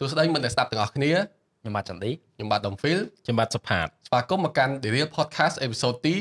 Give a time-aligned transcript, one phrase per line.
[0.00, 1.12] សួស្តីមិត្តអ្នកស្ដាប់ទាំងអស់គ្នា
[1.60, 6.18] ខ្ញុំបាទចន្ទឌីខ្ញុំបាទដុំហ្វីលខ្ញុំបាទសុផាតស្វាគមន៍មកកាន់ The Real Podcast អេពីសូតទី7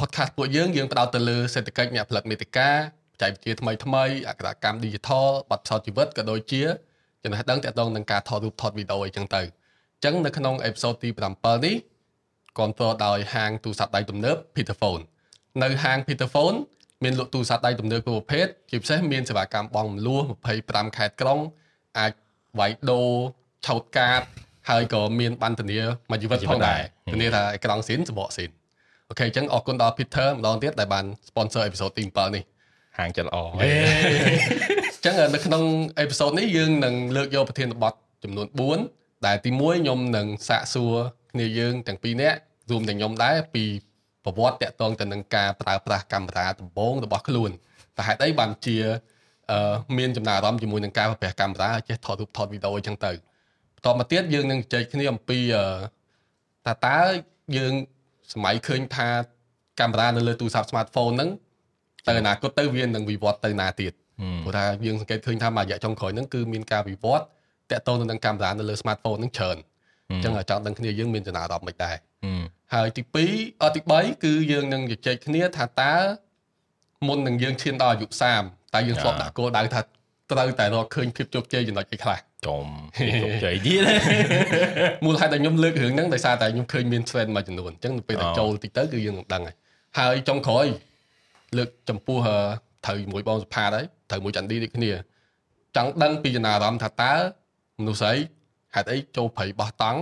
[0.00, 2.70] podcast ពួកយើងយើងផ្ដោតទៅលើសេដ្ឋកិច្ចអ្នកផលិតមេតិកា
[3.10, 6.62] បច្ចេកវិទ្យាថ្មីថ្មីអក្សរកម្ម digital បទពិសោធន៍ជីវិតក៏ដូចជា
[7.22, 11.18] ចំណេះដឹងទាក់ទងនឹងការថតរូបថតវីដេអូអីចឹងទៅអញ្ចឹងនៅក្នុងអេពីសូតទី7
[11.66, 11.74] នេះ
[12.56, 15.02] គ្រប់គ្រងដោយហាងទូរស័ព្ទដៃទំនើប Peterphone
[15.62, 16.56] នៅហាង Peterphone
[17.04, 20.24] មានលក់ទូរស័ព្ទដៃទំនើបគ្រប់ប្រភេទជាពិសេសមានសេវាកម្មបង់មលួស
[20.60, 21.38] 25ខេត្តក្រុង
[21.98, 22.12] អាច
[22.58, 23.08] វាយដូរ
[23.66, 24.22] ឆោតកាត
[24.70, 25.80] ហើយក៏មានបានធានា
[26.10, 26.80] មួយជីវិតផងដែរ
[27.12, 28.50] ធានាថាអេក្រង់ស៊ីនសបកស៊ីន
[29.08, 32.44] អូខេអញ្ចឹងអរគុណដល់ Peter ម្ដងទៀតដែលបាន sponsor episode ទី7នេះ
[32.98, 33.64] ហាងចិត្តល្អអ
[34.98, 35.64] ញ្ចឹងនៅក្នុង
[36.04, 37.94] episode នេះយើងនឹងលើកយកប្រធានបទ
[38.24, 38.46] ចំនួន
[38.86, 40.94] 4ដែលទី1ខ្ញុំនឹងសាកសួរ
[41.32, 42.38] គ្នាយើងទាំងពីរនាក់
[42.70, 43.64] រួមទាំងខ្ញុំដែរពី
[44.28, 47.50] ប្រវត្តិតកតងទៅនឹងការប្រើប្រាស់កាមេរ៉ាដំបូងរបស់ខ្លួន
[47.96, 48.76] តែហេតុអីបានជា
[49.50, 53.12] អឺមានចំណារអារម្មណ៍ជាមួយនឹងការប្រើប្រាស់កាមេរ៉ាចេះថតរូបថតវីដេអូអញ្ចឹងទៅ
[53.76, 55.38] បន្តមកទៀតយើងនឹងជជែកគ្នាអំពី
[56.66, 56.98] តើតើ
[57.56, 57.72] យើង
[58.32, 59.08] សម័យឃើញថា
[59.80, 61.30] កាមេរ៉ានៅលើទូរស័ព្ទ smartphone ហ្នឹង
[62.06, 63.92] ទៅអនាគតទៅវានឹងវិវត្តទៅណាទៀត
[64.44, 67.24] ព្រោះថាយើងសង្កេតឃើញថាមួយរយៈចុងក្រោយហ្នឹងគឺមានការវិវត្ត
[67.70, 69.56] តកតងទៅនឹងកាមេរ៉ានៅលើ smartphone ហ្នឹងច្រើន
[70.10, 71.96] អញ្ចឹងចង់ដឹងគ្នាយើងមានចំណារអារម្មណ៍មិនដែរ
[72.74, 73.02] ហើយទី
[73.32, 75.94] 2អទី3គឺយើងនឹងជជែកគ្នាថាតើ
[77.08, 78.06] មុននឹងយើងឈានដល់អាយុ
[78.40, 79.80] 30តើយើងធ្លាប់ដាក់គោលដៅថា
[80.32, 82.66] ត្រូវតែរកឃើញភាពជោគជ័យចំណុចអីខ្លះចុំ
[83.22, 83.82] ជោគជ័យទៀត
[85.04, 89.56] មូលហេតុដែលខ្ញុំលើករឿងហ្នឹងដោយសារតែខ្ញុំឃើញមាន trend មួយចំនួនអញ្ចឹងពេលតែចូលតិចទៅគឺយើងនឹងដឹងហើយ
[89.98, 90.66] ហើយចុងក្រោយ
[91.58, 92.18] លើកចំពោះ
[92.86, 94.90] ត្រូវមួយបងសុផាតហើយត្រូវមួយចន្ទឌីដូចគ្នា
[95.76, 97.14] ចង់ដឹងពីចំណាប់អារម្មណ៍ថាតើ
[97.78, 98.14] មនុស្សស្រី
[98.74, 100.00] ហេតុអីចូលព្រៃបោះតង់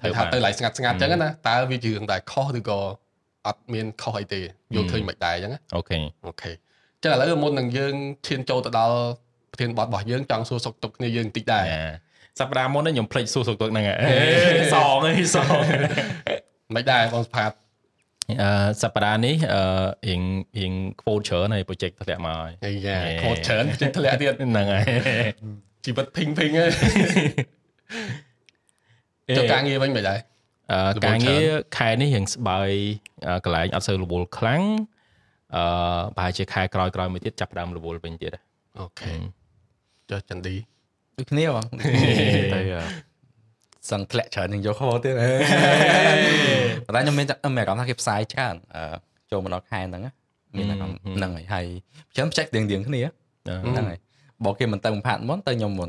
[0.00, 2.78] ត្រូវថាទៅកន្លែងស្ងាត់ស្ងាត់អញ្ចឹងណាតើវាជារឿងដែលខុសឬក៏
[3.46, 4.40] អត់មានខុសអីទេ
[4.74, 6.52] យល់ឃើញមិនដែរអញ្ចឹង OK OK
[7.02, 7.94] ចឹងឥឡូវមុននឹងយើង
[8.26, 8.96] ឈានចូលទៅដល់
[9.52, 11.64] ប្រធានបទរបស់យើងចង់សួរសុខទុក្ខគ្នាយើងបន្តិចដែរ
[12.40, 15.52] សប្តាហ៍មុនខ្ញុំភ្លេចសួរសុខទុក្ខហ្នឹងហើយសងអីសង
[16.74, 17.50] មិនដែរបងស្ផាត
[18.42, 18.50] អឺ
[18.82, 19.62] សប្តាហ៍នេះអឺ
[20.08, 20.22] រៀង
[20.58, 24.84] រៀង quote ច្រើនហើយ project ធ្លាក់មកហើយអាយ៉ា quote ច្រើន project ធ្លាក់ទៀតហ្នឹងហើយ
[25.84, 26.70] ជីវិតភីងភីងហើយ
[29.36, 30.18] ចុះការងារវិញមិនដែរ
[30.72, 32.70] អឺការងារខែនេះរៀងស្បើយ
[33.44, 34.62] កន្លែងអត់សូវរវល់ខ្លាំង
[35.56, 35.62] អឺ
[36.16, 38.30] ប្រហែលជាខែក្រោយក្រោយមួយទៀតចាប់ដើមរវល់វិញទៀត
[38.78, 39.12] អូខេ
[40.10, 40.56] ចុះចន្ទឌី
[41.16, 41.86] ដូចគ្នាបងទៅ
[43.90, 45.14] សឹងធ្លាក់ច្រើននឹងយកខទៀត
[46.86, 47.26] ប៉ុន្តែខ្ញុំមាន
[47.56, 48.54] មានអារម្មណ៍ថាគេផ្សាយច្រើន
[49.30, 50.02] ចូលមកដល់ខែហ្នឹង
[50.56, 51.66] មានអារម្មណ៍ហ្នឹងហើយហើយ
[52.14, 53.00] ខ្ញុំចេះទៀងទៀងគ្នា
[53.64, 53.98] ហ្នឹងហើយ
[54.44, 55.88] បើគេមិនទៅបំផាត់មុនទៅខ្ញុំមុន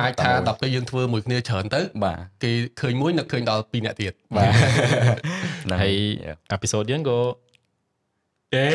[0.00, 4.50] អាចថាដល់ពេលយើងធ្វើមួយគ្នាច្រើនទៅបាទគេឃើញមួយនឹកឃើញដល់ពីរអ្នកទៀតបាទ
[5.82, 5.94] ហើយ
[6.52, 7.18] អេពីសូតយើងក៏
[8.54, 8.66] អេ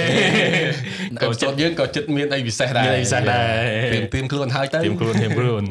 [1.21, 5.63] អេពីសូតយើងក៏ចិត្តមានអីពិសេសដែរពិសេសដែរត្រៀមត្រៀមខ្លួនហើយទៅត្រៀមខ្លួនត្រៀមខ្លួន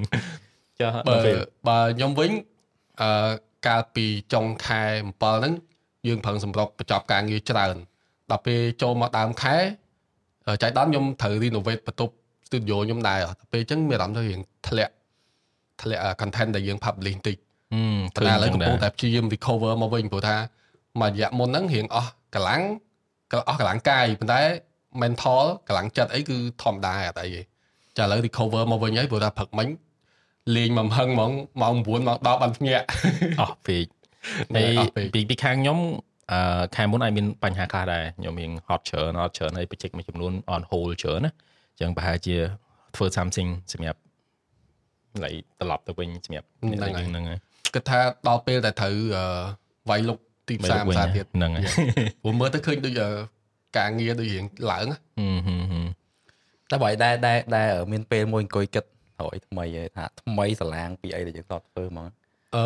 [0.81, 1.19] ចាបើ
[1.69, 2.31] បើខ្ញុំវិញ
[3.03, 3.31] អឺ
[3.67, 5.53] កាលពីចុងខែ7ហ្នឹង
[6.07, 7.75] យើងប្រឹងសម្រុកបញ្ចប់ការងារច្រើន
[8.31, 9.57] ដល់ពេលចូលមកដើមខែ
[10.63, 12.15] ចៃដន្យខ្ញុំត្រូវ renovate បន្ទប់
[12.49, 14.93] studio ខ្ញុំដែរតែពេលអញ្ចឹងមានអារម្មណ៍ថារៀងធ្លាក់
[15.83, 17.37] ធ្លាក់ content ដែលយើង publish បន្តិច
[18.17, 20.37] តែឥឡូវកំពុងតែព្យាយាម recover មកវិញព្រោះថា
[21.01, 22.63] មួយរយៈមុនហ្នឹងរៀងអស់កម្លាំង
[23.49, 24.41] អស់កម្លាំងកាយប៉ុន្តែ
[25.03, 27.43] mental កម្លាំងចិត្តអីគឺធម្មតាអត់អីទេ
[27.99, 29.69] ចាឥឡូវ recover មកវិញហើយព្រោះថាព្រឹកមិញ
[30.57, 31.33] លេងមកហឹងហ្មង
[31.63, 32.87] ម៉ោង9ម៉ោង10បានភ្ញាក់
[33.41, 33.87] អស់ពេក
[34.55, 34.75] ហើយ
[35.15, 35.79] ពីពីខាងខ្ញុំ
[36.33, 41.33] អឺខែមុនអាចមានបញ្ហាខ្លះដែរខ្ញុំមានហត់ច្រើនហត់ច្រើនហើយបញ្ចេញមួយចំនួន on hold ច្រើនណា
[41.81, 42.37] ចឹងប្រហែលជា
[42.97, 44.01] ធ្វើ something សម្រាប់
[45.25, 45.31] ឡៃ
[45.61, 47.39] ត្រឡប់ទៅវិញសម្រាប់ហ្នឹងហ្នឹងហើយ
[47.75, 48.95] គិតថាដល់ពេលតែត្រូវ
[49.91, 50.19] វាយលុក
[50.49, 51.65] ទីផ្សារផ្សារទៀតហ្នឹងហើយ
[52.23, 53.01] ព្រោះមើលទៅឃើញដូច
[53.79, 54.87] ការងារដូចរៀងឡើង
[56.71, 58.85] តែបើដែរដែរដែរមានពេលមួយអង្គុយគិត
[59.21, 59.65] ហើយថ្មី
[59.97, 62.09] ថាថ្មីស្រឡាងពីអីដែលយើងធ្លាប់ធ្វើហ្មង
[62.57, 62.65] អឺ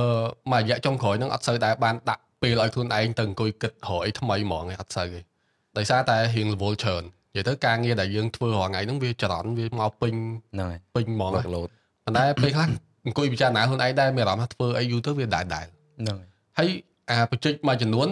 [0.53, 5.21] មួយរយៈចុងក្រោយហ្នឹងអត់សូវដែរបានដាក់ពេលឲ្យខ្លួនឯងទៅអង្គុយគិតរកអីថ្មីហ្មងអត់សូវទេ
[5.79, 10.15] ដោយសារតែរៀងរវល់ច្រើន និយាយទៅការងារដែលយើងធ្វើរាល់ថ្ងៃហ្នឹងវាចរន្តវាមកពេញ
[10.55, 11.69] ហ្នឹងហើយពេញហ្មងលោត
[12.05, 12.69] ប៉ុន្តែពេលខ្លះ
[13.07, 16.17] អង្គុយពិចារណាខ្លួនឯងដែរមានអារម្មណ៍ថាធ្វើអីយូរទៅវាដែរដែរហ្នឹង
[16.59, 16.69] ហើយ
[17.11, 18.09] អាបច្ចេកមួយចំនួន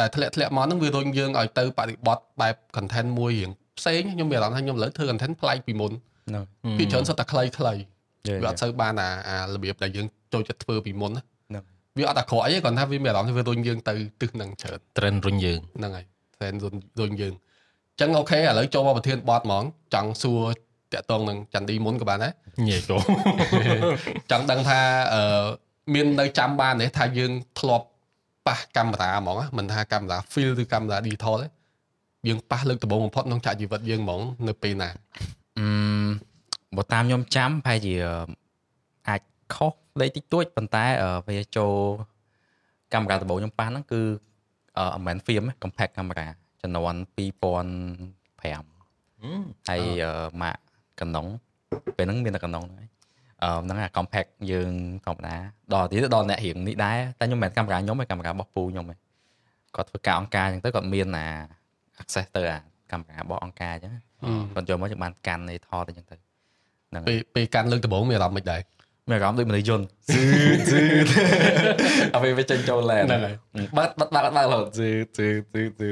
[0.00, 5.92] ដែលធ្លាក់ធ្លាក់មកហ្នឹងវារុញយើងឲ្យទៅបរិបត្តិបែប content មួយរៀងផ្សេងខ្ញុំមានអារម្មណ៍ថាខ្ញុំឥឡូវធ្វើ content ប្លែកពីមុន
[6.28, 6.44] ហ្នឹង
[6.78, 7.74] ពីច្រើនសុទ្ធតែខ្លីខ្លី
[8.42, 11.60] វាអត់សូវបានអាអារបៀបដែលយើងចូលចិត្តធ្វើពីមុនណា
[11.98, 16.06] វាអត់អាក្រក់អីទេគ្រាន់តែវាមានអារម្មណ៍ថាវារុញយើងទៅទិសហ្នឹងច្រើន trend រុញយើងហ្នឹងហើយ
[16.36, 16.58] trend
[17.00, 17.34] រុញយើង
[18.00, 20.42] ចឹងអូខេឥឡូវចូលមកប្រធានបទហ្មង ចង់សួរ
[20.92, 22.32] តាក់ទងនឹងចន្ទឌីមុនក៏បានដែរ
[22.68, 22.96] ញ៉េកោ
[24.30, 24.80] ចង់ដឹងថា
[25.14, 25.44] អឺ
[25.94, 27.86] មាននៅចាំបានទេថាយើងធ្លាប់
[28.46, 31.48] ប៉ះកាមេរ៉ាហ្មងមិនថាកាមេរ៉ា film ឬកាមេរ៉ា digital ទេ
[32.28, 34.90] យើងប៉ះលើកដំបូងបំផុតក្នុងចាក់ជីវិតយើងហ្មងនៅពេលណា
[35.58, 35.66] អឺ
[36.76, 37.94] បើតាមខ្ញុំចាំប្រហែលជា
[39.08, 39.20] អាច
[39.54, 40.84] ខុសលេខតិចតួចប៉ុន្តែ
[41.28, 41.74] វាចូល
[42.92, 44.00] កាមេរ៉ាដំបូងខ្ញុំប៉ះហ្នឹងគឺ
[44.78, 46.26] អឺមិនមែន film compact camera
[46.62, 49.80] ចំនួន2005ហើយ
[50.42, 50.56] ម៉ាក
[51.00, 51.26] កណ្ដុង
[51.96, 52.86] ពេលហ្នឹងមានតែកណ្ដុងហ្នឹង
[53.42, 54.72] អឺហ្នឹងអា compact យើង
[55.04, 55.34] ធម្មតា
[55.74, 58.94] ដល់ទីដល់អ្នករៀងនេះដែរតែខ្ញុំមិនមែនកាមេរ៉ាខ្ញុំទេកាមេរ៉ារបស់ពូខ្ញុំទេ
[59.76, 61.26] គាត់ធ្វើការអង្គការអញ្ចឹងទៅគាត់មានអា
[62.02, 62.58] access ទៅអា
[62.90, 63.92] កាមេរ៉ារបស់អង្គការអញ្ចឹង
[64.54, 66.16] គាត់យកមកយើងបានកាន់នេះថតអញ្ចឹងទៅ
[66.90, 68.60] ហ្នឹងពេលពេលកាន់លើកដំបូងមានអារម្មណ៍មិនដែរ
[69.10, 70.22] មានអារម្មណ៍ដូចមនុស្សយន្តស៊ឺ
[70.70, 70.84] ស៊ឺ
[72.14, 73.34] អពេលវាចេញចូលឡែនហ្នឹងហើយ
[73.76, 75.90] បាត់បាត់បាត់បាត់រហូតស៊ឺស៊ឺស៊ឺស៊ឺ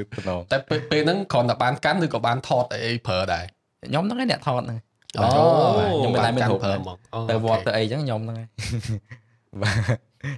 [0.51, 3.45] ទៅតែពេលហ្នឹងគ្រាន់តែបានកាន់ឬក៏បានថតអីប្រើដែរ
[3.87, 4.79] ខ្ញុំហ្នឹងឯងអ្នកថតហ្នឹង
[5.17, 6.97] អូខ្ញុំមិនដែរមានរូបប្រើហ្មង
[7.29, 8.47] ទៅវត្តទៅអីចឹងខ្ញុំហ្នឹងហើយ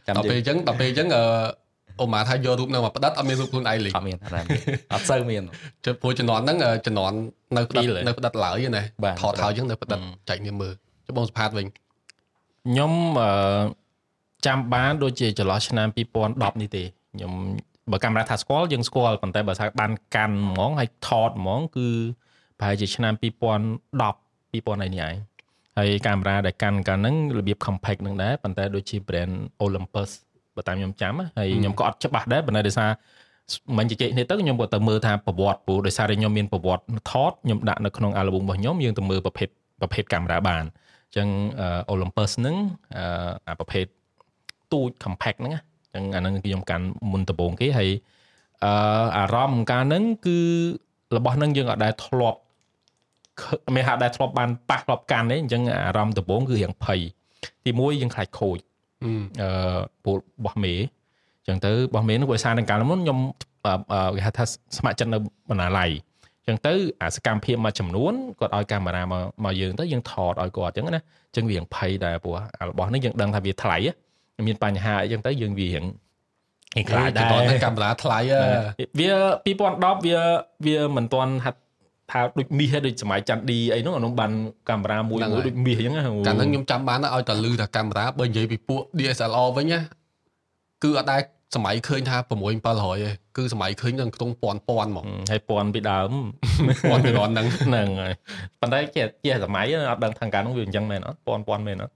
[0.05, 1.23] ចាំដល់ពេលអញ្ចឹងដល់ពេលអញ្ចឹងអឺ
[2.01, 4.17] អូម៉ាថាយករូបនៅមកផ្ដិតអត់មានរូបខ្លួនឯងលេងអត់មាន
[4.93, 5.43] អត់សូវមាន
[5.85, 7.15] ចុះព្រោះជំនាន់ហ្នឹងជំនាន់
[7.57, 8.83] នៅផ្ដិតនៅផ្ដិតឡើយណា
[9.21, 9.99] ថតហើយអញ្ចឹងនៅផ្ដិត
[10.29, 10.73] ចែកនាមមើល
[11.05, 11.65] ចុះបងសុផាតវិញ
[12.67, 13.29] ខ្ញុំអឺ
[14.45, 15.87] ចាំបានដូចជាចន្លោះឆ្នាំ
[16.23, 16.83] 2010នេះទេ
[17.13, 17.31] ខ្ញុំ
[17.91, 21.87] បើកាមេរ៉ាថាស្គាល់យើងស្គាល់ប៉ុន្តែបើថាបានកាន់ហ្មងហើយថតហ្មងគឺ
[22.59, 25.15] ប្រហែលជាឆ្នាំ2010 2000នេះឯង
[25.77, 30.09] ហើយកាមេរ៉ាដែលកាន់កាលហ្នឹងរបៀប compact នឹងដែរប៉ុន្តែដូចជា brand Olympus
[30.55, 32.89] បើតាមខ្ញុំចាំហើយខ្ញុំក៏អត់ច្បាស់ដែរប៉ុន្តែដោយសារ
[33.77, 39.47] មិនជជែកនេះទៅខ្ញុំក៏ទៅមើលថាប្រវត្តិព្រោះដោយសារតែខ្ញុំមានប្រវត្តិថតខ្ញុំដាក់នៅក្នុង album របស់ខ្ញុំយើងទៅមើលប្រភេទ
[39.81, 41.27] ប្រភេទកាមេរ៉ាបានអញ្ចឹង
[41.93, 42.55] Olympus ហ្នឹង
[43.47, 43.85] អាប្រភេទ
[44.73, 47.89] ទូច compact ហ្នឹងអញ្ចឹងអាហ្នឹងខ្ញុំកាន់មុនដំបូងគេហើយ
[48.63, 50.37] អឺអារម្មណ៍កាលហ្នឹងគឺ
[51.17, 52.39] របស់ហ្នឹងយើងអត់ដែលធ្លាប់
[53.75, 56.99] មិនហាក់ដែលធ្លាប់បានប៉ះធ្លាប់កាន់ទេអញ្ចឹងអារម្មណ៍ដំបូងគឺរៀងភ័យ
[57.63, 58.57] ទី1យើងខ្លាចខូច
[59.03, 60.11] អឺពូ
[60.45, 60.73] បោះមេ
[61.39, 63.19] អញ្ចឹងទៅបោះមេនោះវាសារនឹងកាលមុនខ្ញុំ
[64.15, 64.43] គេហៅថា
[64.77, 65.17] ស្ម័គ្រចិត្តនៅ
[65.49, 65.89] បណ្ណាល័យ
[66.47, 72.37] អញ្ចឹងទៅអាសកម្មភាពមួយចំនួនគាត់ឲ្យកាមេរ៉ាមកមកយើងទៅយើងថតឲ្យគាត់អញ្ចឹងណាអញ្ចឹងវារៀងភ័យដែរព្រោះ
[72.69, 73.77] របស់នេះយើងដឹងថាវាថ្លៃ
[74.47, 75.85] មានបញ្ហាអញ្ចឹងទៅយើងវារៀង
[76.79, 77.25] ឯខ្លាចដែរ
[77.65, 78.17] កាមេរ៉ាថ្លៃ
[78.99, 79.11] វា
[79.45, 80.17] 2010វា
[80.65, 81.59] វាមិនទាន់ហាត់
[82.11, 84.31] ថាដូចមាសដូចសម័យច័ន្ទឌីអីហ្នឹងអានោះបាន
[84.69, 89.79] កាមេរ៉ាមួយមួយដូចមាសអញ្ចឹងកាលហ្នឹងខ្ញុំចាំបានឲ្យតែលឺថាកាមេរ៉ាបើនិយាយពីពួក DSLR វិញណា
[90.83, 91.21] គឺអត់ដែរ
[91.55, 92.55] សម័យឃើញថា6 700ឯង
[93.37, 96.11] គឺសម័យឃើញនឹងខ្ទង់ពាន់ពាន់ហ្មងហើយពាន់ពីដើម
[96.89, 98.13] ពាន់ពីរាន់ហ្នឹងហ្នឹងហើយ
[98.61, 101.93] ប៉ុន្តែជាជាសម័យអត់ដឹងខាងការនោះវាអញ្ចឹងមែនអត់ពាន់ពាន់មែនអត់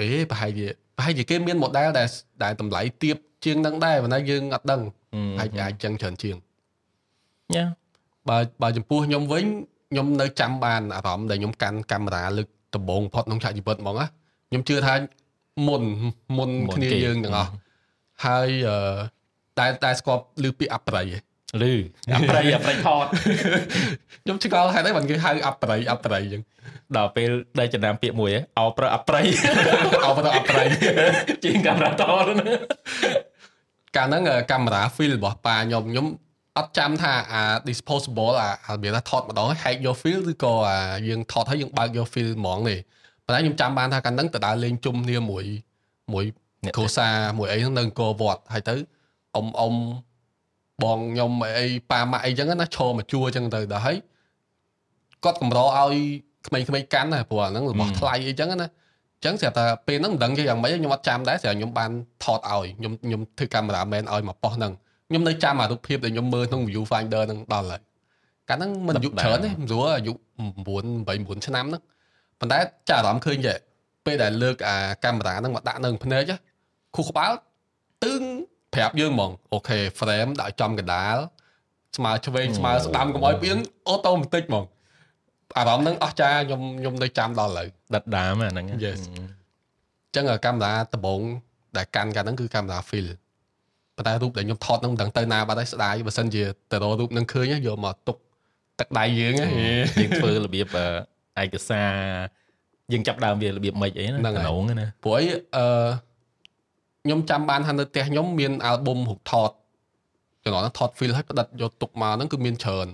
[0.00, 0.66] អេប្រហែលជា
[0.96, 2.08] ប្រហែលជាគេមាន model ដែល
[2.44, 4.80] ដែលតម្លៃទាបជាងហ្នឹងដែរប៉ុន្តែយើងអត់ដឹង
[5.40, 6.36] អាចអាចចឹងច្រើនជាង
[7.56, 7.64] យ៉ា
[8.28, 9.44] បើបើចំពោះខ្ញុំវិញ
[9.90, 14.06] ខ្ញុំនៅចាំបានអារម្មណ៍ដែលខ្ញុំកាន់កាមេរ៉ាលើកដំបូងផុតក្នុងឆាកជីវិតហ្មងណា
[14.48, 14.94] ខ្ញុំជឿថា
[15.68, 15.82] មុន
[16.38, 17.50] មុនគ្នាយើងទាំងអស់
[18.24, 18.48] ហើយ
[19.58, 21.02] តែតែស្គាល់ឮពីអប្រៃ
[21.60, 21.64] ឮ
[22.14, 23.06] អប្រៃអប្រៃថត
[24.24, 26.42] ខ្ញុំឆ្ងល់ហេតុអីបានគេហៅអប្រៃអប្រៃអញ្ចឹង
[26.96, 29.20] ដល់ពេលដែលចំណាំពាក្យមួយអោប្រអប្រៃ
[30.06, 30.62] អោប្រអប្រៃ
[31.44, 32.24] ជាងកាមេរ៉ាថត
[33.96, 36.06] កាលហ្នឹងកាមេរ៉ា film របស់ប៉ាខ្ញុំខ្ញុំ
[36.58, 40.78] អត់ចាំថាអា disposable អាមានថាថតម្ដងហែកយក feel ឬក៏អា
[41.08, 42.76] យើងថតហើយយើងបើកយក feel ហ្មងទេ
[43.24, 45.44] ប៉ុន្តែខ្ញុំចាំបានថាកាលហ្នឹងទៅដើរលេងជុំគ្នាមួយ
[46.12, 46.24] មួយ
[46.76, 48.74] គ្រួសារមួយអីហ្នឹងនៅអង្គរវត្តហើយទៅ
[49.36, 49.74] អ៊ំអ៊ំ
[50.82, 53.96] បងខ្ញុំអីប៉ាម៉ាក់អីចឹងណាឈរមកជួអញ្ចឹងទៅដល់ហើយ
[55.24, 55.94] គាត់កម្រឲ្យ
[56.46, 58.68] ក្មេងៗកាន់ណាព្រោះអាហ្នឹងរបស់ថ្លៃអីចឹងណា
[59.24, 61.90] ចឹងស្រាប់តែពេលហ្នឹងមិនដឹងជាយ៉ាងម៉េចខ្ញុំអត់ចាំដែរស្រាប់ខ្ញុំបាន
[62.24, 64.72] ថតឲ្យខ្ញុំខ្ញុំធ្វើកាមេរ៉ាមែនឲ្យមកប៉ោះហ្នឹង
[65.08, 67.80] ខ្ញុំនៅចាំអារូបភាពដែលខ្ញុំមើលក្នុង view finder ហ្នឹងដល់ហើយ
[68.48, 70.16] កាលហ្នឹងមិនអាយុច្រើនទេមិនស្រួលអាយុ9
[71.36, 71.82] 8 9ឆ្នាំហ្នឹង
[72.40, 73.56] ប៉ុន្តែចាអារម្មណ៍ឃើញចេះ
[74.06, 76.32] ពេលដែលលើកអាកាមេរ៉ាហ្នឹងមកដាក់នៅភ្នែក
[76.96, 77.32] ខួរក្បាល
[78.04, 78.22] ទឹង
[78.74, 81.16] ប្រាប់យើងហ្មងអូខេ frame ដាក់ចំកណ្ដាល
[81.96, 83.56] ស្មើឆ្វេងស្មើស្ដាំកុំឲ្យពៀន
[83.88, 84.64] អូតូម៉ាទិកហ្មង
[85.58, 89.16] អារម្មណ៍ហ្នឹងអស់ចាខ្ញុំខ្ញុំនៅចាំដល់ឥឡូវដិតដាមហ្នឹង Yes អ
[90.10, 91.20] ញ្ចឹងកាមេរ៉ាដំបង
[91.76, 93.08] ដែលកាន់កាលហ្នឹងគឺកាមេរ៉ា film
[93.96, 98.16] ប៉ុន្តែរូបដែលខ្ញុំថតហ្នឹងមិនដឹងទៅណាបាត់ហើយស្ដាយបើសិនជាទៅរករូបហ្នឹងឃើញយកមកទុក
[98.80, 99.34] ទឹកដៃយើង
[100.00, 100.76] យើងធ្វើរបៀប
[101.42, 101.92] ឯកសារ
[102.92, 105.24] យើងចាប់ដើមវារបៀបម៉េចអីណាក្នុងណាព្រោះអី
[105.56, 105.66] អឺ
[107.04, 109.50] ខ្ញុំចាំបានថានៅផ្ទះខ្ញុំមានអាល់ប៊ុមរូបថត
[110.44, 112.86] ចំណងថត feel ហើយផ្ដិតយកទុកមកហ្នឹងគឺមានច្រើន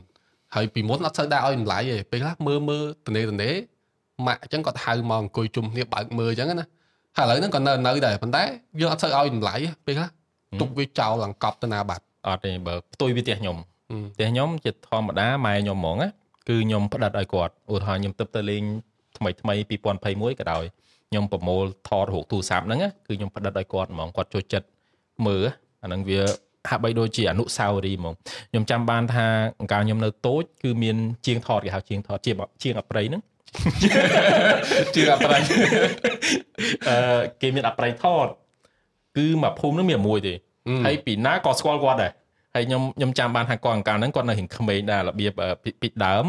[0.54, 3.50] ហើយពីមុនអត់សូវដែរឲ្យតម្លៃទេពេលខ្លះមើលមើលតនេតនេ
[4.26, 6.66] ម៉ាក់អញ្ចឹងគាត់ហៅមកអង្គុយជុំគ្នាបើកមើលអញ្ចឹងណា
[7.16, 8.42] ហើយឥឡូវហ្នឹងក៏នៅនៅដែរប៉ុន្តែ
[8.80, 9.54] យើងអត់សូវឲ្យតម្លៃ
[9.86, 10.08] ពេលខ្លះ
[10.60, 13.56] ទុកវាចោលឡើងកប់ទៅណាបាត់អត់ទេបើផ្ទុយវាផ្ទះខ្ញុំ
[14.14, 16.08] ផ្ទះខ្ញុំជាធម្មតាម៉ែខ្ញុំហ្មងណា
[16.48, 18.62] គឺខ្ញុំផ្ដិតឲ្យគាត់ឧទាហរណ៍ខ្ញុំទៅទៅលេង
[19.18, 20.64] ថ្មីថ្មី2021ក៏ដោយ
[21.10, 24.66] ខ្ញុំប្រមូលថតរូបទូរស័ព្ទហ្នឹងគឺខ្ញុំផ្ដិតឲ្យគាត់ហ្មងគាត់ចូលចិត្ត
[25.26, 25.44] មើល
[25.82, 26.20] អាហ្នឹងវា
[26.70, 28.14] ហាក់បីដូចជាអនុស្សាវរីយ៍ហ្មង
[28.50, 29.26] ខ្ញុំចាំបានថា
[29.72, 30.96] កាលខ្ញុំនៅតូចគឺមាន
[31.26, 32.32] ជាងថតគេហៅជាងថតជា
[32.62, 33.22] ជាងអប្រៃហ្នឹង
[34.94, 35.38] ជាងអប្រៃ
[36.88, 38.26] អឺគេមានអប្រៃថត
[39.16, 40.34] គឺមកភូមិហ្នឹងមានមួយទេ
[40.84, 42.12] ហើយពីណាក៏ស្គាល់គាត់ដែរ
[42.54, 45.32] ហើយខ្ញុំខ្ញុំចាំបានថាគាត់អង្ការហ្នឹងគាត់នៅរៀងក្មេងដែររបៀប
[45.82, 46.24] ពីដើម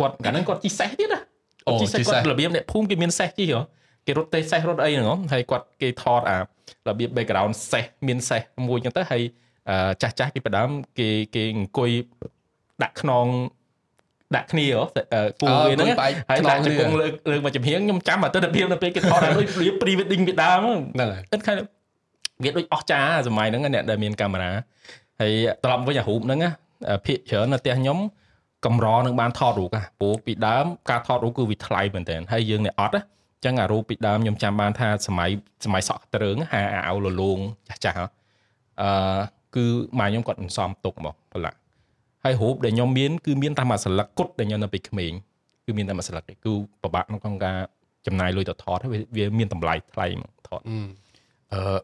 [0.00, 1.31] គាត់កាលហ្នឹងគាត់ជីសេះទៀតណាអូ
[1.80, 3.60] ជីសេះគាត់របៀបអ្នកភូមិគេមានសេះជីហ៎
[4.06, 6.38] គេរត់ទេសេះរត់អីហ្នឹងហើយគាត់គេថតអា
[6.88, 9.22] របៀប background សេះមានសេះមួយចឹងទៅហើយ
[10.02, 11.90] ចាស់ចាស់គេផ្ដើមគេគេអង្គុយ
[12.82, 13.26] ដាក់ខ្នង
[14.36, 14.66] ដាក់គ្នា
[15.40, 15.88] គូវាហ្នឹង
[16.30, 19.46] ហើយដាក់ជង្គង់លើកលើកមកចំហៀងខ្ញុំចាំអតិថិភាពនៅពេលគេថតឲ្យដូច
[19.80, 20.66] pre wedding ពីដើម
[20.96, 21.52] ហ្នឹងហើយគិតថា
[22.44, 24.52] វាដូចអស់ចាសម័យហ្នឹងអ្នកដែលមានកាមេរ៉ា
[25.20, 25.32] ហើយ
[25.64, 26.40] ត្រឡប់វិញអារូបហ្នឹង
[27.06, 27.98] ភាកច្រើននៅផ្ទះខ្ញុំ
[28.66, 29.68] កម្រនឹងបានថតរូប
[30.00, 33.02] ព្រោះពីដើមការថតរូបគឺវាថ្លៃមែនតើហើយយើងអ្នកអត់ណា
[33.44, 35.30] ចឹងអារូបពីដើមខ្ញុំចាំបានថាសម័យ
[35.64, 37.38] សម័យសក់ត្រឹងហាអាវលលង
[37.68, 37.96] ចាស់ចាស់
[38.82, 39.20] អឺ
[39.56, 39.64] គឺ
[39.98, 41.58] ម៉ែខ្ញុំគាត់សំទុកមកប្រឡាក់
[42.24, 45.12] ហើយរូបដែលខ្ញុំមានគឺមានតែមួយស្លឹកគុតដែលខ្ញុំនៅពីក្មេង
[45.66, 46.52] គឺមានតែមួយស្លឹកទេគឺ
[46.82, 47.56] ពិបាកក្នុងការ
[48.06, 50.60] ចំណាយលុយទៅថតហើយវាមានតម្លៃថ្លៃមកថត
[51.52, 51.78] អឺ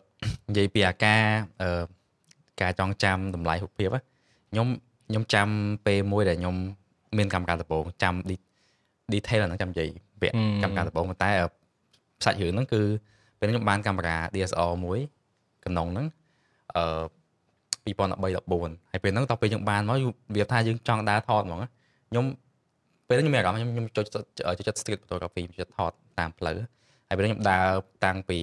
[0.48, 1.22] និយាយពីអាការ
[1.62, 1.84] អឺ
[2.60, 3.88] ការចងចាំតម្លៃរូបភាព
[4.50, 4.66] ខ្ញុំ
[5.08, 5.48] ខ្ញុំចាំ
[5.86, 6.56] ពេលមួយដែលខ្ញុំ
[7.18, 8.14] មានកម្មការដំបូងចាំ
[9.12, 9.88] detail ហ្នឹងចាំនិយាយ
[10.22, 11.30] វគ្គកម្មការដំបូងប៉ុន្តែ
[12.24, 12.82] សាច់រឿងហ្នឹងគឺ
[13.38, 14.98] ពេលខ្ញុំបានកាមេរ៉ា DSLR មួយ
[15.64, 16.06] កំណងហ្នឹង
[16.76, 16.84] អឺ
[17.86, 19.98] 2013 14ហើយពេលហ្នឹងតោះពេលយើងបានមក
[20.36, 21.60] វាថាយើងចង់ដើរថតហ្មង
[22.10, 22.24] ខ្ញុំ
[23.08, 26.56] ពេលហ្នឹងខ្ញុំមានអារម្មណ៍ខ្ញុំចូលចិត្ត street photography ខ្ញុំចិត្តថតតាមផ្លូវ
[27.08, 27.66] ហើយពេលខ្ញុំដើរ
[28.04, 28.38] តាំងពី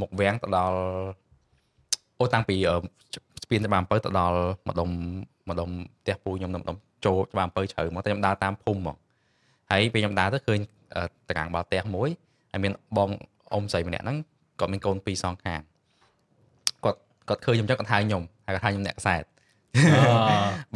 [0.00, 0.78] មុខវាំងទៅដល់
[2.18, 2.56] អូតាំងពី
[3.44, 4.38] ស្ពានច្បារអំពៅទៅដល់
[4.68, 4.90] ម្ដុំ
[5.48, 5.68] ម្ដុំ
[6.02, 8.96] ផ្ទះពូខ្ញុំនៅម្ដុំចូលច្បារអំពៅជ្រៅមកតែខ្ញុំដើរតាមភូមិហ្មង
[9.70, 10.60] ហើយពេលខ្ញុំដើរទៅឃើញ
[11.28, 12.08] តកាំងបាល់ផ្ទះមួយ
[12.52, 13.10] ហើយមានបង
[13.52, 14.18] អ៊ំស្រីម្នាក់ហ្នឹង
[14.60, 15.60] គាត់មានកូនពីរសងខាង
[16.84, 16.98] គាត់
[17.28, 19.22] គាត់ឃើញខ្ញុំចឹងគាត់ហៅខ្ញុំហើយគាត់ហៅខ្ញុំអ្នកខ្សែត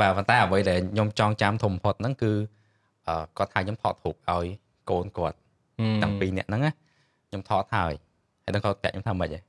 [0.00, 2.32] បាទប៉ុន្តែអ្វីដែលខ្ញុំចងចាំធំបំផុតហ្នឹងគឺ
[3.38, 4.46] គាត់ហៅខ្ញុំថតរូបឲ្យ
[4.90, 5.36] កូនគាត់
[6.02, 6.62] ទាំងពីរនាក់ហ្នឹង
[7.28, 7.92] ខ្ញុំថតហើយ
[8.44, 9.40] ហើយនឹងគាត់ប្រាប់ខ្ញុំថាម៉េចហ៎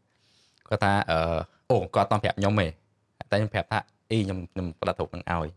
[0.69, 1.37] គាត់ថាអឺ
[1.69, 2.67] អូគាត់អត់ប្រាប់ខ្ញុំទេ
[3.31, 3.79] តែខ្ញុំប្រាប់ថា
[4.11, 5.47] អីខ្ញុំខ្ញុំផ្ដាត់រូបនឹងឲ្យ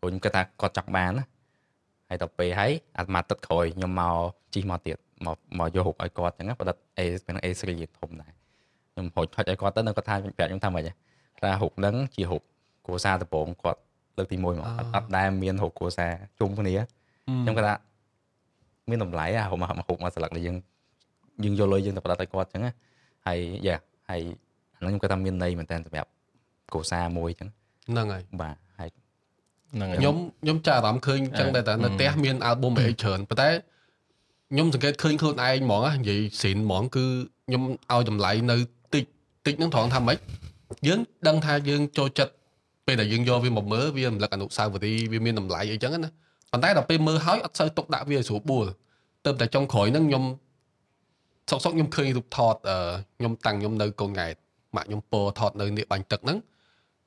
[0.00, 1.24] ព្រោះខ្ញុំគិតថាគាត់ចង់បានណា
[2.08, 4.16] ហើយដល់ពេលហើយអាត្មាទឹកក្រោយខ្ញុំមក
[4.54, 4.96] ជីកមកទៀត
[5.26, 7.62] មកមកយករូបឲ្យគាត់អញ្ចឹងផ្ដាត់ A ពេលហ្នឹង A3
[7.98, 8.32] ធំដែរ
[8.92, 10.84] ខ្ញុំហុចហុចឲ្យគាត់ទៅនៅគាត់ថាប្រាប់ខ្ញុំថាម៉េច
[11.40, 12.42] ថារូបហ្នឹងជារូប
[12.86, 13.80] គ្រួសារដំបងគាត់
[14.18, 14.54] លើកទី1មក
[14.94, 16.74] អត់ដែលមានរូបគ្រួសារជុំគ្នា
[17.42, 17.74] ខ្ញុំគាត់ថា
[18.90, 20.56] មានតម្លៃអារូបមករូបមកស្លឹកនេះយើង
[21.44, 22.62] យើងយកលុយយើងទៅផ្ដាត់ឲ្យគាត់អញ្ចឹង
[23.26, 23.76] ហើយយ៉ា
[24.10, 24.22] ហើយ
[24.76, 26.10] អាហ្នឹងខ្ញុំគាត់ថាមានន័យមែនតើសម្រាប់
[26.72, 27.50] គ្រួសារមួយអញ្ចឹង
[27.90, 28.90] ហ្នឹងហើយបាទហើយ
[29.74, 33.50] ហ្នឹងហើយខ្ញុំខ្ញុំចាអារម្មណ៍ឃើញអញ្ចឹងដែរតែនៅផ្ទះមានអាល់ប៊ុមអីច្រើនប៉ុន្តែ
[34.52, 37.04] ខ្ញុំសង្កេតឃើញខ្លួនឯងហ្មងនិយាយស៊ីនហ្មងគឺ
[37.46, 37.62] ខ្ញុំ
[37.92, 38.56] ឲ្យតម្លៃនៅ
[38.94, 39.04] តិច
[39.46, 40.18] តិចហ្នឹងត្រង់ថាម៉េច
[40.86, 42.32] យើងដឹងថាយើងចូលចិត្ត
[42.86, 46.10] ពេលដែលយើងយកវាមកមើលវារំលឹកអនុស្សាវរីយ៍វាមានតម្លៃអីចឹងណា
[46.52, 48.66] ប៉ុន្តែដល់ពេលមើលហើយអត់សូវទុកដាក់វាឲ្យស្រួលបួល
[49.24, 50.24] ទៅតែចុងក្រោយហ្នឹងខ្ញុំ
[51.50, 52.54] សុកសុកខ្ញុំឃើញរូបថត
[53.18, 54.34] ខ្ញុំតាំងខ្ញុំនៅកូនង៉ែត
[54.76, 56.38] ម៉ាក់ខ្ញុំពោថតនៅនេះបាញ់ទឹកហ្នឹង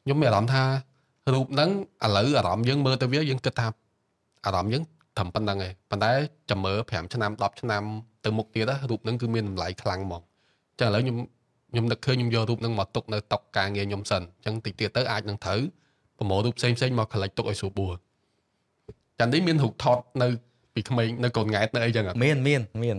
[0.08, 0.64] ខ្ញុំមានអារម្មណ៍ថា
[1.34, 1.70] រូបហ្នឹង
[2.06, 3.68] ឥឡូវអារម្មណ៍យើងមើលទៅវាយើងគិតថា
[4.46, 4.84] អារម្មណ៍យើង
[5.18, 6.12] ត្រឹមប៉ុណ្្នឹងឯងប៉ុន្តែ
[6.50, 7.84] ចាំមើល5ឆ្នាំ10ឆ្នាំ
[8.26, 10.22] ទៅមុខទៀតរូបហ្នឹងគឺមានតម្លៃខ្លាំងហ្មង
[10.72, 11.18] អញ្ចឹងឥឡូវខ្ញុំ
[11.72, 15.60] ខ្ញុំនឹកឃើញខ្ញុំយករូបហ្នឹងមកទុកនៅតុកការងារខ្ញុំសិនអញ្ចឹងតិចទៀតទៅអាចនឹងត្រូវ
[16.18, 17.94] ប្រមូលរូបផ្សេងផ្សេងមក collect ទុកឲ្យស្រួលបួល
[19.20, 20.28] ចាន់នេះមានរូបថតនៅ
[20.76, 22.98] ពីក្មេងនៅកូនង៉ែតនៅអីចឹងមានមានមាន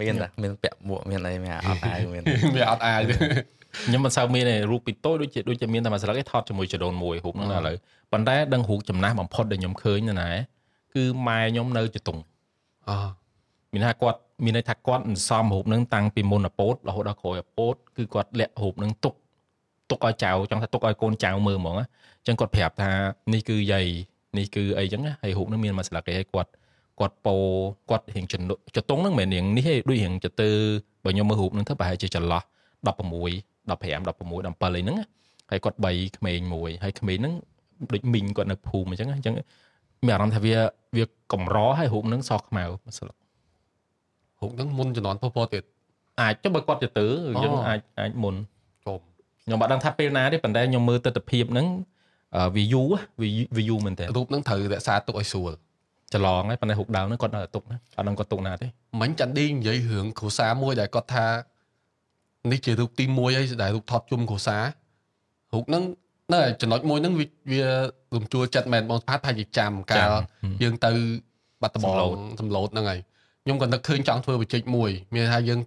[0.00, 2.22] មានតាមានពាក់មួកមានអីមានអត់អាវមាន
[2.56, 3.00] មានអត់អាវ
[3.84, 7.76] ខ្ញុំមិនសូវមានរូបពីតូចដូចជាដូចជាមានតែមួយស្លឹកឯងថតជាមួយចដូនមួយរូបហ្នឹងឥឡូវ
[8.12, 10.30] ប៉ុន្តែដឹងរូបចំណាស់បំផុតដែលខ្ញុំឃើញនៅណា
[10.94, 12.18] គឺម៉ែខ្ញុំនៅចតុង
[12.88, 12.90] អ
[13.72, 19.14] មានថាគាត់មានន័យថាគាត់សន្សំរូបហ្នឹងតាំងពីមុនអពតរហូតដល់ក្រោយអពតគឺគាត់លាក់រូបហ្នឹងទុក
[19.90, 22.90] ទុកឲ្យចៅចង់ថាទុកឲ្យកូនចៅមើលហ្មងអញ្ចឹងគាត់ប្រាប់ថា
[23.32, 23.86] នេះគឺយាយ
[24.38, 26.50] នេះគឺអីចឹងហើយរូបហ្នឹងមានមួយស្លឹកឯងគាត់
[27.00, 27.36] គាត់ពោ
[27.90, 30.48] គាត់រៀងចតុងហ្នឹងមិនមែនរៀងនេះទេដូចរៀងចទៅ
[31.04, 32.44] បើខ្ញុំមើលរូបហ្នឹងទៅប្រហែលជាចន្លោះ16
[32.84, 33.26] 15 16 17
[33.70, 34.96] អីហ្នឹង
[35.50, 37.34] ហើយគាត់3ក្មេងមួយហើយក្មេងហ្នឹង
[37.92, 39.34] ដូចមីងគាត់នៅភូមិអញ្ចឹងអញ្ចឹង
[40.06, 40.54] មានអារម្មណ៍ថាវា
[40.96, 42.64] វាកម្រហើយរូបហ្នឹងសខ្មៅ
[42.98, 43.16] ស្លឹក
[44.40, 45.62] រូបហ្នឹងមុនជំនាន់ពោះពោះទៀត
[46.20, 47.06] អាចចុះបើគាត់ទៅទៅ
[47.42, 48.34] យើងអាចអាចមុន
[48.84, 49.00] ជុំ
[49.44, 51.66] ខ្ញុំបាត់ដឹងថាពេលណាទេប៉ុន្តែខ្ញុំមើលទស្សនវិជ្ជាហ្នឹង
[52.56, 52.82] វាយូ
[53.56, 55.52] វាយូមែនតើរូបហ្នឹងត្រូវរក្សាទុកឲ្យស្រួល
[56.14, 58.66] ច្រឡងហើយប៉ុន្តែរូបដើមហ្នឹងគាត់នៅទុកណាអត់ដឹងគាត់ទុកណាទេ
[59.00, 61.26] មិញចាន់ឌីនិយាយរឿងគ្រូសាមួយដែលគាត់ថា
[62.52, 64.64] នេះជារូបទី1ហើយដែលរូបថតជុំគ្រួសារ
[65.54, 65.82] រូបហ្នឹង
[66.32, 67.62] នៅចំណុចមួយហ្នឹងវាវា
[68.14, 70.10] រំជួលចិត្តមែនបងផាត់ថាជាចាំកាល
[70.62, 70.90] យើងទៅ
[71.62, 71.90] បាត់ដំបង
[72.40, 73.00] សំឡូតហ្នឹងហើយ
[73.44, 75.60] ខ្ញុំក៏នឹកឃើញចង់ធ្វើវិជិកមួយ មានថាយើង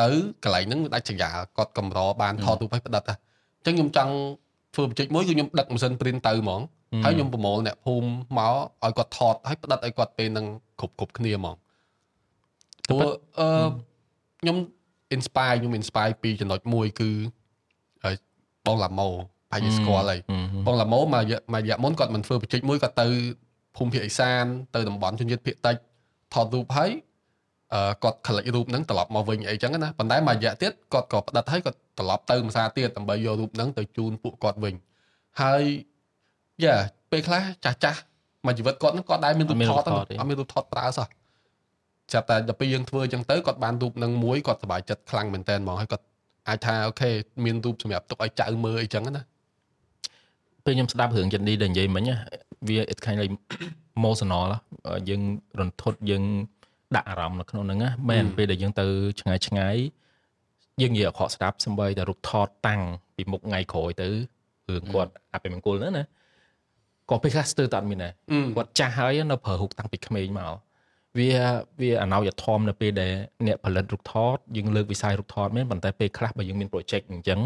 [0.00, 0.08] ទៅ
[0.44, 4.12] កន្លែងហ្នឹងដាច់ចង្យាគាត់កម្របានថតរូបឲ្យផ្ដិតអញ្ចឹងខ្ញុំចង់
[4.74, 6.60] ធ្វើបច្ចេកមួយគឺខ្ញុំដឹកម៉ាស៊ីន print ទៅហ្មង
[7.04, 10.46] ហើយខ្ញុំប្រមូលអ្នកភូមិមកឲ្យគាត់ថតហើយផ្ដិតឲ្យគាត់ពេលហ្នឹង
[10.80, 11.56] គ្រប់គ្រប់គ្នាហ្មង
[12.88, 13.00] ព្រោះ
[13.38, 13.48] អឺ
[14.40, 14.56] ខ្ញុំ
[15.16, 17.10] inspire ខ្ញុំ inspire ពីចំណុចមួយគឺ
[18.66, 20.20] បងឡាម៉ូប្រហែលជាស្គាល់ហើយ
[20.66, 23.06] បងឡាម៉ូមកមករយៈមុនគាត់មិនធ្វើបច្ចេកមួយគាត់ទៅ
[23.76, 25.76] ភូមិភាគឦសាន ទៅតំបន់ជនជាតិភាគតិច
[26.34, 26.90] ថតរូបហើយ
[27.74, 34.74] អឺគាត់ collect រូបហ្នឹងត្រឡប់មកវិញអីចឹងណាប៉ុន្តែមករយៈទៀតគាត់ក៏ផ្ដិតហើយគាត់ត្រឡប់ទៅភាសាទៀតដើម្បីយករូបហ្នឹងទៅជូនពួកគាត់វិញ
[35.42, 35.62] ហើយ
[36.64, 36.76] យ៉ា
[37.10, 38.00] ពេលខ្លះចាស់ចាស់
[38.46, 41.06] មួយជីវិតគាត់ហ្នឹងគាត់ដែរមានរូបថតអត់មានរូបថតប្រើសោះ
[42.12, 46.04] ចាប់តែដល់ពេលយើងធ្វើអញ្ចឹងទៅគាត់បានរូបនឹងមួយគាត់សប្បាយចិត្តខ្លាំងមែនតើហ្មងហើយគាត់
[46.48, 47.10] អាចថាអូខេ
[47.44, 49.22] មានរូបសម្រាប់ទុកឲ្យចៅមើលអីចឹងណា
[50.64, 52.04] ពេលខ្ញុំស្ដាប់រឿងចិនឌីដែលនិយាយមិញ
[52.68, 53.26] វា it kind of
[53.98, 54.44] emotional
[55.08, 55.22] យើង
[55.58, 56.24] រន្ធត់យើង
[56.96, 58.86] ដាក់អារម្មណ៍នៅក្នុងហ្នឹងណាមែនពេលដែលយើងទៅ
[59.20, 59.76] ឆ្ងាយឆ្ងាយ
[60.80, 62.80] យើងនិយាយអក្រក់ស្ដាប់សំបីតែរូបថតតាំង
[63.16, 64.08] ពីមុខថ្ងៃក្រោយទៅ
[64.68, 66.04] រឿងគាត់អភិមង្គលហ្នឹងណា
[67.10, 68.12] ក៏ពេលខ្លះស្ទើរតែអត់មានដែរ
[68.56, 70.52] គាត់ចាស់ហើយនៅប្រើរូបតាំងពីក្មេងមក
[71.18, 71.30] វា
[71.80, 73.12] វាអណោយធមនៅពេលដែល
[73.46, 77.40] អ្នកផលិតរូបថតយើងលើកវិស័យរូបថតមែនប៉ុន្តែពេលខ្លះបើយើងមាន project អញ្ចឹង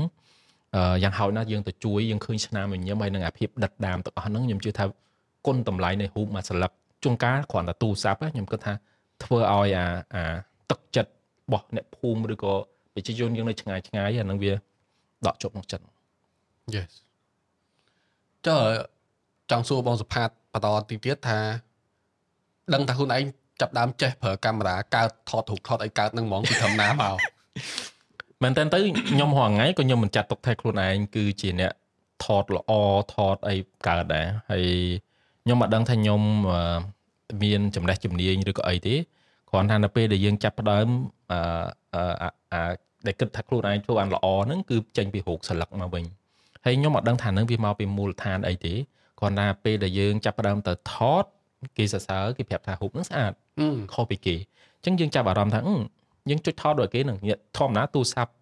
[1.03, 4.85] យ៉ាងហោចណាស់យើងទៅជួយយើងឃើញឆ្នាំញញឹមហើយនឹងអាភាពដិតដាមទាំងអស់ហ្នឹងខ្ញុំជឿថា
[5.47, 6.71] គុណតម្លៃនៃរូបមួយស្លឹក
[7.03, 8.73] ជួនកាលគ្រាន់តែទូរស័ព្ទខ្ញុំគិតថា
[9.25, 10.25] ធ្វើឲ្យអាអា
[10.71, 12.55] ទឹកចិត្តរបស់អ្នកភូមិឬក៏
[12.95, 14.53] ប្រជាជនយើងនៅឆ្ងាយឆ្ងាយអានឹងវា
[15.27, 15.85] ដកជប់ក្នុងចិត្ត
[16.75, 16.91] Yes
[18.47, 18.61] ចុះ
[19.51, 21.41] ចង់សួរបងសុផាតបន្តទីទៀតថា
[22.75, 23.25] ដឹងថាខ្លួនឯង
[23.61, 27.17] ចាប់ដើមចេះប្រើកាមេរ៉ាកើតថតរូបថតអីកើតនឹងហ្មងពីធម្មតាមក
[28.43, 28.79] មែនតើទៅ
[29.11, 31.73] ខ្ញុំរាល់ថ្ងៃក៏ខ្ញុំមិនចាត់ទុកថាខ្លួនឯងគឺជាអ្នក
[32.25, 32.73] ថតល្អ
[33.15, 34.67] ថតអីកើតដែរហើយ
[35.45, 36.21] ខ្ញុំមិនដឹងថាខ្ញុំ
[37.43, 38.95] មានចំណេះជំនាញឬក៏អីទេ
[39.51, 40.87] គ្រាន់ថានៅពេលដែលយើងចាប់ផ្ដើម
[41.33, 41.41] អឺ
[42.53, 42.63] អា
[43.07, 46.05] ដែលគិតថាខ្លួនឯងធ្វើបានល្អហ្នឹងគឺចេញពីរោគស្លឹកមកវិញ
[46.65, 48.75] ហើយខ្ញុំអត់ដឹងថានឹងវាមកពីមូលដ្ឋានអីទេ
[49.21, 51.25] គ្រាន់តែពេលដែលយើងចាប់ផ្ដើមទៅថត
[51.77, 53.33] គេសរសើរគេប្រាប់ថារូបហ្នឹងស្អាត
[53.95, 54.37] ខុសពីគេ
[54.77, 55.61] អញ្ចឹងយើងចាប់អារម្មណ៍ថា
[56.31, 57.19] យើងចុចថតដូចគេនឹង
[57.59, 58.33] ធម្មតាទូរស័ព្ទ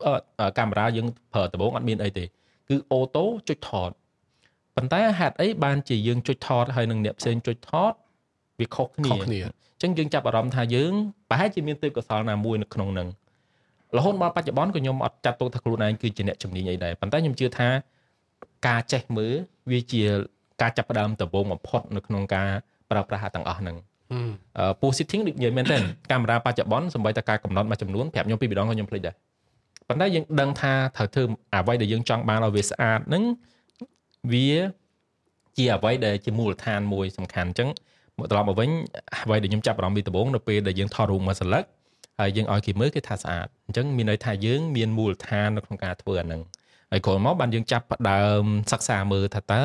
[0.58, 2.24] កាមេរ៉ាយើងប្រើដំបូងអត់មានអីទេ
[2.68, 3.90] គឺអូតូចុចថត
[4.76, 7.92] ប៉ុន្តែហេតុអីបានជាយើងចុចថតហើយនឹងអ្នកផ្សេងចុចថត
[8.60, 10.92] វាខុសគ្នាអញ្ចឹងយើងចាប់អារម្មណ៍ថាយើង
[11.28, 13.08] ប្រហែលជាមានទេពកោសល្យណាមួយនៅក្នុងនឹង
[13.96, 17.68] រហូតមកបច្ចុប្បន្នក៏ខ្ញុំអត់ចាត់ទុកថាខ្លួនឯងគឺជាអ្នកជំនាញអីដែរប៉ុន្តែខ្ញុំជឿថា
[18.66, 19.34] ការចេះមើល
[19.70, 20.02] វាជា
[20.60, 22.48] ការចាប់ផ្ដើមដំបូងបំផុតនៅក្នុងការ
[22.90, 23.76] ប្រើប្រាស់ទាំងអស់ហ្នឹង
[24.80, 25.76] ពូ setting ដូចនិយាយមែនទេ
[26.10, 29.14] កាមេរ៉ាបច្ចុប្បន្នសម្បីតែការកំណត់មួយចំនួនប្រាប់ខ្ញុំពីម្ដងក៏ខ្ញុំភ្លេចដែរ
[29.88, 31.22] ប៉ុន្តែយើងដឹងថាត្រូវធ្វើ
[31.54, 33.24] អ្វីដែលយើងចង់បានឲ្យវាស្អាតហ្នឹង
[34.32, 34.48] វា
[35.56, 37.68] ជាអ្វីដែលជាមូលដ្ឋានមួយសំខាន់អញ្ចឹង
[38.18, 38.70] មកត្រឡប់មកវិញ
[39.22, 41.64] អ្វីដែលខ្ញុំចាប់អារម្មណ៍ពីដំបូងនៅពេលដែលយើងថតរូបមួយសន្លឹក
[42.20, 46.40] ហើយយើងឲ្យគេមើលគេថាស្អាតអញ្ចឹងមានន័យថាយើងមានមូលដ្ឋាននៅក្នុងការធ្វើអាហ្នឹង
[46.90, 49.62] ហើយក្រោយមកបានយើងចាប់ផ្ដើមសិក្សាមើលថាតើ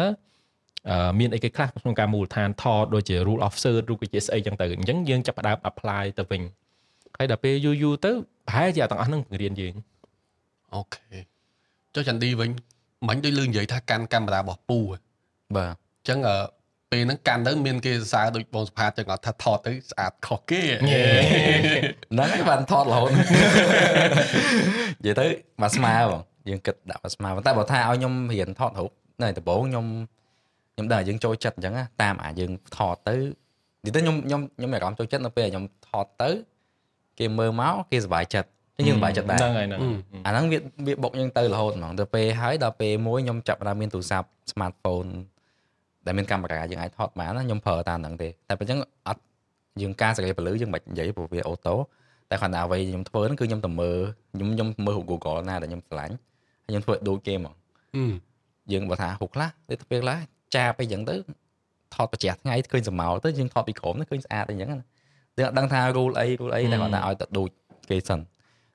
[1.20, 6.42] មានអីគេខ្លះក្នុងការមូលដ្ឋានថតដូចជា rule of third ឬក៏ជាស្អីចឹងទៅអញ្ចឹងយើងចាប់ផ្ដើម apply ទៅវិញ
[7.18, 8.12] ហើយដល់ពេលយូរយូរទៅ
[8.48, 9.76] ប្រហែលជាទាំងអស់ហ្នឹងបង្រៀនយើង
[10.74, 11.20] អូខេ
[11.96, 12.50] ចុះចន្ទឌីវិញ
[13.08, 14.80] មិញដូចលឺនិយាយថាកាន់កាមេរ៉ារបស់ពូ
[15.56, 16.20] បាទអញ្ចឹង
[16.92, 25.28] ពេលហ្នឹងកាន់ទៅមានគេសរសើរដូចបងសុផាតចឹងថាថតទៅស្អាតខុសគេហ្នឹងហើយបានថតរហូតនិយាយទៅ
[25.62, 28.92] មកស្មើបងយើងគិតដាក់មកស្មើតែបើថាឲ្យខ្ញុំរៀនថតរូប
[29.22, 29.86] នៅដំបូងខ្ញុំ
[30.74, 33.16] ខ្ញុំដឹងយើងចូលចិត្តអញ្ចឹងតាមអាយើងថតទៅ
[33.86, 36.30] និយាយទៅខ្ញុំខ្ញុំខ្ញុំមានអារម្មណ៍ចូលចិត្តនៅពេលខ្ញុំថតទៅ
[37.20, 38.50] គេមើលមកគេសប្បាយចិត្ត
[38.88, 39.80] យើងសប្បាយចិត្តដែរហ្នឹងហើយហ្នឹង
[40.26, 45.10] អាហ្នឹងវាវាបុកយើងទៅរហូតហ្មងទៅពេលហើយដល់ពេលមួយខ្ញុំចាប់ដើមមានទូរស័ព្ទ smartphone
[46.06, 49.22] ដែលមានកាមេរ៉ាយើងអាចថតបានខ្ញុំប្រើតាមហ្នឹងទេតែបើអញ្ចឹងអត់
[49.82, 51.76] យើងការសេរីពលឺយើងមិននិយាយព្រោះវាអូតូ
[52.30, 54.00] តែគ្រាន់តែអ្វីខ្ញុំធ្វើហ្នឹងគឺខ្ញុំទៅមើល
[54.34, 56.14] ខ្ញុំខ្ញុំមើល Google ណាដែលខ្ញុំឆ្លាញ់
[56.66, 57.54] ហើយខ្ញុំធ្វើដូចគេហ្មង
[58.72, 60.18] យើងបើថាហុកខ្លះទៅពេលខ្លះ
[60.56, 61.16] ចាបអីចឹងទៅ
[61.96, 64.86] ថតប្រជះថ្ងៃឃើញសមោលទៅយើងថតពីក្រោមទៅឃើញស្អាតអីចឹងណា
[65.38, 67.50] យើងអត់ដឹងថា rule អី rule អីតែគាត់ថាឲ្យទៅដូច
[67.90, 68.20] គេសិន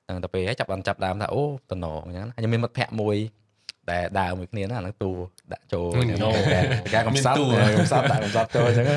[0.05, 3.17] ហ្នឹងទៅពេលចាប់បានចាប់ដើមថាអូតំណងអញ្ចឹងខ្ញុំមានមិត្តភ័ក្ដិមួយ
[3.91, 5.11] ដែលដើរមួយគ្នាណាហ្នឹងទូ
[5.53, 5.87] ដាក់ចូល
[6.93, 7.37] ការកំសត់
[7.77, 8.87] កំសត់ដាក់កំសត់ចូលអញ្ចឹង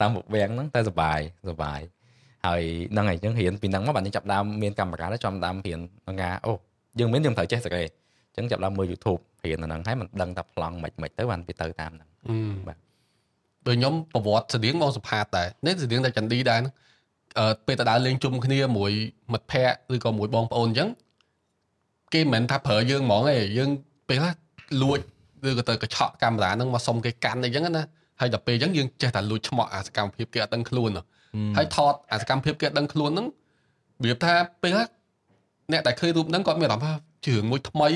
[0.00, 1.80] តាមមុខវាំងហ្នឹងតែសុបាយសុបាយ
[2.46, 5.78] ហើយហ្នឹងហើយអញ្ចឹងរៀនពីហ្នឹងមកបានចាប់ដើមមានកាមេរ៉ាចាំដើមរៀន
[6.20, 6.52] ថាអូ
[7.00, 7.82] យើងមិនយើងត្រូវចេះសកេ
[8.36, 12.08] អញ្ចឹងចាប់ដើមមើល YouTube រៀនអាហ្នឹងហើយមិនដឹងថាប្លង់មិនមិនទៅបានវាទៅតាមហ្នឹង
[12.68, 12.78] បាទ
[13.66, 16.60] ដូចខ្ញុំប្រវត្តិស្តៀងមកសុផាតដែរនេះស្តៀងតែចន្ទឌីដែរ
[17.38, 18.92] អឺពេលទៅដើរលេងជុំគ្នាមួយ
[19.32, 20.88] មិត្តភ័ក្តិឬក៏មួយបងប្អូនអញ្ចឹង
[22.14, 23.70] គេមិនមែនថាប្រើយើងហ្មងទេយើង
[24.08, 24.32] ពេលខ្លះ
[24.82, 24.98] លួច
[25.48, 27.84] ឬក៏ទៅកញ្ឆក់កាមេរ៉ាហ្នឹងមកសុំគេកាន់អីចឹងណា
[28.20, 30.90] ហើយដល់ពេលអញ្ចឹងយើងចេះតែលួចឆ្មក់អាសកម្មភាពគេអត់ដឹងខ្លួន
[31.56, 33.26] ហើយថតអាសកម្មភាពគេអត់ដឹងខ្លួនហ្នឹង
[34.04, 34.86] វាថាពេលខ្លះ
[35.72, 36.92] អ្នកដែលឃើញរូបហ្នឹងគាត់មានអារម្មណ៍ថា
[37.26, 37.88] ជឿងមួយថ្មី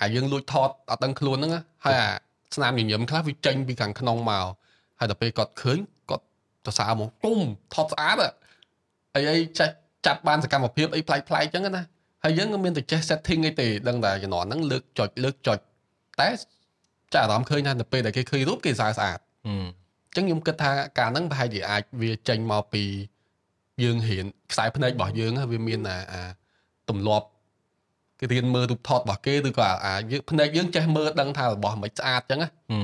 [0.00, 1.52] អាយើងលួចថតអត់ដឹងខ្លួនហ្នឹង
[1.84, 2.10] ហើយអា
[2.56, 4.46] ស្នាមញញឹមខ្លះវាចេញពីខាងក្នុងមក
[4.98, 5.78] ហើយដល់ពេលគាត់ឃើញ
[6.10, 6.24] គាត់
[6.66, 7.38] ទៅសារមកទុំ
[7.74, 8.16] ថតស្អាត
[9.14, 9.68] អីអីចេះ
[10.06, 11.84] ចាត់បានសកម្មភាពអីប្លែកប្លែកអញ្ចឹងណា
[12.24, 15.58] ហើយយើងក៏មានតែចេះ setting អីទេដឹងតែជំនាន់ហ្នឹងលើកចុចលើកចុច
[16.20, 16.28] តែ
[17.14, 22.84] ចាអារម្មណ៍ឃើញថាទៅពេលដែលគេឃើញរូបគេសារស្អាតអញ្ចឹងខ្ញុំគិតថាការហ្នឹងប្រហែលជាអាចវាចេញមកពី
[23.82, 26.22] យើងរៀនខ្សែភ្នែករបស់យើងវាមានអា
[26.88, 27.26] ទម្លាប់
[28.20, 32.74] គេរៀនមើលរូបថតរបស់គេឬក៏អាយើងភ្នែកយើងចេះមើលដឹងថារបស់មិនស្អាតអញ្ចឹងណាអ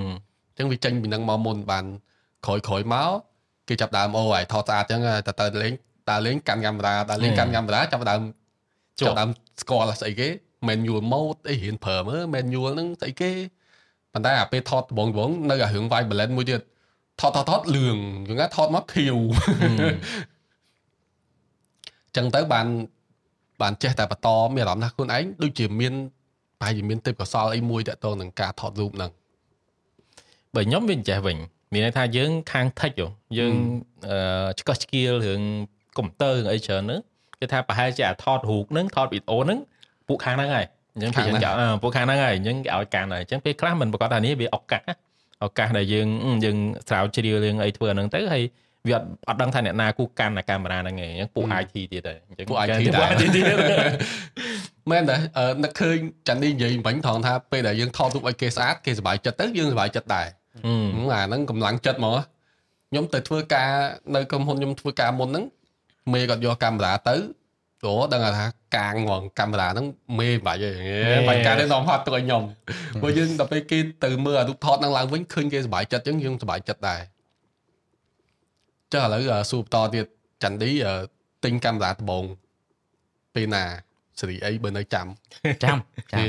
[0.55, 1.85] ញ្ចឹងវាចេញពីនឹងមកមុនបាន
[2.47, 3.11] ក្រោយក្រោយមក
[3.69, 5.73] គេចាប់ដើមអូហើយថតស្អាតអញ្ចឹងទៅទៅលេង
[6.11, 8.21] ដើរលេងកាន់កាមេរ៉ាដើរលេងកាន់កាមេរ៉ាចាប់ដើម
[9.01, 9.31] ចាប់ដើម
[9.63, 10.29] ស្គាល់ស្អីគេ
[10.69, 13.33] manual mode អីរៀនប្រើមើល manual ហ្នឹងស្អីគេ
[14.13, 16.61] ប៉ុន្តែអាពេលថតដបងដបងនៅអារឿង vibrant មួយទៀត
[17.21, 19.17] ថតថតថតលឿងយល់ថាថតមកខៀវ
[22.17, 22.67] ចឹងទៅបាន
[23.63, 25.93] បានចេះតែបន្តមានអារម្មណ៍ថាខ្លួនឯងដូចជាមាន
[26.61, 29.11] ប្រហែលជាមានទេពកោសលអីមួយតទៅនឹងការថតរូបហ្នឹង
[30.55, 31.37] បើខ្ញុំវាចេះវិញ
[31.73, 32.93] មានន័យថាយើងខាង tech
[33.39, 33.53] យើង
[34.09, 35.41] អឺឆ្កឹះឆ្កៀលរឿង
[35.99, 37.01] កុំព្យូទ័រអីច្រើនហ្នឹង
[37.41, 39.59] គេថាប្រហែលជាអាថតរូបហ្នឹងថតវីដេអូហ្នឹង
[40.09, 44.83] ពួកខាងហ្នឹងហើយអញ្ចឹងគេយើងពួកខាងហ្នឹងហើយអញ្ចឹងគេឲ្យកាន់ហើយអញ្ចឹងពេលខ្លះមិនប្រកាសថានេះវាឱកាស
[45.45, 46.09] ឱកាសដែលយើង
[46.45, 46.57] យើង
[46.89, 48.43] ស្រាវជ្រាវរឿងអីធ្វើហ្នឹងទៅហើយ
[48.87, 53.45] វាអត់អត់ដឹងថាអ្នកណាគូកាន់តែកាមេរ៉ាហ្នឹងឯងអញ្ចឹងពួក IT ទៀតហើយអញ្ចឹងពួក IT ពួក IT ទៀត
[54.91, 55.17] មែនតែ
[55.65, 55.97] នឹកឃើញ
[56.29, 60.27] ចាន់នេះនិយាយមិញត្រង់ថាពេលដែលយើងថតរូបឲ្យគេស្អាតគេសប្បាយចិត្តទៅយើងសប្បាយចិត្តដែរ
[60.67, 62.17] អាហ្នឹងកម្លាំងចិត្តហ្មង
[62.91, 63.69] ខ្ញុំទៅធ្វើការ
[64.15, 65.45] នៅក្រុមហ៊ុនខ្ញុំធ្វើការមុនហ្នឹង
[66.13, 67.17] មេគាត់យកកាមេរ៉ាទៅ
[67.85, 68.47] អូដឹងថា
[68.77, 69.87] កាងហ្មងកាមេរ៉ាហ្នឹង
[70.19, 70.71] មេបាច់ទេ
[71.29, 72.43] បាច់ការនេះនាំហត់ទៅឲ្យខ្ញុំ
[73.01, 77.01] ព្រោះយើងដល់ពេលគេទៅមើលអារូបថតហ្នឹងឡើងវិញឃើញគេសប្បាយចិត្តអញ្ចឹងយើងសប្បាយចិត្តដែរ
[78.93, 80.07] ចុះឥឡូវសួរបន្តទៀត
[80.43, 80.71] ចន្ទឌី
[81.45, 82.25] ទិញកាមេរ៉ាដំបង
[83.35, 83.65] ពេលណា
[84.21, 85.07] សេរីអីបើនៅចាំ
[85.65, 85.77] ចាំ
[86.13, 86.27] ចាំ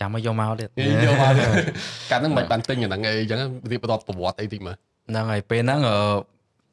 [0.00, 0.68] ចាំមកយកមកទៀត
[1.04, 1.48] យកមកទៀត
[2.10, 3.38] កាលហ្នឹងមិនបានទិញអាហ្នឹងអីអញ្ចឹង
[3.70, 4.76] រៀបរាប់ប្រវត្តិអីតិចមើល
[5.08, 5.80] ហ្នឹងហើយពេលហ្នឹង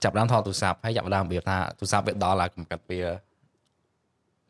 [0.03, 2.99] ចាប់ដើមថតទូរស័ព្ទហើយចាប់ដើមរបៀបថាទូរស័ព្ទវាដល់ហើយកម្រិតវា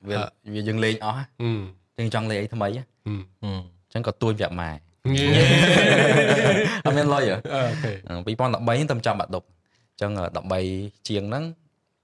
[0.09, 0.17] វា
[0.53, 1.23] វាយើងលេងអស់
[1.97, 4.69] យើងចង់លេងអីថ្មីអញ្ចឹងក៏ទួយប្រាប់ម៉ែ
[6.85, 7.37] អត់មានលុយអូ
[7.83, 7.91] ខេ
[8.35, 10.11] 2013ទៅចាំបាត់ដប់អញ្ចឹង
[10.59, 11.43] 13ជាងហ្នឹង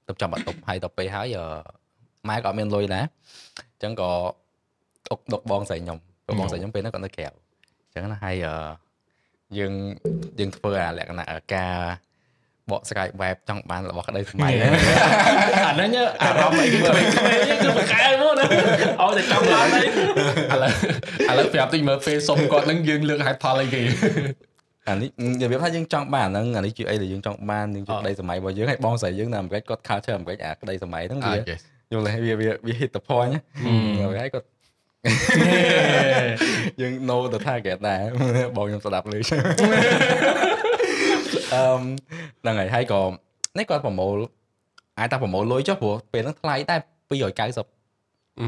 [0.07, 1.37] ទៅចាំបាត់ដប់ហើយទៅពេលហើយ
[2.29, 3.05] ម៉ែក៏អត់មានលុយដែរ
[3.73, 4.09] អញ្ចឹងក៏
[5.11, 5.97] អុកដុកបងស្រីខ្ញុំ
[6.39, 8.35] បងស្រីខ្ញុំពេលហ្នឹងគាត់នៅក្រៅអញ្ចឹងណាហើយ
[9.57, 9.73] យើង
[10.39, 11.73] យើងធ្វើអាលក្ខណៈការ
[12.71, 15.89] បកស្រាយ web ចង់បានរបស់ក្តីសម័យអាហ្នឹង
[16.21, 17.09] អារម្មណ៍អីគឺក្មេងៗ
[17.63, 20.71] គឺបកែមកណាឲ្យតែចង់ឡើងហើយឥឡូវ
[21.31, 23.81] ឥឡូវប្រាប់តិចមើលពេលសុំគាត់ហ្នឹងយើងលើកហេតុផលអីគេ
[24.87, 31.35] អានេះនិយាយថាយើងចង់បានហ្នឹងអានេះជាអីដែលយើងចង់បានយើងជាក្តីសម័យរបស់យើងហើយបងស្រីយើងនៅអាមេរិកគាត់ culture អាមេរិកអាក្តីសម័យហ្នឹងវា
[31.91, 32.35] យល់ហើយវា
[32.67, 33.33] វា hit the point
[34.21, 34.45] ហើយគាត់
[36.81, 38.01] យើង know the target ដែរ
[38.55, 39.21] បងខ្ញុំស្ដាប់លើអឺ
[42.41, 43.01] ហ្នឹងហើយហើយក៏
[43.57, 44.17] នេះគាត់ប្រមូល
[44.99, 46.75] អាចថាប្រមូលលុយចុះព្រោះពេលហ្នឹងថ្លៃតែ
[47.09, 48.47] 290អឺ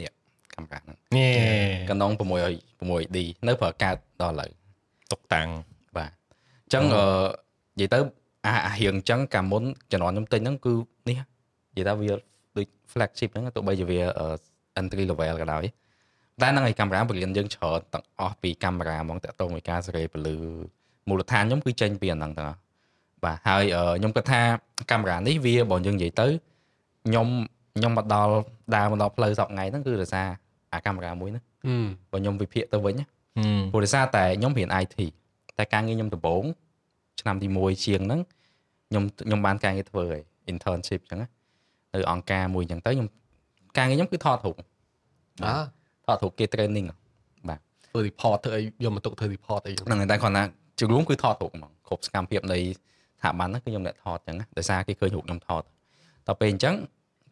[0.00, 0.10] នេះ
[0.54, 0.96] កាមេរ៉ាហ្នឹង
[1.90, 2.22] កណ្ដុង6
[2.90, 4.50] 6D នៅប្រើកើតដល់ឥឡូវ
[5.12, 5.48] តុកតាំង
[5.96, 6.10] បាទ
[6.64, 7.04] អញ្ចឹងអឺ
[7.78, 7.98] និយាយទៅ
[8.46, 10.74] អារៀងអញ្ចឹងកាលមុនជំនាន់ខ្ញុំទិញហ្នឹងគឺ
[11.08, 11.16] នេះ
[11.76, 12.10] និយាយថាវា
[12.56, 14.00] ដូច flagship ហ្នឹងទោះបីជាវា
[14.80, 15.64] entry level ក៏ដោយ
[16.42, 20.36] តែនឹងឯកាមេរ៉ាបរិញ្ញាយើងច្រើនទាំងអស់ពីកាមេរ៉ាហ្មងតាក់ទងមួយការសេរីពលឺ
[21.08, 22.58] មូលដ្ឋានខ្ញុំគឺចេញពីអាហ្នឹងទាំងអស់
[23.24, 23.62] បាទហើយ
[23.98, 24.40] ខ្ញុំគិតថា
[24.90, 26.26] កាមេរ៉ានេះវាបើយើងនិយាយទៅ
[27.06, 27.26] ខ្ញុំ
[27.76, 28.32] ខ្ញុំមកដល់
[28.74, 30.26] ដើរមកដល់ផ្លូវសប្ងៃហ្នឹងគឺដោយសារ
[30.74, 31.44] អាកាមេរ៉ាមួយហ្នឹង
[32.12, 32.94] បើខ្ញុំវិភាគទៅវិញ
[33.72, 34.96] ព្រោះដោយសារតែខ្ញុំរៀន IT
[35.58, 36.44] តែការងារខ្ញុំដំបូង
[37.20, 38.20] ឆ្នាំទី1ជាងហ្នឹង
[38.88, 40.22] ខ្ញុំខ្ញុំបានការងារធ្វើហើយ
[40.52, 41.20] internship អញ្ចឹង
[41.94, 43.08] នៅអង្គការមួយអញ្ចឹងទៅខ្ញុំ
[43.78, 45.66] ការងារខ្ញុំគឺថតរូបបាទ
[46.06, 46.86] ថតរូបគេ training
[47.48, 50.44] បាទធ្វើ report ធ្វើអីយកមកទុកធ្វើ report អីហ្នឹងតែគាត់ថា
[50.78, 55.64] ជារួមគឺថតរូបហ្មងគ្រប់សកម្មភាពនៃស្ថាប័នហ្នឹងគឺខ្ញុំអ្នកថតអញ្ចឹងដោយសារគេឃើញរូបខ្ញុំថតត
[56.26, 56.74] ទៅពេលអញ្ចឹង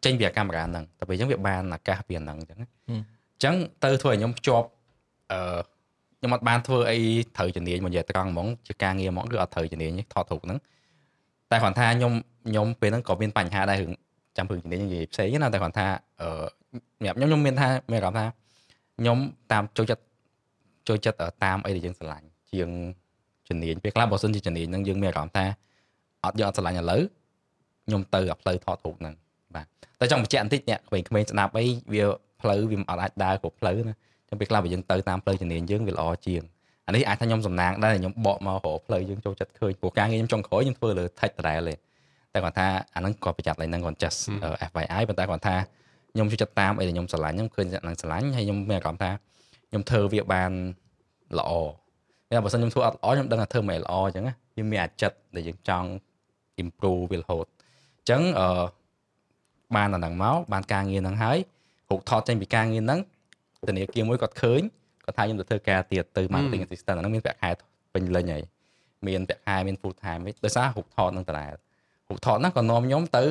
[0.05, 4.67] ចេញពីកាមេរ៉ាហ្នឹងទៅពេលអញ្ចឹងវាបានឱកាសពីហ្នឹងអញ្ចឹងអញ្ចឹងទៅធ្វើឲ្យខ្ញុំភ្ជាប់
[5.31, 5.59] អឺ
[6.17, 6.97] ខ្ញុំអត់បានធ្វើអី
[7.37, 10.59] ត្រូវជំនាញមកនិយាយត្រង់ហ្មងជាការងារហ្មងគឺអត់ត្រូវជំនាញថតរូបហ្នឹង
[11.51, 12.13] តែគ្រាន់ថាខ្ញុំ
[12.47, 13.91] ខ្ញុំពេលហ្នឹងក៏មានបញ្ហាដែររឿង
[14.37, 15.85] ចាំព្រឹងជំនាញនិយាយផ្សេងណាតែគ្រាន់ថា
[16.21, 16.45] អឺ
[16.97, 18.25] សម្រាប់ខ្ញុំខ្ញុំមានថាមានអារម្មណ៍ថា
[18.99, 19.17] ខ្ញុំ
[19.51, 20.03] តាមចូលចិត្ត
[20.87, 22.69] ចូលចិត្តតាមអីដែលយើងស្រឡាញ់ជាង
[23.49, 25.45] ជំនាញពេលខ្លះបើសិនជាជំនាញហ្នឹងយើងមានអារម្មណ៍ថា
[26.25, 27.01] អត់យកអត់ស្រឡាញ់ឥឡូវ
[27.85, 29.13] ខ្ញុំទៅអាផ្លូវថតរូបហ្នឹង
[29.55, 29.65] បាទ
[29.99, 32.03] តែចង់បញ្ជាក់បន្តិចអ្នកក្មេងៗស្ដាប់អីវា
[32.41, 33.95] ផ្លូវវាអត់អាចដើរគ្រប់ផ្លូវណា
[34.29, 36.41] ចឹងពេលខ្លះបើយើងទៅតាមផ្លូវជំនាញយើងវាល្អជាង
[36.87, 41.73] អានេះអាចថាខ្ញុំសំណាងដែរខ្ញុំបកមករកផ្លូវយើងចូលចិត្តឃើញព្រោះការងារខ្ញុំចុងក្រោយខ្ញុំធ្វើលើ tech ដដែលទេ
[42.33, 44.19] តែគាត់ថាអាហ្នឹងគាត់ប្រយ័ត្នឡើងហ្នឹងគាត់ just
[44.71, 45.55] FYI ប៉ុន្តែគាត់ថា
[46.13, 49.11] ខ្ញុំចូលចិត្តតាមអីដែលខ្ញុំស្រឡាញ់ខ្ញុំឃើញអ្នកហ្នឹងស្រឡាញ់ហើយខ្ញុំមានអារម្មណ៍ថា
[49.69, 50.51] ខ្ញុំធ្វើវាបាន
[51.39, 51.51] ល្អ
[52.29, 55.89] តែបើសិនខ្ញុំធ្វើអត់ល្អខ្ញុំដឹងថាធ្វើមិនល្អអញ្ចឹងណាយើងមានអាចិតដែលយើងចង់
[56.63, 57.45] improve វារហូត
[57.97, 58.63] អញ្ចឹងអឺ
[59.75, 61.37] បានដល់ហ្នឹងមកបានការងារហ្នឹងហើយ
[61.89, 62.99] រូបថតចេញពីការងារហ្នឹង
[63.67, 64.61] ធនាគារមួយគាត់ឃើញ
[65.05, 67.49] គាត់ថាខ្ញុំទៅធ្វើការទៀតទៅ marketing assistant ហ្នឹងមានប្រាក់ខែ
[67.93, 68.43] ពេញលេញហើយ
[69.07, 71.47] មានប្រាក់ខែមាន full time វិញដោយសាររូបថតហ្នឹងតើ
[72.09, 73.25] រូបថតហ្នឹងក៏នាំខ្ញុំទៅ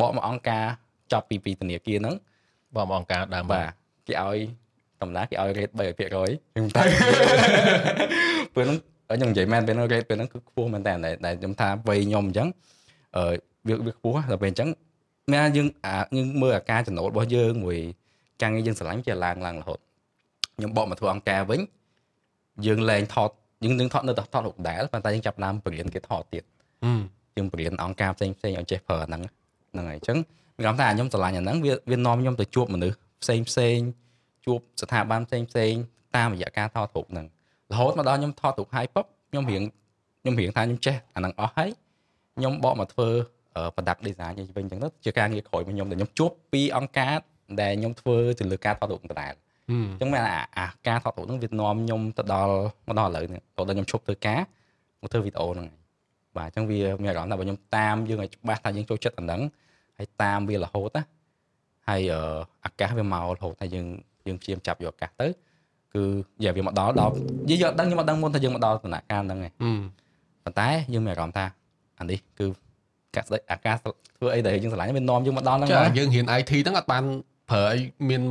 [0.00, 0.64] បកមកអង្គការ
[1.12, 2.14] ចប់ពីពីធនាគារហ្នឹង
[2.76, 3.68] បកមកអង្គការដើមបាទ
[4.06, 4.38] គេឲ្យ
[5.02, 5.94] តម្លាគេឲ្យ rate 3%
[6.54, 6.82] ខ្ញុំតែ
[8.54, 10.94] ពេលហ្នឹងខ្ញុំនិយាយមែនពេលហ្នឹង rate ពេលហ្នឹងគឺខ្ពស់មែនតើ
[11.26, 12.48] ដែលខ្ញុំថាវ័យខ្ញុំអញ្ចឹង
[13.16, 13.34] អឺ
[13.68, 14.68] វាវាខ្ពស់ដល់ពេលអញ្ចឹង
[15.32, 17.78] មានយើងអាយើងមើលអាការចំណូលរបស់យើងមួយ
[18.40, 19.78] ការងារយើងស្រឡាញ់ជាឡើងឡើងរហូត
[20.56, 21.60] ខ្ញុំបកមកធ្វើអង្គការវិញ
[22.66, 23.30] យើងលែងថត
[23.64, 26.44] យើងនឹងថតនៅតែថតរូបដែលប៉ុន្តែយើងចាប់ដើមបរៀនគេថតទៀត
[27.36, 29.22] យើងបរៀនអង្គការផ្សេងផ្សេងឲ្យចេះប្រើហ្នឹង
[29.72, 30.18] ហ្នឹងហើយអញ្ចឹង
[30.58, 33.78] ខ្ញុំថាខ្ញុំស្រឡាញ់អាហ្នឹងវាវានាំខ្ញុំទៅជួបមនុស្សផ្សេងផ្សេង
[34.46, 35.74] ជួបស្ថាប័នផ្សេងផ្សេង
[36.16, 37.26] តាមរយៈការថតរូបហ្នឹង
[37.72, 39.62] រហូតមកដល់ខ្ញុំថតរូបហើយពុបខ្ញុំរៀង
[40.22, 41.70] ខ្ញុំរៀងថាខ្ញុំចេះអាហ្នឹងអស់ហើយ
[42.36, 43.08] ខ្ញុំបកមកធ្វើ
[43.74, 47.14] product design វិញអញ្ចឹងទៅជាការងារក្រោយរបស់ខ្ញុំដែលខ្ញុំជួបពីអង្គការ
[47.60, 49.34] ដែលខ្ញុំធ្វើទៅលើការថតរូបដដែល
[49.70, 50.22] អញ្ចឹងមាន
[50.58, 52.54] អាការថតរូបហ្នឹងវានាំខ្ញុំទៅដល់
[52.88, 54.40] មកដល់ឥឡូវនេះតោះដល់ខ្ញុំឈប់ធ្វើការ
[55.00, 55.68] មកធ្វើវីដេអូហ្នឹង
[56.36, 59.40] បាទអញ្ចឹងវាមានអារម្មណ៍ថាបើខ្ញុំតាមយើងឲ្យច្បាស់ថាយើងចូលចិត្តអាហ្នឹង
[59.98, 61.02] ហើយតាមវារហូតណា
[61.88, 62.00] ហើយ
[62.64, 63.86] អាកាសវាមករហូតហើយយើង
[64.26, 65.26] យើងព្យាយាមចាប់យកអាកាសទៅ
[65.94, 66.02] គឺ
[66.44, 67.12] យ៉ាវាមកដល់ដល់
[67.50, 69.52] យើងយកដឹងយើងមកដឹងមុនថាយើងមកដល់ដំណាក់កាលហ្នឹងឯង
[70.44, 71.44] ប៉ុន្តែយើងមានអារម្មណ៍ថា
[71.98, 72.46] អានេះគឺ
[73.14, 77.04] កាស្ដីអាកាសធ្វើអីដែលយើងឆ្លាញ់វានាំយើងមកដល់ហ្នឹងចាយើងរៀន IT ហ្នឹងអត់បាន
[77.50, 77.78] ប្រើអី
[78.08, 78.22] មាន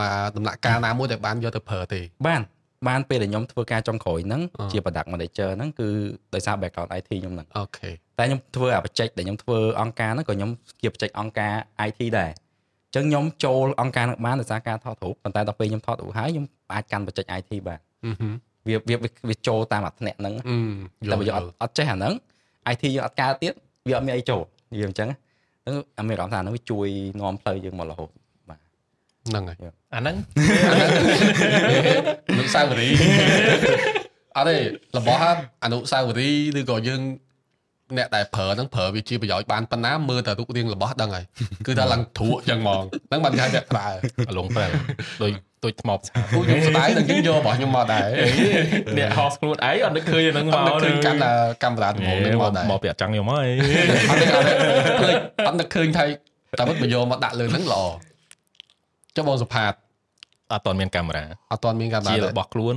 [0.00, 2.42] មកដំណាក់កាលណាមួយដែលបានយកទៅប្រើទេបាន
[2.88, 4.40] បានពេលដែលខ្ញុំធ្វើការចុងក្រោយហ្នឹង
[4.72, 5.88] ជា product manager ហ្នឹងគឺ
[6.34, 10.50] ដោយសារ background IT ខ្ញុំហ្នឹងអូខេតែខ្ញុំធ្វើអាបច្ចេកដែលខ្ញុំធ្វើអង្គការហ្នឹងក៏ខ្ញុំ
[10.82, 11.54] ជាបច្ចេកអង្គការ
[11.88, 17.80] IT ដែរអញ្ចឹងខ្ញុំចូលអង្គការហ្នឹងបានដោយសារការថតរូបប៉ុន្តែដល់ពេលខ្ញុំថតរូបហើយខ្ញុំអាចកាន់បច្ចេក IT បាន
[18.68, 18.96] វាវា
[19.28, 20.34] វាចូលតាមអាថ្នាក់ហ្នឹង
[21.10, 22.12] តែបើយើងអត់អត់ចេះអាហ្នឹង
[22.72, 23.52] IT យើងអត់កើតទៀត
[23.88, 24.40] វាអត់មានអីចូល
[24.72, 26.86] និយាយអញ្ចឹងហ្នឹងអាមានអារម្មណ៍ថាហ្នឹងវាជួយ
[27.20, 28.21] នាំផ្លូវយើងមករហូតបាទ
[29.28, 29.58] ហ្នឹងហើយ
[29.94, 30.16] អាហ្នឹង
[32.30, 32.96] អនុសាវរីយ៍
[34.36, 34.56] អត់ទេ
[34.96, 35.20] របស់
[35.64, 37.02] អនុសាវរីយ៍ឬក៏យើង
[37.98, 41.24] អ្នកដែលប្រើហ្នឹងប្រើវាជាប្រយោជន៍បានប៉ុណ្ណាមើលតែរូបរាងរបស់ដឹងហើយ
[41.66, 43.88] គឺថាឡើងធួយ៉ាងហ្មងហ្នឹងបានគេហៅអ្នកប្រើ
[44.36, 44.66] លងប្រើ
[45.22, 45.32] ដោយ
[45.64, 48.08] ដូចថ្មផ្សាពូខ្ញុំស្ដាយនឹងយើងយករបស់ខ្ញុំមកដែរ
[48.98, 51.18] អ្នកហោះខ្លួនឯងអត់នឹកឃើញហ្នឹងមកនឹកឃើញកាន់
[51.62, 53.48] កាមេរ៉ាដំបងហ្នឹងមកដែរមកពីអត់ចង់ខ្ញុំហើយ
[54.10, 54.24] អត់នឹ
[55.14, 56.04] កអត់នឹកឃើញថា
[56.58, 57.82] តែមិនយកមកដាក់លើហ្នឹងល្អ
[59.16, 59.72] ចុះបងសុផាត
[60.52, 62.76] អត់ទាន់មានកាមេរ៉ាអត់ទាន់មានកាមេរ៉ាជារបស់ខ្លួន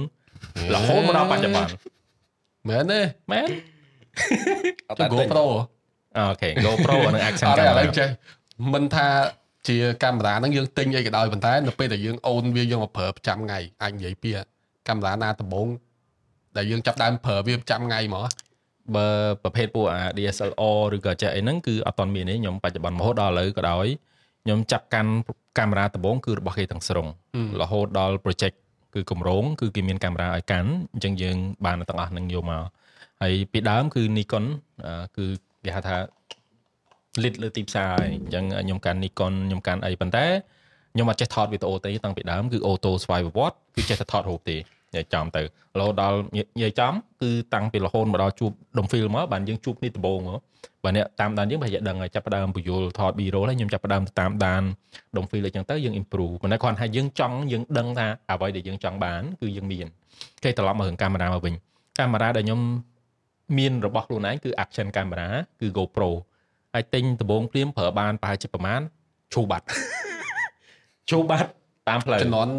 [0.76, 1.70] រហូតមកដល់បច្ចុប្បន្ន
[2.70, 3.00] មែនទេ
[3.32, 3.48] មែន
[5.00, 5.46] ចុះ GoPro
[6.18, 8.08] អូខេ GoPro អានឹង action កាមេរ៉ាឥឡូវចេះ
[8.74, 9.08] មិនថា
[9.68, 14.30] ជាកាមេរ៉ាហ្នឹងយើងទិញអីក៏ដោយប៉ុន្តែនៅពេលដែលយើងអូនវាយកមកប្រើប្រចាំថ្ងៃអាចនិយាយពី
[14.88, 15.68] កាមេរ៉ាណាដំបូង
[16.58, 18.26] ដែលយើងចាប់ដើមប្រើវាប្រចាំថ្ងៃហ្មង
[18.96, 19.08] បើ
[19.44, 23.88] ប្រភេទពួកអា DSLR ឬក៏ចេះអីហ្នឹងគឺអត់ទាន់មានទេខ្ញុំបច្ចុប្បន្នរហូតដល់ឥឡូវក៏ដោយ
[24.46, 25.12] ខ្ញុំចាប់កាន់
[25.58, 27.08] កាមេរ៉ាដំបូងគឺរបស់គេទាំងស្រុង
[27.62, 28.56] រហូតដល់ project
[28.94, 32.64] គឺគម្រោងគឺគេមានកាមេរ៉ាឲ្យកាន់អញ្ចឹងយើង បានទាំងអស់នឹងយកមក
[33.22, 34.46] ហើយពីដើមគឺ Nikon
[35.18, 35.26] គឺ
[35.66, 35.98] គេហៅថា
[37.24, 40.26] លិតលើទីផ្សារហើយអញ្ចឹងខ្ញុំកាន់ Nikon ខ្ញុំកាន់អីប៉ុន្តែ
[40.94, 44.64] ខ្ញុំអត់ចេះថតវីដេអូទេតាំងពីដើមគឺ auto ស្វ័យប្រវត្តិគឺចេះតែថតរូបទេនិ
[44.98, 45.42] យាយចំទៅ
[45.80, 50.40] រហូតដល់និយាយចំគឺតាំងពីរហូតមកដល់ជួបដុំ film មកបានយើងជួបនេះដំបូងមក
[50.84, 54.64] បើអ្នកតាមដានយើងប្រហែលដឹងចាប់ផ្ដើមបញ្យលថត B-roll ហើយខ្ញុំចាប់ផ្ដើមតាមដាន
[55.18, 59.88] ដុំ film អញ្ចឹងទៅយើង improve ប៉ុន្តែគ្រាន់តែយើងចង់យើងដឹងថាអ្វីដែលយើងចង់បានគឺយើងមាន
[60.44, 61.54] គេត្រឡប់មករឿងកាមេរ៉ាមកវិញ
[62.00, 62.62] កាមេរ៉ាដែលខ្ញុំ
[63.58, 65.28] មានរបស់ខ្លួនឯងគឺ action camera
[65.62, 66.10] គឺ GoPro
[66.74, 68.82] ហើយទិញដំបងព្រាមប្រើបានប្រហែលជាប្រហែល
[69.34, 69.66] ឈូបាត់
[71.10, 71.50] ឈូបាត់
[71.90, 72.50] តាមផ្លូវចំនួន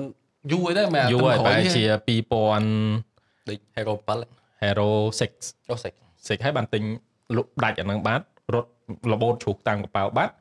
[0.53, 1.83] យូរហើយដែរមែនយូរហើយប្រហែលជា
[2.65, 6.83] 2000ដូច Hero 7 Hero 6 Oh 6 6ហើយបានទិញ
[7.37, 8.71] លក់ដាច់អានឹងបាត់រត់
[9.13, 10.33] របូតជ្រូកតាំងកប៉ៅបាត់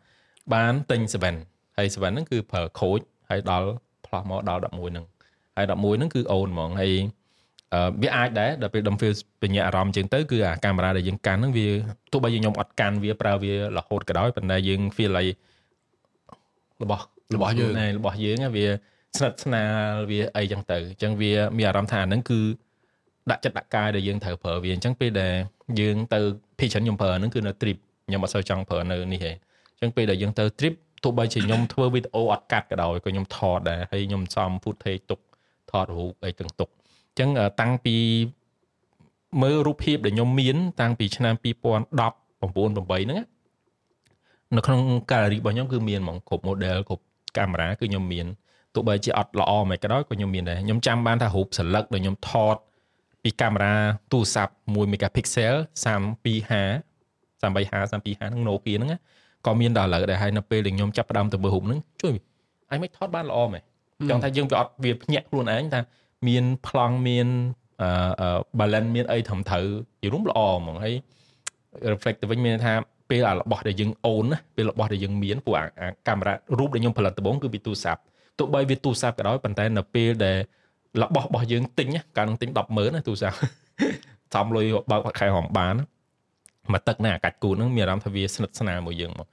[0.54, 1.02] បានទិញ
[1.39, 3.68] 7ហើយ7ហ្នឹងគឺប្រើខូចហើយដល់
[4.06, 5.06] ផ្លោះមកដល់11ហ្នឹង
[5.56, 6.94] ហើយ11ហ្នឹងគឺអូនហ្មងហើយ
[8.02, 11.68] វាអាចដែរដល់ពេល dumb feel បញ្ញាអារម្មណ៍ជាងទៅគឺអាកាមេរ៉ាដែលយើងកាន់ហ្នឹងវា
[12.12, 15.28] ទោះបីយើងខ្ញុំអត់កាន់វាប្រើវារហូតក៏ដោយប៉ុន្តែយើង feel ឲ្យ
[16.84, 17.04] របស់
[17.36, 18.65] របស់យើងរបស់យើងវា
[19.17, 22.39] ស្និទ្ធស្នាលវាអីចឹងទៅអញ្ចឹងវាមានអារម្មណ៍ថាហ្នឹងគឺ
[23.32, 25.34] ដាក់ចិត្តដាក់កាយដែលយើងត្រូវប្រើវាអញ្ចឹងពេលដែល
[25.80, 26.19] យើងទៅ
[26.60, 30.73] ពីច្រើនខ្ញុំប្រើហ្នឹងគឺនៅ trip ខ្ញុំអត់សូវចង់ប្រើនៅនេះទេអញ្ចឹងពេលដែលយើងទៅ trip
[31.04, 35.19] ទោះបីជាខ្ញុំធ្វើវីដេអូអត់កាត់ក៏ដោយក៏ខ្ញុំថតដែរហើយខ្ញុំសំ footage ទុក
[35.71, 36.69] ថតរូបអីទាំងទុក
[37.10, 37.30] អញ្ចឹង
[37.62, 37.95] តាំងពី
[39.43, 43.19] មើលរូបភាពដែលខ្ញុំមាន តាំងពីឆ្នាំ2010 9 8ហ្នឹង
[44.56, 47.04] នៅក្នុង gallery របស់ខ្ញុំគឺមានហ្មងគ្រប់ model គ្រប់
[47.38, 48.28] កាមេរ៉ាគឺខ្ញុំមាន
[48.76, 52.56] ទោះបីជាអត់ល្អមិនក៏ដោយក៏ខ្ញុំមានដែរខ្ញុំចាំបានថារូបសន្លឹកដែលខ្ញុំថត
[53.24, 53.76] ពីកាមេរ៉ា
[54.12, 56.96] ទូរស័ព្ទ1 megapixel 3250
[57.42, 58.90] 3250 3250ហ្នឹង Nokia ហ្នឹង
[59.46, 62.16] ក៏មានដល់ឥឡូវដែរហើយនៅពេលដែលខ្ញុំចាប់ផ្ដើមទៅមើលរូបហ្នឹងជួយ
[62.72, 63.64] អញមិនថតបានល្អមែន
[64.10, 65.82] ចង់ថាយើងវាអត់វាភ្ញាក់ខ្លួនឯងថា
[66.28, 67.28] មានប្លង់មាន
[67.82, 69.66] អឺ balance មានអីត្រឹមត្រូវ
[70.04, 70.96] យរួមល្អហ្មងហើយ
[71.94, 72.74] reflect ទៅវិញមានថា
[73.10, 75.66] ពេលអារបស់ដែលយើងអូនណាពេលរបស់ដែលយើងមានពួកអា
[76.08, 78.02] កាមេរ៉ារូបដែលខ្ញុំផលិតដំបូងគឺពីទូរស័ព្ទ
[78.39, 80.38] ទោះបីវាទូរស័ព្ទក៏ដោយប៉ុន្តែនៅពេលដែល
[81.02, 83.38] របស់របស់យើងទិញកាលនឹងទិញ100,000ណាទូរស័ព្ទ
[84.34, 85.76] សំលុយបើកខែហមបាន
[86.74, 89.28] មកទឹកណាអាកាច់គូហ្នឹងមានអារម្មណ៍ថាវាស្និទ្ធស្នាលមួយយើងមក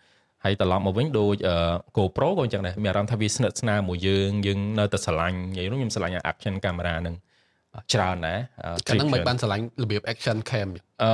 [0.45, 1.37] ហើយត្រឡប់មកវិញដូច
[1.97, 7.17] GoPro ក៏អញ្ចឹងដែរមានអារម្មណ៍ថាវាស្និទ្ធស្នាលមួយយើងយើងនៅតែស្រឡាញ់និយាយនោះខ្ញុំស្រឡាញ់ action camera ហ្នឹង
[7.93, 8.39] ច្រើនដែរ
[8.87, 10.69] កាលហ្នឹងមិនបានស្រឡាញ់របៀប action cam
[11.03, 11.13] អឺ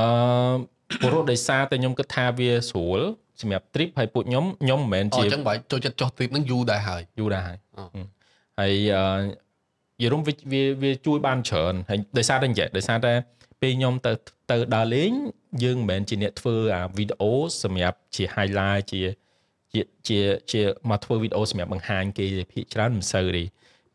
[1.03, 3.01] ព្រោះដោយសារតែខ្ញុំគិតថាវាស្រួល
[3.41, 7.59] សម្រាប់ trip ហើយពួកខ្ញុំខ្ញុំមិនមែនជាអញ្ចឹងបើចូលចិត្តចុះ trip ហ្នឹងយូរដែរហើយយូរដែរហើយ
[8.61, 8.73] ហើយ
[10.03, 13.13] យល់រំវាវាជួយបានច្រើនហើយដោយសារតែអញ្ចឹងដោយសារតែ
[13.61, 14.13] ពេលខ្ញុំទៅ
[14.51, 15.13] ទៅដើរលេង
[15.65, 19.01] យើងមិនមែនជាអ្នកធ្វើអាវីដេអូសម្រាប់ជា highlight ជា
[19.73, 20.19] ជាជា
[20.51, 23.45] ជាមកធ្វើវីដេអូសម្រាប់បង្ហាញគេភាគច្រើនមិនសូវទេ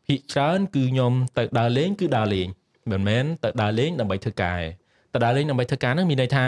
[0.06, 2.48] ភាគច្រើនគឺខ្ញុំទៅដើរលេងគឺដើរលេង
[2.90, 4.68] មិនមែនទៅដើរលេងដើម្បីធ្វើការទេ
[5.12, 6.44] ទៅដើរលេងដើម្បីធ្វើការហ្នឹងមានន័យថា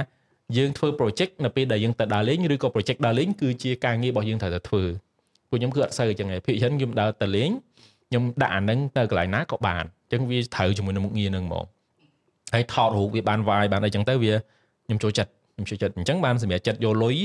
[0.57, 4.83] យើងធ្វើ project នៅពេលដែលយើងទៅដើរលេងឬក៏ project ដើរលេងគឺជាការងាររបស់យើងត្រូវតែធ្វើ
[5.49, 7.51] ពួកខ្ញុំគឺអត់សូវអញ្ចឹងទេភាគច្រើនខ្ញុំដើរទៅលេង
[8.09, 11.65] ខ្ញុំដាក់អាហ្នឹងទៅកន្លែងណាក៏បានអញ្ចឹងវាត្រូវជាមួយនឹងមុខងារហ្នឹងហ្មង
[12.55, 14.33] ហើយថតរូបវាបានវាយបានអីចឹងទៅវា
[14.87, 17.17] ខ្ញុំចូលចិត្តខ្ញុំចូលចិត្តអញ្ចឹងបានសម្រាប់ចិត្តយកលុយ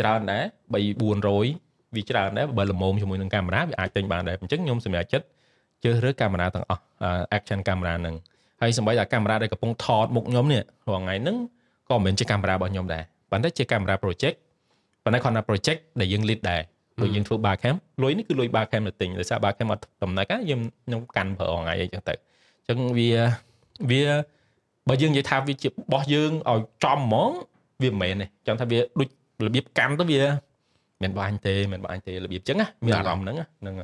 [0.00, 0.76] ច្រើនដែរ3
[1.10, 5.26] 400វាច្រើនដែរបើល្មមជាមួយនឹងកាមេរ៉ាវាអាចទិញបានដែរអញ្ចឹងខ្ញុំសម្រាប់ចិត្ត
[5.82, 6.82] ជ្រើសរើសកាមេរ៉ាទាំងអស់
[7.36, 8.16] action camera ហ្នឹង
[8.60, 11.36] ហើយសម្បីតែកាមេរ៉ាដែលកំពុងថតមុខខ្ញុំនេះរាល់ថ្ងៃហ្នឹង
[11.90, 14.36] ក៏មិនមែនជាកាមេរ៉ារបស់ខ្ញុំដែរប៉ុន្តែជាកាមេរ៉ា project
[15.04, 16.60] ប៉ុន្តែគាត់ថា project ដែលយើង lead ដែរ
[17.02, 23.10] ដូចយើងធ្វើ bar cam លុយនេះគឺលុយ bar cam ទៅទិញដោយសារ bar cam អត់ដំណឹកយើងខ្ញុំកាន់ប្រើថ្ងៃអីចឹងទៅអញ្ចឹងវា
[23.90, 24.02] វា
[24.88, 27.30] បើយើងនិយាយថាវាជារបស់យើងឲ្យចំហ្មង
[27.82, 29.08] វាមិនមែនទេចង់ថាវាដូច
[29.46, 30.22] របៀបកាន់ទៅវា
[31.02, 33.74] មិនបាញ់ទេមិនបាញ់ទេរបៀបចឹងណាមានអារម្មណ៍ហ្នឹងហ្នឹង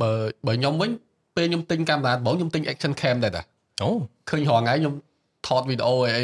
[0.00, 0.10] បើ
[0.46, 0.90] បើខ្ញុំវិញ
[1.36, 3.42] ពេលខ្ញុំទិញកាមេរ៉ាដំបូងខ្ញុំទិញ action cam ដែរតា
[3.82, 3.90] អូ
[4.30, 4.94] ឃើញរាល់ថ្ងៃខ្ញុំ
[5.46, 6.22] ថតវីដេអូអី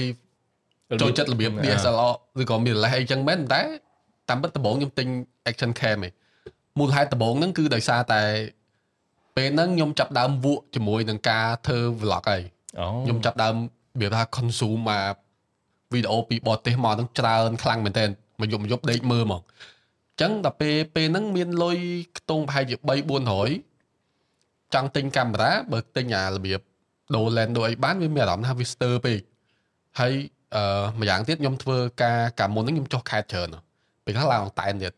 [1.00, 3.62] ចូលចិត្តរបៀប DSLR ឬក៏ mirrorless អីចឹងមែនតែ
[4.28, 5.08] តាមពិតដំបូងខ្ញុំទិញ
[5.50, 6.12] action cam ឯង
[6.78, 8.22] មូលហេតុដំបូងហ្នឹងគឺដោយសារតែ
[9.36, 12.42] ពេលហ្នឹងខ្ញុំចាប់ដើមវក់ជាមួយនឹងការធ្វើ vlog ហើយ
[13.04, 13.54] ខ្ញុំចាប់ដើម
[14.00, 15.14] វាថា consume មក
[15.92, 18.04] វីដេអូពីបរទេសមកហ្នឹងច្រើនខ្លាំងមែនតើ
[18.40, 21.78] មកយប់មកយប់ដេកមើលមកអញ្ចឹងដល់ពេលពេលហ្នឹងមានលុយ
[22.18, 22.88] ខ្ទង់ប្រហែលជា3
[23.90, 26.60] 400ចង់ទិញកាមេរ៉ាបើទិញអារបៀប
[27.14, 29.18] ដូរ lens ដូរអីបានវាមានអារម្មណ៍ថាវាស្ទើរពេក
[30.00, 30.12] ហើយ
[30.54, 33.48] អឺម្យ៉ាងទៀតខ្ញុំធ្វើការកាមុនហ្នឹងខ្ញុំចុះខេតច្រើន
[34.04, 34.92] ពេលខ្លះឡើងអង្តែនទៀត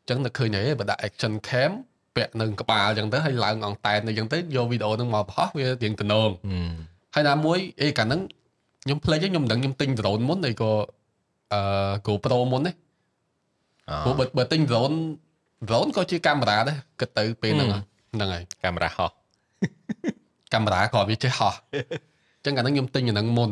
[0.00, 1.70] អញ្ចឹងនៅឃើញហីបើដាក់ action cam
[2.16, 6.30] ពាក់នៅក្បាលអញ្ចឹងទៅហើយឡើងអង្តែនអញ្ចឹងទៅយកវីដេអូហ្នឹងមកផុសវារៀងតំណង
[7.14, 8.20] ហើយណាមួយអេកាលហ្នឹង
[8.84, 10.70] ខ្ញុំភ្លេចខ្ញុំមិនដឹងខ្ញុំទិញ drone មុនអីក៏
[11.52, 11.60] អឺ
[12.06, 12.72] GoPro មុនទេ
[14.04, 14.96] ព្រោះបើបើទិញ drone
[15.68, 17.68] drone ក៏ជាកាមេរ៉ាដែរគិតទៅពេលហ្នឹង
[18.14, 19.10] ហ្នឹងហើយកាមេរ៉ាហោះ
[20.54, 21.76] កាមេរ៉ាក៏វាចេះហោះអ
[22.40, 23.50] ញ្ចឹងកាលហ្នឹងខ្ញុំទិញអាហ្នឹងមុន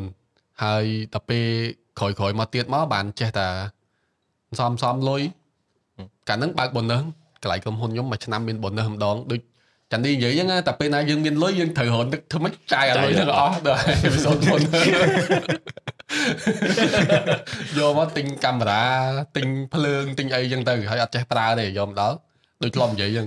[0.64, 0.84] ហើយ
[1.14, 1.46] ដល់ពេល
[1.98, 3.46] ក្រោយក្រោយមកទៀតមកបានចេះតែ
[4.58, 5.22] សំសំលុយ
[6.28, 7.02] កាលហ្នឹងបើក bonus
[7.42, 9.40] កន្លែងក្រុមហ៊ុនខ្ញុំមួយឆ្នាំមាន bonus ម្ដងដូច
[9.92, 14.60] ចាន់នេះនិយាយហ្នឹងតែពេលណាយើងមានលុយយើងត្រូវរកទឹកធ្វើម៉េចចាយអាលុយហ្នឹងអស់ដល់អេពីសូតមុន
[17.78, 18.84] យកមកទិញកាមេរ៉ា
[19.36, 22.16] ទិញភ្លើងទិញអីចឹងទៅហើយអត់ចេះប្រើទេយកមកដល់
[22.62, 23.26] ដូចធ្លាប់និយាយចឹង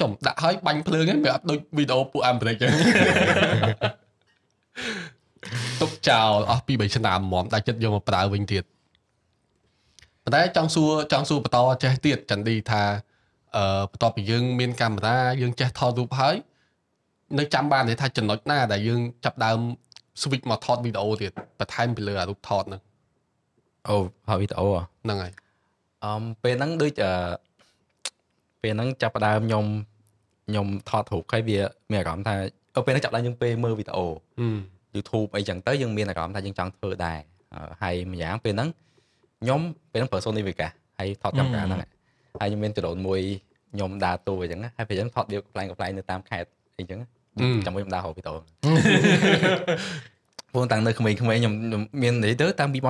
[0.00, 2.70] ចំដាក់ឲ្យបាញ់ភ្លើងហ្នឹងវាអត់ដូចវីដេអូពួកអាមេរិកចឹង
[5.80, 8.64] ទុកចោលអស់ពី3ឆ្នាំហ្មងដាច់ចិត្តយកមកប្រើវិញទៀត
[10.24, 12.82] ប៉ុន្តែចង់សួរចង់សួរបន្តចេះទៀតចន្ទឌីថា
[13.56, 16.36] អឺបន្ទាប់ពីយើងមានកាមេរ៉ាយើងចេះថតរូបហើយ
[17.38, 19.58] នៅចាំបានទេថាចំណុចណាដែលយើងចាប់ដើម
[20.22, 22.82] switch មកថតវីដេអូទៀតបន្ថែមពីលើអារូបថតហ្នឹង
[23.88, 24.66] អូថតវីដេអូ
[25.04, 25.32] ហ្នឹងហើយ
[26.04, 27.12] អឺពេលហ្នឹងដូចអឺ
[28.64, 29.64] ពេលហ្នឹងចាប់ដើមខ្ញុំ
[30.48, 31.58] ខ្ញុំថតរូបហើយវា
[31.90, 32.34] មានអារម្មណ៍ថា
[32.86, 34.06] ពេលហ្នឹងចាប់ដើមយើងពេលមើលវីដេអូ
[34.94, 37.18] YouTube អីចឹងទៅយើងមានអារម្មណ៍ថាយើងចង់ធ្វើដែរ
[37.82, 38.68] ហើយម្យ៉ាងពេលហ្នឹង
[39.40, 39.60] ខ្ញុំ
[39.92, 41.80] ពេលហ្នឹងប្រើ Sony Vegas ហើយថតកាមេរ៉ាហ្នឹង
[42.40, 43.20] ហើយខ្ញុំមានដ្រូនមួយ
[43.74, 46.48] ខ្ញុំដើរតួអញ្ចឹងហើយពេលអញ្ចឹងថតវាកំ pl ែងកំ pl ែងនៅតាមខេត្ត
[46.78, 46.98] អីចឹង
[47.66, 48.34] ចាំមួយខ្ញុំដើរហៅវីដេអូ
[50.52, 51.52] ព្រោះតាំងនៅក្មេងៗខ្ញុំ
[52.02, 52.82] មាននិយាយទៅតាំង2013 14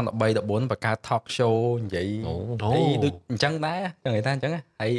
[0.71, 2.09] បង្កើត talk show និយាយ
[2.65, 4.93] អីដូចអញ្ចឹងដែរចឹងនិយាយថាអញ្ចឹងហើយ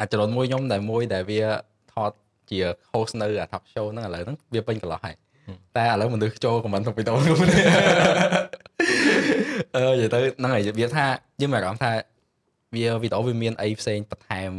[0.00, 1.42] អាចរនមួយខ្ញុំដែលមួយដែលវា
[1.92, 2.12] ថត
[2.50, 2.58] ជា
[2.92, 5.14] host នៅអា talk show ហ្នឹងឥឡូវហ្នឹងវាពេញកន្លោះហើយ
[5.76, 7.36] តែឥឡូវមនុស្សចូល comment ក្នុងវីដេអូនោះ
[9.76, 11.06] អឺនិយាយទៅហ្នឹងហើយវាថា
[11.40, 11.92] យើងមានអារម្មណ៍ថា
[12.74, 14.50] វាវីដេអូវាមានអីផ្សេងបន្ថែម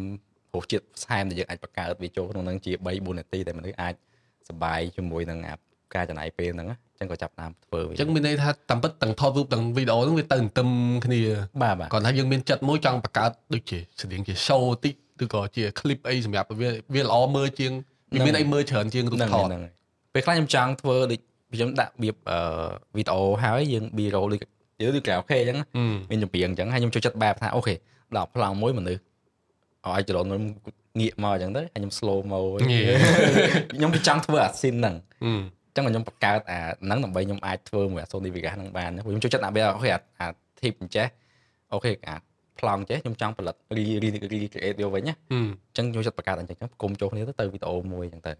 [0.51, 3.93] ព្រោះជាតិផ្សែមដែលយើងអាចបង្កើតវាចូលក្នុងនឹងជា3 4នាទីដែលមនុស្សអាច
[4.49, 5.55] សប្បាយជាមួយនឹងអា
[5.95, 10.69] ការចំណាយពេលហ្នឹងអញ្ចឹងក៏ចាប់តាមធ្វើវាអញ្ចឹងមានន័យថាតាមពិតទាំងថតរូបទាំងវីដេអូហ្នឹងវាទៅទន្ទឹម
[11.05, 11.21] គ្នា
[11.61, 17.71] បាទបាទគាត់ថាយើងមានចិត្តមួយចង់បង្កើតដូចជាស្តៀងជា show តិច ឬក៏ជា clip អីសម្រាប់វាវាល្អមើលជាង
[18.13, 19.61] វាមានអីមើលច្រើនជាងរូបថតហ្នឹង
[20.13, 21.19] ពេលខ្លះខ្ញុំចង់ធ្វើដូច
[21.53, 24.39] ខ្ញុំដាក់វាអឺវីដេអូហើយយើង B roll ដូច
[24.81, 25.57] យើងដូចក្រៅអូខេអញ្ចឹង
[26.11, 27.75] មានចម្រៀងអញ្ចឹងហើយខ្ញុំចូលចិត្តបែបថាអូខេ
[28.15, 29.01] ដល់ប្លង់មួយមនុស្ស
[29.87, 30.29] ឲ្យចរន្ត
[30.99, 32.45] ងាកមកអញ្ចឹងទៅហើយខ្ញុំ slow មក
[33.77, 34.95] ខ្ញុំចង់ធ្វើអាស៊ីនហ្នឹង
[35.25, 35.27] អ
[35.71, 40.27] ញ្ចឹងខ្ញុំបង្កើតអាហ្នឹងដើម្បីខ្ញុំអាចធ្វើមួយអា Sony Vegas ហ្នឹងបានខ្ញុំចូលចិត្តអាបែបអូខេអា
[40.59, 41.07] tip អញ្ចេះ
[41.73, 42.15] អូខេអា
[42.61, 48.33] ប្លង់ចេះខ្ញុំចង់ផលិត re re create យកវិញណាអញ្ចឹងខ្ញុំចិត្តបង្កើតអញ្ចឹងគុំចូលគ្នាទៅទៅវីដេអូមួយអញ្ចឹងទៅ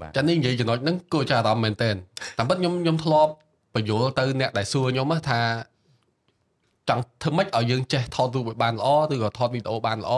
[0.00, 1.90] បាទចានេះនិយាយចំណុចហ្នឹងគួរចាប់អារម្មណ៍មែនតើ
[2.38, 3.32] តាមពិតខ្ញុំខ្ញុំធ្លាប់
[3.74, 5.40] បញ្យល់ទៅអ្នកដែលសួរខ្ញុំថា
[6.88, 10.12] ចង់ធ្វើម៉េចឲ្យយើងចេះថតរូបឲ្យបានល្អឬក៏ថតវីដេអូបានល្អ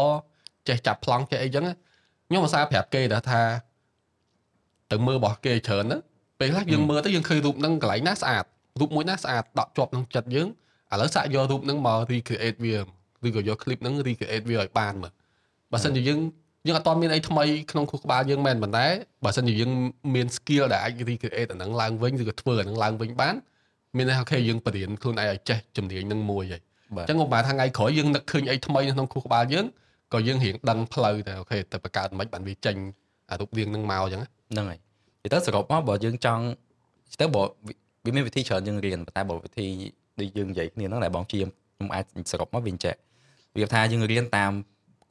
[0.69, 1.65] ចេះចាប់ប្លង់ចេះអីចឹង
[2.29, 3.43] ខ្ញុំឧស្សាហ៍ប្រាប់គេដែរថា
[4.91, 5.99] ទៅមើលរបស់គេច្រើនណា
[6.41, 8.45] ពេលខ្លះយើងមើលទៅយើងឃើញរូបហ្នឹងកន្លែងណាស្អាត
[8.81, 10.49] រូបមួយណាស្អាតដកជាប់ក្នុងចិត្តយើង
[10.93, 12.77] ឥឡូវសាកយករូបហ្នឹងមក recreate វា
[13.27, 15.12] ឬក៏យក clip ហ្នឹង recreate វាឲ្យបានមើល
[15.72, 16.20] បើសិនជាយើង
[16.66, 18.87] យើងអត់ទាន់មានអីថ្មីក្នុងខួរក្បាលយើងមែនប៉ុន្តែ
[19.25, 19.72] បើសិនជាយើង
[20.14, 23.35] មាន skill ដែលអាច recreate អាហ្នឹងឡើងវិញឬក៏ធ្វើអាហ្នឹងឡើងវិញបាន
[23.97, 26.62] មានន័យថាអូខេយើងបរៀនខ្លួនឯងឲ្យចេះជំនាញហ្នឹងមួយហើយ
[26.97, 29.66] អញ្ចឹងឧបមាថាថ្ងៃក្រោយយើងនឹកឃើញអីថ្មីក្នុងខួរក្បាលយើង
[30.12, 32.77] ក៏យើងរៀងដឹងផ្លូវតែអូខេទៅបង្កើតមិនបានវាចេញ
[33.31, 34.20] អារូបរាងហ្នឹងមកអញ្ចឹង
[34.53, 34.79] ហ្នឹងហើយ
[35.25, 36.45] និយាយទៅសរុបមកបើយើងចង់
[37.20, 37.43] ទៅបើ
[38.05, 39.66] វាមានវិធីច្រើនយើងរៀនតែបើវិធី
[40.20, 42.95] ដូចយើងនិយាយគ្នាហ្នឹងដែលបងជាខ្ញុំអាចសរុបមកវាអញ្ចឹង
[43.57, 44.53] វាថាយើងរៀនតាម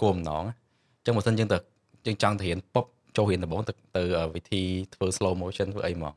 [0.01, 1.57] គោលបំណងអញ្ចឹងបើសិនយើងទៅ
[2.05, 2.85] យើងចង់ទៅរៀនពុប
[3.17, 4.03] ចូលរៀនដំបូងទៅទៅ
[4.35, 4.61] វិធី
[4.93, 6.13] ធ្វើ slow motion ធ្វើអីមក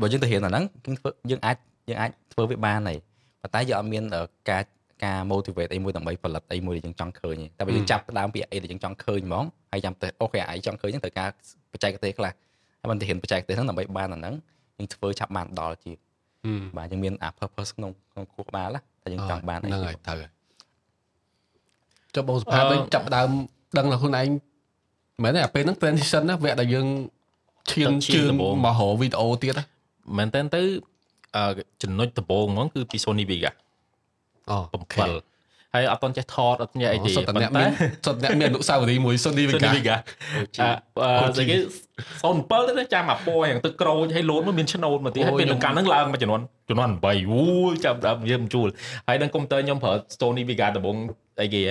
[0.00, 1.56] បើយើងទៅរៀនអាហ្នឹងយើងធ្វើយើងអាច
[1.88, 2.98] យើងអាចធ្វើវាបានហើយ
[3.42, 4.02] ប៉ុន្តែយើងអត់មាន
[4.50, 4.62] ការ
[5.04, 11.28] ការ motivate អីមួយដើម្បីផលិតអីមួយដែលយើងចង់ឃើញទេតែបើយើងចាប់ដើមពីអីដែលយើងចង់ឃើញហ្មងហើយចាំទៅអូខេអីចង់ឃើញហ្នឹងត្រូវការ
[11.72, 12.32] បច្ចេកទេសខ្លះ
[12.80, 14.34] ហើយមិនទៅរៀនបច្ចេកទេសហ្នឹងដើម្បីបានអាហ្នឹង
[14.78, 15.92] យើងធ្វើឆាប់បានដល់ជា
[16.76, 20.39] បាទយើងមានអា purpose ក្នុងក្នុងខួរក្បាលតែយើងចង់បានហ្នឹងហើយត្រូវហើយ
[22.14, 23.30] ចុះបងសុផាតវិញចាប់ដើម
[23.78, 24.28] ដឹងដល់ខ្លួនឯង
[25.22, 26.86] មែនទេអាពេលហ្នឹង transition ណាវគ្គដែលយើង
[27.72, 29.60] ឈានជឿនមករកវីដេអូទៀត
[30.18, 30.62] មែនតើទៅ
[31.82, 33.54] ចំណុចដំបូងហ្មងគឺពី Sony Vegas
[34.50, 35.22] អូ7
[35.74, 37.64] ហើយអត់តន់ចេះថតអត់ចេះអីទេប៉ុន្តែ
[38.06, 40.00] សុទ្ធអ្នកមានអនុស្សាវរីយ៍មួយ Sony Vegas
[40.60, 41.56] អឺស្អីគេ
[42.22, 47.42] 07ទៅចាំអាពណ៌យ៉ាងទឹកក្រូចហើយលោតមកមានឆ្នូតមកទៀតហើយពេលកាលហ្នឹងឡើងមកចំនួនចំនួន8អូ
[47.84, 48.68] ចាប់ដើមយើងជួល
[49.08, 50.96] ហើយនឹងកុំព្យូទ័រខ្ញុំប្រើ Sony Vegas ដំបង
[51.42, 51.62] អីគេ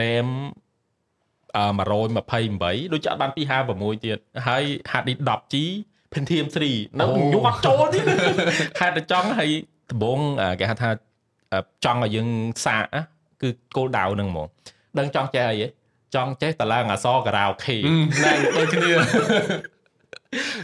[0.00, 0.28] RAM
[1.56, 1.64] អឺ
[2.30, 3.30] 128ដូចចាត់បាន
[3.68, 5.54] 256ទៀតហើយ hard disk 10G
[6.12, 8.04] Pentium 3នៅញាត់ចូលទៀត
[8.80, 9.50] ហេតុតែចង់ហើយ
[9.90, 10.18] ដំបង
[10.60, 10.90] គេហៅថា
[11.84, 12.28] ចង់ឲ្យយើង
[12.64, 12.84] សាក
[13.42, 14.46] គឺគោលដៅហ្នឹងហ្មង
[14.98, 15.56] ដឹងចង់ចេះអី
[16.14, 17.76] ចង់ចេះតឡើងអសការ៉ាអូខេ
[18.24, 18.92] ណែដូចគ្នា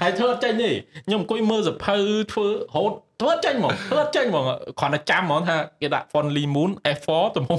[0.02, 0.70] ហើយធ្វើអត់ចេញទេ
[1.06, 1.96] ខ្ញុំអង្គុយមើលសភៅ
[2.32, 4.44] ធ្វើរហូតធ្វើអត់ចេញហ្មងធ្វើអត់ចេញហ្មង
[4.80, 7.58] គ្រាន់តែចាំហ្មងថាគេដាក់ font Lee Moon F4 ទំហំ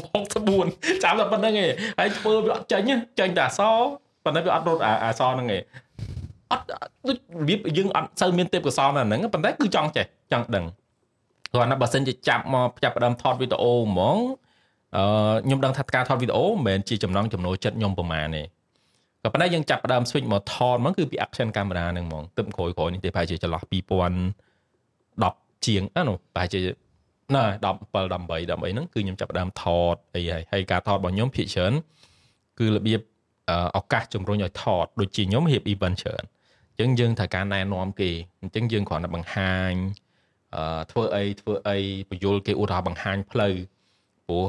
[0.51, 2.82] 64ចាំតែប៉ុណ្្នឹងឯងហើយធ្វើវាអត់ចេញ
[3.20, 3.62] ចេញតែអស
[4.24, 5.62] ប៉ុន្តែវាអត់រត់អសហ្នឹងឯង
[6.51, 6.66] អត់
[7.07, 10.66] ដូចរបៀបយើងអត់សូវមានទេពកោសលនៅហ្នឹងប៉ុន្តែគឺចង់ចេះចង់ដឹង
[11.53, 14.18] គ្រាន់តែបើសិនជាចាប់មកចាប់ផ្ដើមថតវីដេអូហ្មង
[14.97, 15.03] អឺ
[15.45, 18.43] ខ្ញុំដឹងថាការថតវីដេអូមិនមែនជាចំណងចំណូលចិត្តខ្ញុំប្រហែលទេ
[19.24, 26.59] ក៏ប៉ុន្តែយើងចាប់ផ្ដើម switch មកថតហ្មងគឺពី action camera ហ្នឹងហ្មងទឹកក្រោយក្រោយនេះទេប្រហែលជាចន្លោះ2010ជាងអឺនោះប្រហែលជា
[27.36, 31.74] ណា17 18 18ហ្នឹងគឺខ្ញុំចាប់ផ្ដើមថតអីហើយហើយការថតរបស់ខ្ញុំភាគច្រើន
[32.59, 33.01] គឺរបៀប
[33.78, 36.24] ឱកាសជំរុញឲ្យថតដូចជាខ្ញុំរៀប event ច្រើន
[36.78, 38.09] អញ្ចឹងយើងត្រូវការណែនាំគេ
[38.41, 39.74] អញ្ចឹងយើងគ្រាន់តែបង្ហាញ
[40.55, 41.78] អឺធ្វើអីធ្វើអី
[42.09, 43.55] បញ្យលគេឧទាហរណ៍បង្ហាញផ្លូវ
[44.30, 44.46] ព្រោះ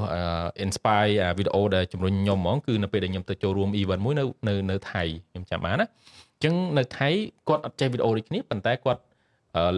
[0.65, 7.09] inspire វីដេអូដែលជំរុញខ្ញុំហ្មងគឺនៅពេលដែលខ្ញុំទៅចូលរួម event មួយនៅនៅនៅថៃខ្ញុំចាំបានណាអញ្ចឹងនៅថៃ
[7.49, 9.01] គាត់អត់ចេះវីដេអូដូចគ្នាប៉ុន្តែគាត់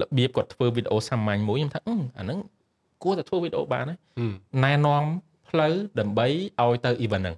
[0.00, 1.80] របៀបគាត់ធ្វើវីដេអូសាមញ្ញមួយខ្ញុំថា
[2.18, 2.38] អាហ្នឹង
[3.02, 3.96] គួរតែធ្វើវីដេអូបានណា
[4.64, 5.04] ណែនាំ
[5.48, 6.26] ផ្លូវដើម្បី
[6.62, 7.36] ឲ្យទៅ event ហ្នឹង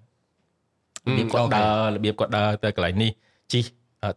[1.07, 3.11] របៀបគាត់ដើររបៀបគាត់ដើរទៅកន្លែងនេះ
[3.53, 3.65] ជិះ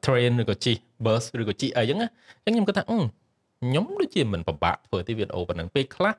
[0.05, 0.75] train ឬក៏ជិះ
[1.05, 2.07] bus ឬក៏ជិះអីចឹងណា
[2.45, 6.13] អញ្ចឹងខ្ញុំគិតថាខ្ញុំដូចជាមិនពិបាកធ្វើទេវីដេអូប៉ុណ្ណឹងពេលខ្លះ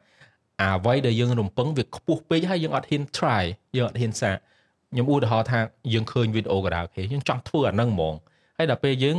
[0.63, 3.45] អ្វីដែលយើងរំពឹងវាខ្ពស់ពេកហើយយើងអត់ហ៊ាន try
[3.77, 4.37] យើងអត់ហ៊ានសាក
[4.93, 5.59] ខ្ញុំឧទាហរណ៍ថា
[5.93, 8.15] យើងឃើញវីដេអូការ៉ាអូខេយើងចង់ធ្វើអាហ្នឹងហ្មង
[8.59, 9.19] ហើយដល់ពេលយើង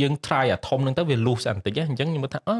[0.00, 2.58] យើង try អាធំហ្នឹងទៅវា loose អន្តិចអញ្ចឹងខ្ញុំថាអឺ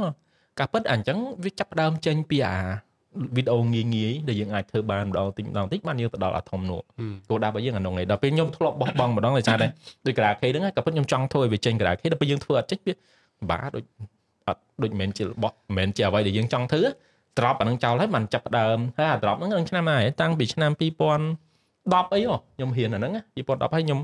[0.59, 2.59] ការពិតអញ្ចឹងវាចាប់ដើមចេញពីអា
[3.37, 6.81] វីដេអូងាយងាយដែលយើងអាចធ្វើបានម្ដងតិចម្ដងតិចបានយើងទៅដល់អាធំនោះ
[7.29, 9.67] គោលដៅរបស់យើងអានោះឯងដល់ពេលខ្ញុំធ្លាប់បោះបង់ម្ដងដោយសារតែ
[10.07, 12.95] ដូចការ៉ាខេហ្នឹងក៏ពិតខ្ញុំចង់ធ្វើឲ្យវាចេញការ៉ាខេដល់ពេលយើងធ្វើអត់ចេញវា
[13.51, 13.85] បាដូច
[14.49, 16.83] អត់ដូចមិនមែនជារបស់មិនមែនជាអ្វីដែលយើងចង់ធ្វើ
[17.39, 22.21] ត្រប់អានឹងចោលហើយបានចាប់ដើមហើយអាត្រប់ហ្នឹងឆ្នាំណាហើយតាំងពីឆ្នាំ2010អី
[22.55, 24.01] ខ្ញុំហ៊ានអាហ្នឹង2010ហើយខ្ញុំ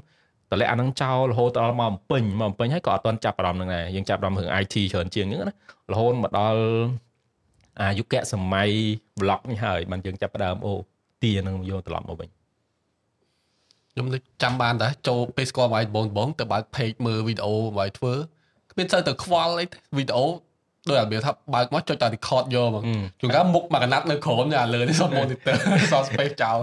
[0.50, 5.54] តម្លាក់អានឹងចោលរហូតដល់មកបំពេញមកបំពេញហើយក៏អត់ទាន់ចាប់អារម្មណ៍នឹងដែរយើងចាប់អារម្មណ៍រឿង IT ច្រើនជាងហ្នឹងណា
[5.92, 6.60] រហូតមកដល់
[7.80, 8.70] អាយុគៈសម័យ
[9.20, 10.74] blog នេះហើយបានយើងចាប់ផ្ដើមអូ
[11.22, 12.28] ទានឹងយកត្រឡប់មកវិញ
[13.92, 18.14] ខ្ញុំនឹកចាំបានដែរចូលពេលស្គាល់វាយបងបងទៅបើក page មើលវីដេអូវាយធ្វើ
[18.70, 19.64] គ្មានសូវទៅខ្វល់អី
[19.96, 20.26] វីដេអូ
[20.88, 22.82] ដោយអាវាថាបើកមកចុចតែ record យកហ្មង
[23.20, 25.56] ជួនកាលមុខមួយកណាត់នៅក្រោមនេះអាលើនេះសុំ monitor
[25.92, 26.58] សល់ space ចោល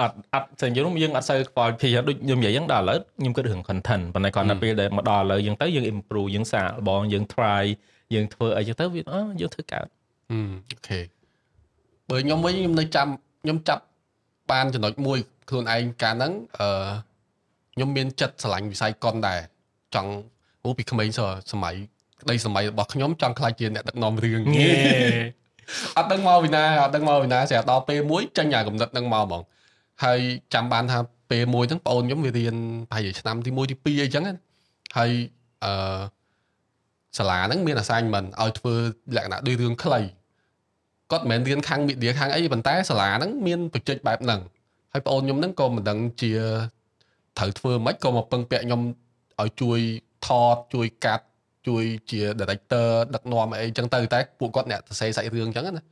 [0.00, 7.64] អត់អត់សញ្ញយើងយើងអត់សូវខ្វល់ពីដូចខ្ញុំនិយាយហ្នឹងដល់ឥឡូវខ្ញុំគិតរឿង content ប៉ុន្តែគាត់ដល់ពេលដែលមកដល់ឥឡូវយើងទៅយើង improve យើងសាកល្បងយើង try
[8.14, 9.86] យើងធ្វើអីចឹងទៅវាអឺយើងធ្វើកើត
[10.70, 11.00] អូខេ
[12.08, 13.08] បើខ្ញុំវិញខ្ញុំនៅចាំ
[13.42, 13.82] ខ្ញុំចាប់
[14.50, 15.18] បានចំណុចមួយ
[15.48, 16.68] ខ្លួនឯងកាលហ្នឹងអឺ
[17.74, 19.40] ខ្ញុំមានចិត្តស្រឡាញ់វិស័យកុនដែរ
[19.94, 20.12] ចង់
[20.64, 21.20] អូពីក្មេងស
[21.52, 21.74] សម័យ
[22.22, 24.40] ក្តីសម័យរបស់ខ្ញុំចង់ខ្លាចជាអ្នកដឹកនាំរឿង
[25.96, 29.42] អត់ដឹងមកពីណាអត់ដឹងមកពីណាស្រាប់ដល់ពេលមួយចាញ់អាកំណត់ហ្នឹងមកហ្មង
[30.04, 30.20] ហើយ
[30.54, 30.98] ចាំបានថា
[31.30, 32.54] ពេលមួយហ្នឹងបងអូនខ្ញុំវារៀន
[32.90, 34.24] ប្រហែលឆ្នាំទី1ទី2អីចឹង
[34.96, 35.10] ហើយ
[35.64, 36.00] អឺ
[37.18, 38.74] សាលាហ្នឹងមាន assignment ឲ្យធ្វើ
[39.16, 40.00] លក្ខណៈដូចរឿងខ្លី
[41.10, 44.40] គាត់មិនមែនរៀនខាង media ខាងអីប៉ុន្តែសាលាហ្នឹងមានបច្ចេកបែបហ្នឹង
[44.92, 46.32] ហើយបងអូនខ្ញុំហ្នឹងក៏មិនដឹងជា
[47.38, 48.80] ត្រូវធ្វើម៉េចក៏មកពឹងពាក់ខ្ញុំ
[49.40, 49.78] ឲ្យជួយ
[50.26, 51.24] ថតជួយកាត់
[51.68, 55.84] ជួយជា director ដឹកនាំអីចឹងទៅតែពួកគាត់អ្នកសរសេរសាច់រឿងចឹងណា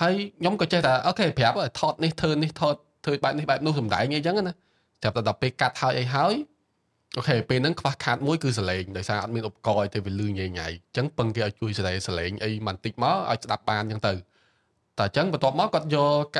[0.00, 2.74] ហើយខ្ញុំក៏ចេះតែអូខេប្រាប់ថតនេះធ្វើនេះថត
[3.04, 4.54] ធ្វើបែបនេះបែបនោះសំដែងអីចឹងណា
[5.02, 6.34] ចាប់តែដល់ពេលកាត់ហើយអីហើយ
[7.16, 14.12] អូខេពេលហ្នឹងខ្វះខាតមួយគឺសលេងដោយសារអត់មានឧបករណ៍ឲ្យទៅវាលឺញ៉ៃញ៉ៃអញ្ចឹងពឹងគេឲ្យជួយសលេងសលេងអីបន្តិចមកឲ្យស្ដាប់បានអញ្ចឹងទៅ
[14.98, 15.96] តែអញ្ចឹងបន្ទាប់មកគាត់យ
[16.34, 16.36] ក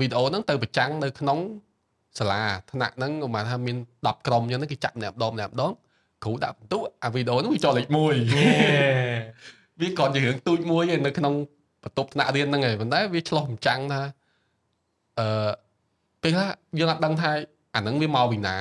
[0.00, 1.38] វីដេអូហ្នឹងទៅប្រចាំងនៅក្នុង
[2.18, 2.42] សាលា
[2.72, 5.72] ថ្នាក់ហ្នឹងប្រហែលថាមាន10ក្រុមអញ្ចឹងគេចាក់ម្នាក់ម្ដងម្នាក់ម្ដង
[6.24, 7.96] គ្រូដាក់បន្ទុកអាវីដេអូហ្នឹងវាចុះលេខ1
[9.80, 11.34] វាគ្រាន់ជារឿងទូចមួយឯនៅក្នុង
[11.82, 14.02] បន្ទប់ថ្នាក់រៀនហ្នឹងឯងប៉ុន្តែវាឆ្លោះម្ចាំងថា
[15.18, 15.50] អឺ
[16.22, 16.48] ពេលខ្លះ
[16.78, 17.30] យើងអត់ដឹងថា
[17.74, 18.56] អាហ្នឹងវាមកពីណា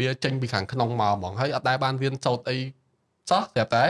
[0.00, 2.58] វាចេញពីខាងក្នុងមកហ្មងហើយអត់ដែលបានរៀនសូត្រអី
[3.30, 3.84] សោះតែតែ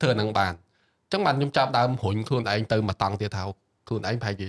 [0.00, 3.42] ធ្វើអាហ្នឹងបានអញ្ចឹងបានខ្ញុំចាប់ដើមរុញខ្លួនឯងទៅមកតង់ទៀតថា
[3.88, 4.48] ខ្លួនឯងប្រហែលជា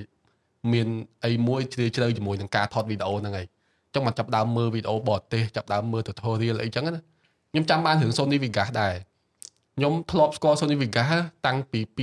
[0.74, 0.88] មាន
[1.26, 7.02] អីមួយជ្រាលជ្រៅជាមួយនឹងការថតវីដេអូហ្នឹងហើយអញ្ចឹងមកចាប់ដើមមើលវីដេអូបរទេសចាប់ដើមមើល tutorial អីចឹងណា
[7.56, 8.94] ខ្ញុំចាំបានរឿង Sony Vegas ដែរ
[9.78, 11.10] ខ្ញុំធ្លាប់ស្គាល់ Sony Vegas
[11.46, 12.02] តាំងពី2007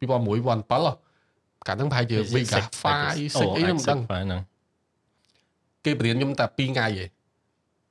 [0.00, 2.86] 2007កាលហ្នឹងប្រហែលជា Vegas 5
[3.40, 4.42] 6អីខ្ញុំដឹងហ្នឹង
[5.84, 7.10] គេបរៀនខ្ញុំតែ2ថ្ងៃឯង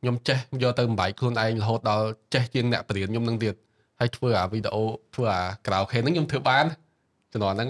[0.01, 3.55] ខ្ញុំចេះយកទៅបំបែកខ្លួនឯងរហូតដល់ចេះជាងអ្នកបរៀនខ្ញុំនឹងទៀត
[3.99, 4.83] ហើយធ្វើអាវីដេអូ
[5.15, 6.65] ធ្វើអាក្រៅខេហ្នឹងខ្ញុំធ្វើបាន
[7.33, 7.69] ជំនាន់ហ្នឹង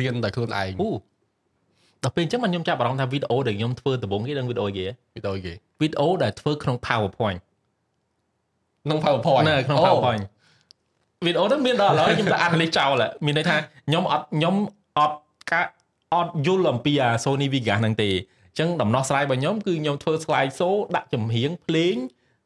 [0.00, 0.88] រៀនដោយខ្លួនឯងអូ
[2.04, 7.38] ដល់ពេលអញ្ចឹងខ្ញុំចាប់អារម្មណ៍ថាវីដេអូដែលខ្ញុំធ្វើដំបូងគេដឹងវីដេអូគេវីដេអូគេវីដេអូដែលធ្វើក្នុង PowerPoint
[8.84, 10.22] ក្នុង PowerPoint នៅក្នុង PowerPoint
[11.24, 13.56] វីដេអូហ្នឹងមានដល់ឥឡូវខ្ញុំតែអានលេខចោលមានន័យថា
[13.88, 14.54] ខ្ញុំអត់ខ្ញុំ
[14.98, 15.16] អត់
[15.52, 15.66] ការ
[16.14, 21.96] អត់យល់អំពីអា Sony Vegas ហ្នឹងទេអញ្ចឹងដំណោះស្រាយរបស់ខ្ញុំគឺខ្ញុំធ្វើ slide show ដាក់ចម្រៀងភ្លេង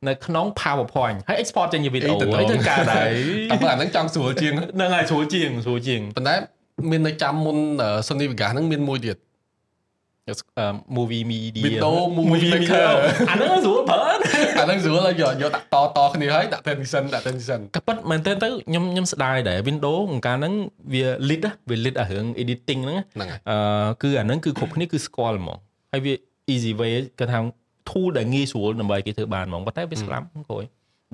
[0.09, 3.07] នៅក្នុង PowerPoint ហើយ export ចេញជាវីដេអូហើយធ្វើការដែរ
[3.51, 6.35] តែបើអាហ្នឹងចង់ស្រួលជាងហ្នឹងហើយស្រួលជាងស្រួលជាងប៉ុន្តែ
[6.91, 7.59] មាននៅចាំមុន
[8.07, 9.17] Sony Vegas ហ្នឹងមានមួយទៀត
[10.97, 12.89] movie media video movie maker
[13.31, 14.11] អាហ្នឹងស្រួលប្រើ
[14.61, 20.55] អាហ្នឹងស្រួលយកយកដាក់តតគ្នាហើយដាក់ transition ដាក់ transition ក៏ប៉ុតមែនតើទៅខ្ញុំខ្ញុំស្ដាយដែរ Windows កាលហ្នឹង
[20.93, 22.99] វា lead វា lead អារឿង editing ហ្នឹង
[23.51, 23.57] អឺ
[24.03, 25.59] គឺអាហ្នឹងគឺគ្រប់គ្នាគឺស្គាល់ហ្មង
[25.93, 26.15] ហើយវា
[26.53, 27.41] easy way គាត់ថា
[27.89, 30.65] tool ដែលងាយស្រួលដើម្បីគេធ្វើបានហ្មងប៉ុន្តែវាស្លាប់គ្រួយ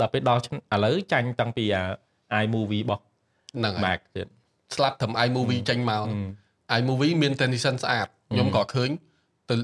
[0.01, 0.41] ដល់ពេលដល់
[0.75, 1.83] ឥឡូវចាញ់តាំងពីអា
[2.45, 4.27] iMovie របស់ហ្នឹង Mac ទៀត
[4.77, 6.05] ស្លាប់ត្រឹម iMovie ចេញមក
[6.79, 8.91] iMovie មាន transition ស្អាត ខ្ញុំក៏ឃើញ
[9.51, 9.55] ទៅ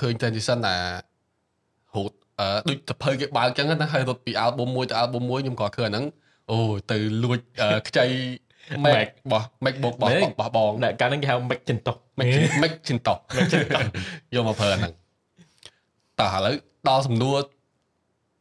[0.00, 0.76] ឃើញ transition ណា
[1.96, 2.16] រត់
[2.68, 6.04] ដូចទៅភៅគេបើកចឹងណាហើយរត់ពី album មួយទៅ album មួយខ្ញុំក៏ឃើញអាហ្នឹង
[6.50, 6.58] អូ
[6.90, 7.38] ទៅលួច
[7.88, 8.06] ខ្ចី
[8.84, 10.10] Mac បោះ MacBook បោះ
[10.40, 11.96] បោះបងតែកាលហ្នឹងគេហៅ Mac ចិនតោះ
[12.62, 13.84] Mac ចិនតោះ Mac ចិនតោះ
[14.34, 14.92] យកមកប្រើអាហ្នឹង
[16.20, 16.54] តោះឥឡូវ
[16.88, 17.36] ដល់សំណួរ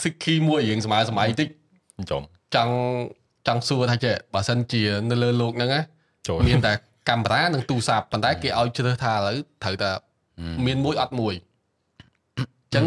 [0.03, 1.47] សិក្ខីមួយរឿងសម័យសម័យតិច
[2.11, 2.23] ចំ
[2.55, 2.73] ចង់
[3.47, 5.81] ចង់សួរថាចេះបើសិនជានៅលើលោកហ្នឹងណា
[6.47, 6.73] មានតែ
[7.09, 9.91] កាមេរ៉ានិងទូរស័ព្ទប៉ុន្តែគេឲ្យជ្រើសថាឥឡូវត្រូវតែ
[10.65, 11.33] មានមួយអត់មួយ
[12.37, 12.85] អញ្ចឹង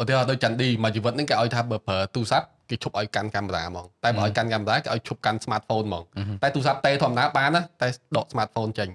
[0.00, 6.04] ឧទាហរណ៍ដូចចន្ទឌីមួយជីវិតហ្នឹងគេឲ្យថាបើប្រើទូរស័ព្ទគេឈប់ឲ្យកាន់កាមេរ៉ាហ្មងតែបើឲ្យកាន់កាមេរ៉ាគេឲ្យឈប់កាន់ smartphone ហ្មង
[6.42, 8.88] តែទូរស័ព្ទតេធម្មតាបានណាតែដក smartphone ចេញ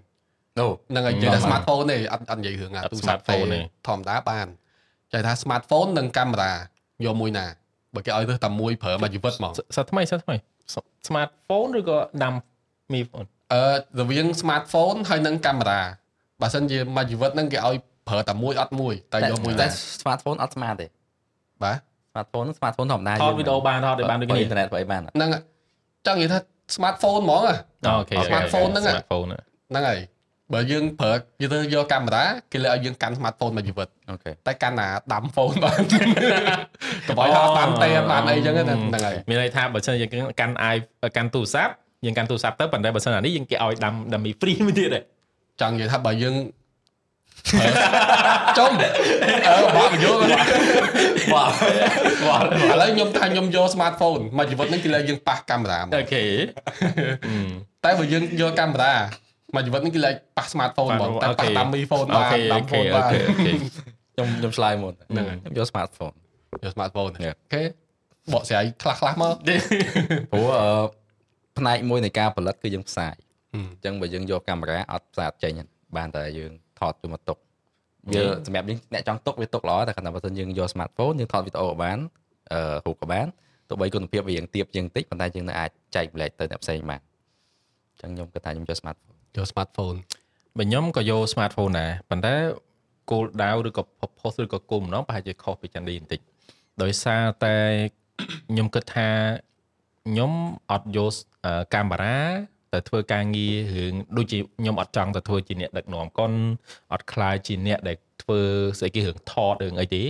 [0.60, 3.50] អូហ្នឹងហើយនិយាយថា smartphone ទេអត់អត់និយាយរឿងអាទូរស័ព្ទ phone
[3.88, 4.48] ធម្មតាបាន
[5.14, 6.54] ចែកថា smartphone និងកាមេរ៉ា
[7.06, 7.46] យកមួយណា
[7.96, 10.36] បើគេឲ្យរើសតែមួយប្រើមួយជីវិតហ្មងសិតថ្មីសិតថ្មី
[11.08, 12.34] smartphone ឬក៏ដាំ
[12.92, 13.66] Mi phone អឺ
[14.00, 15.82] រវាង smartphone ហើយនិងកាមេរ៉ា
[16.42, 17.76] បើសិនជាមួយជីវិតហ្នឹងគេឲ្យ
[18.08, 19.66] ប្រើតែមួយអត់មួយតែយកមួយតែ
[20.02, 20.88] smartphone អត់ smart ទេ
[21.64, 21.78] បាទ
[22.12, 25.30] smartphone smartphone ធម្មតាថតវីដេអូបានថតបានដូចគ្នាអ៊ីនធឺណិតបើអីបានហ្នឹង
[26.08, 26.40] ចង់និយាយថា
[26.76, 27.42] smartphone ហ្មង
[27.86, 30.00] អូខេ smartphone ហ្នឹង smartphone ហ្នឹងហើយ
[30.54, 35.82] បើយើងប្រើយើងទៅយកកាមេរ៉ាគេលើឲ្យយើងកាន់ smartphone មួយជីវិតអូខេតែកាន់ណាដាំ phone បាន
[37.08, 40.76] កុំឲ្យថាបានតែបានអីចឹងហ្នឹងហើយមានន័យថាបើសិនយើងកាន់ i
[41.18, 41.74] កាន់ទូរស័ព្ទ
[42.06, 45.04] យើងកាន់ទូរស័ព្ទទៅប៉ុន្តែបើសិនអានេះយើងគេឲ្យដាំដាំមី free មួយទៀតឯង
[45.62, 46.36] ចង់និយាយថាបើយើង
[48.58, 50.18] ចុំអឺបាក់មកយក
[51.34, 51.50] បាទ
[52.28, 56.24] បាទឥឡូវខ្ញុំថាខ្ញុំយក smartphone មួយជីវិតហ្នឹងគេលើយើងប៉ះកាមេរ៉ាមកអូខេ
[57.84, 58.94] តែបើយើងយកកាមេរ៉ា
[59.56, 63.52] មួយជីវិតហ្នឹងគេលើប៉ះ smartphone ហ្មងតែប៉ះដាំមី phone អូបានខេដាអូំខេ phone អូបានខេអូខេ
[64.14, 66.14] ខ្ញុំខ្ញុំឆ្លើយមុនហ្នឹងហើយខ្ញុំយក smartphone
[66.64, 67.36] យក smartphone អូ Yeah.
[67.54, 67.64] ខេ
[68.34, 69.36] បកស្រាយខ្លះខ្លះៗមក
[70.32, 71.05] ព្រោះអឺ
[71.58, 73.16] ផ្នែកមួយនៃការផលិតគឺយើងផ្សាយ
[73.54, 75.66] ហឹមអញ្ចឹងបើយើងយកកាមេរ៉ាអត់ផ្សាយអត់ចេញទេ
[75.98, 77.38] បានតែយើងថតចូលមកទុក
[78.10, 81.98] វាសម្រាប់យើងអ្នកចង់ទុកវាទុកល្អតែគាត់ថាបើសិនយើងយក smartphone យើងថតវីដេអូក៏បាន
[82.54, 83.28] អឺរូបក៏បាន
[83.70, 87.02] ទោះបីគុណភាពវារៀងទាបជាងតិចប៉ុន្តែយើងនៅអាចចែកម្លែកទៅអ្នកផ្សេងបាន
[87.92, 89.98] អញ្ចឹងខ្ញុំគិតថាខ្ញុំយក smartphone យក smartphone
[90.58, 92.36] បើខ្ញុំក៏យក smartphone ដែរប៉ុន្តែ
[93.12, 96.20] គោលដៅឬក៏ purpose ឬក៏គោលបំណងប្រហែលជាខុសពីចាន់ឌីបន្តិច
[96.82, 97.56] ដោយសារតែ
[98.50, 99.10] ខ្ញុំគិតថា
[100.08, 100.32] ខ្ញុំ
[100.72, 101.14] អត់យក
[101.46, 102.18] អឺកាមេរ៉ា
[102.74, 106.32] ទៅធ្វើការងាររឿងដូចជាខ្ញុំអត់ចង់ទៅធ្វើជាអ្នកដឹកនាំកុន
[106.94, 108.40] អត់ខ្លាចជាអ្នកដែលធ្វើ
[108.80, 110.04] ស្អីគេរឿងថតរឿងអីទេ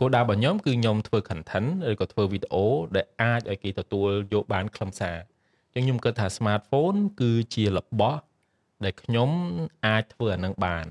[0.00, 2.64] គោលដៅរបស់ខ្ញុំគឺខ្ញុំធ្វើ content ឬក៏ធ្វើវីដេអូ
[2.96, 5.16] ដែលអាចឲ្យគេទទួលយកបានខ្លឹមសារ
[5.74, 8.20] អញ្ចឹងខ្ញុំគិតថា smartphone គឺជារបស់
[8.84, 9.30] ដែលខ្ញុំ
[9.86, 10.84] អាចធ្វើអានឹងបាន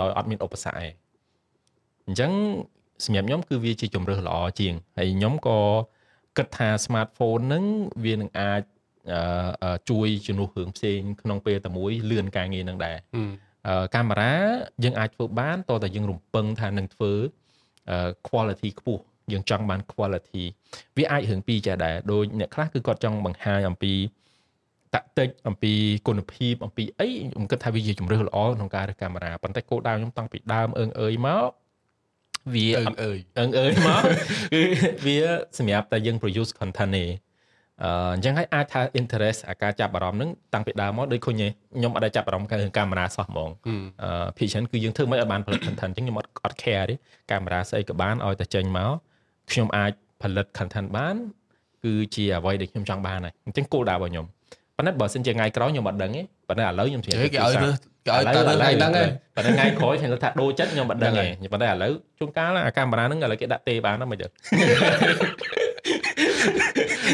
[0.00, 0.92] ដោយអត់មានឧបសគ្គឯង
[2.06, 2.32] អញ្ចឹង
[3.04, 5.58] សម្រាប់ខ្ញុំគឺវាជាជំរើសល្អជាងហើយខ្ញុំក៏
[6.36, 7.64] គិតថា smartphone ហ្នឹង
[8.04, 8.62] វានឹងអាច
[9.12, 9.20] អឺ
[9.62, 13.30] អឺជួយជំនួសរឿងផ្សេងក្នុងពេលតែមួយលឿនការងារហ្នឹងដែរហឹម
[13.68, 14.34] អឺកាមេរ៉ា
[14.84, 17.12] យើងអាចធ្វើបានតើតែយើងរំពឹងថានឹងធ្វើ
[17.90, 20.42] អឺ quality ខ្ពស់យើងចង់បាន quality
[20.96, 23.94] វាអាចរឿងពីរចេះដែរដូចអ្នកខ្លះគឺគាត់ចង់បង្ហាញអំពី
[24.94, 25.72] តាក់ទិចអំពី
[26.08, 31.50] គុណភាពអំពីអីខ្ញុំគិតថាវាជាជំរើសល្អក្នុងការរើសកាមេរ៉ាប៉ុន្តែគោលដៅខ្ញុំតាំងពីដើមអើងអើយមក
[32.54, 34.02] វាអើអត់អើយអឹងអើយមក
[34.54, 34.62] គឺ
[35.06, 35.18] វា
[35.58, 37.04] សម្រាប់តែយើង produce content ទេ
[37.84, 46.94] អឺអញ្ចឹងហើយអាចថា interest អាការចាប់អារម្មណ៍ហ្នឹងតាំងពីដើមមកដូចឃើញទេខ្ញុំអត់ដែលចាប់អារម្មណ៍ការកាមេរ៉ាសោះហ្មងហឹមអឺភាគច្រើនគឺយើងធ្វើមិនឲ្យបានផលិត content អញ្ចឹងខ្ញុំអត់អត់ care ទេ
[47.30, 48.90] កាមេរ៉ាស្អីក៏បានឲ្យតែចេញមក
[49.50, 49.92] ខ្ញុំអាច
[50.22, 51.16] ផលិត content បាន
[51.84, 54.26] គឺជាអ្វីដែលខ្ញុំចង់បានហើយអញ្ចឹងគោលដៅរបស់ខ្ញុំ
[54.76, 64.30] ប៉ុន្តែបើសិនជាថ្ងៃក្រោយខ្ញុំអត់ដឹងទេប៉ុន្តែឥឡូវខ្ញុំជ្រាបគេគេឲ្យរើសគេ ឲ្យឥឡូតើវឥឡូវថ្ងៃហ្នឹងឯងប៉ុន្តែថ្ងៃក្រោយខ្ញុំថាដូរចិត្តខ្ញុំអត់ដឹងហ្នឹងទេហើយប៉ុន្តែឥឡូវជួនកាលអាកាមេរ៉ាហ្នឹងឥឡូវគេដាក់ទេបានហ្នឹងមិនដឹង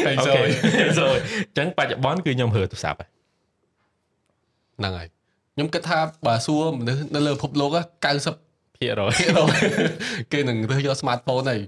[0.05, 0.41] ហើយអូសខេ
[0.87, 3.09] យសូអញ្ចឹងបច្ចុប្បន្នគឺខ្ញុំរើទូរស័ព្ទហើយ
[4.79, 5.07] ហ្នឹងហើយ
[5.55, 7.81] ខ្ញុំគិតថាបើសួរមនុស្សនៅលើពិភពលោកហ្នឹ
[8.13, 9.51] ង90ភាគរយភាគរយ
[10.31, 11.61] គេនឹងរើសយក smartphone ហើយ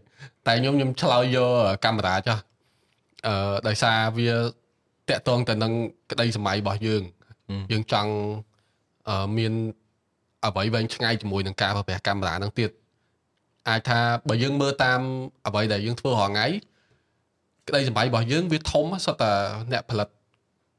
[0.48, 1.50] តែខ្ញុំខ្ញុំឆ្លើយយក
[1.86, 2.42] កាមេរ៉ាចាស់
[3.28, 4.32] អឺដោយសារវា
[5.10, 5.74] តាក់ទងទៅនឹង
[6.12, 7.04] ក្តីសម័យរបស់យើង
[7.72, 8.53] យើងចង់អឺ
[9.38, 9.54] មាន
[10.46, 12.70] អ្វីវែងឆ្ងាយជាមួយនឹងការប្រើប្រាស់កាមេរ៉ាហ្នឹងទៀត
[13.70, 14.00] អាចថា
[14.30, 15.02] បើយើងមើលតាម
[15.48, 16.48] អ្វីដែលយើងធ្វើរាល់ថ្ងៃ
[17.68, 19.32] ក្តីសម័យរបស់យើងវាធំសុទ្ធតែ
[19.72, 20.08] អ្នកផលិត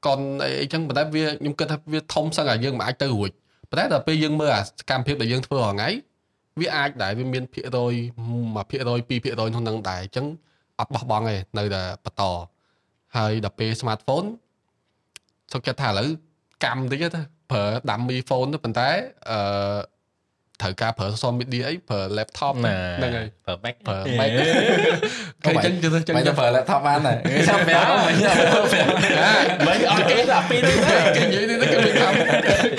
[0.07, 3.31] កុនអីអីចឹងប៉ុន្តែវាខ្ញុំគិតថាវាធំសឹងតែយើងមិនអាចទៅរួច
[3.71, 5.89] ប៉ុន្តែដល់ពេលយើងមើលអាសកម្មភាពដែលយើងធ្វើរាល់ថ្ងៃ
[6.61, 7.95] វាអាចដែរវាមានភាគរយ
[8.33, 10.27] 1%ភាគរយ2%ក្នុងហ្នឹងដែរអញ្ចឹង
[10.81, 12.23] អត់បោះបង់ទេនៅតែបន្ត
[13.17, 14.27] ហើយដល់ពេល smartphone
[15.53, 16.09] សុខចិត្តថាឥឡូវ
[16.65, 18.89] កម្មតិចទៅ ប្រើដាំមី phone ទៅប៉ុន្តែ
[19.31, 19.39] អឺ
[20.63, 24.29] ត្រូវការប្រើ social media អីប្រើ laptop ណាហ្នឹងហើយប្រើ Mac ប្រើ Mac
[25.45, 27.17] គេចឹងចឹងចឹងមិនទៅប្រើ laptop បានដែរ
[27.49, 28.67] ចាំប្រាប់មិនចាំប្រាប់
[29.67, 32.09] មិនអត់គេតែពីរហ្នឹងគេនិយាយនេះគេមានថា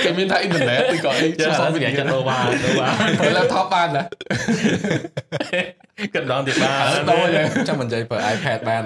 [0.04, 4.04] គេមានថាអ៊ីនធឺណិតឬក៏អីចា social វា media ចាដូរបានដូរបានប្រើ laptop បានណា
[6.16, 8.82] កណ្ដងទៀតបានដូរយ៉ាងចាំមិននិយាយប្រើ iPad បាន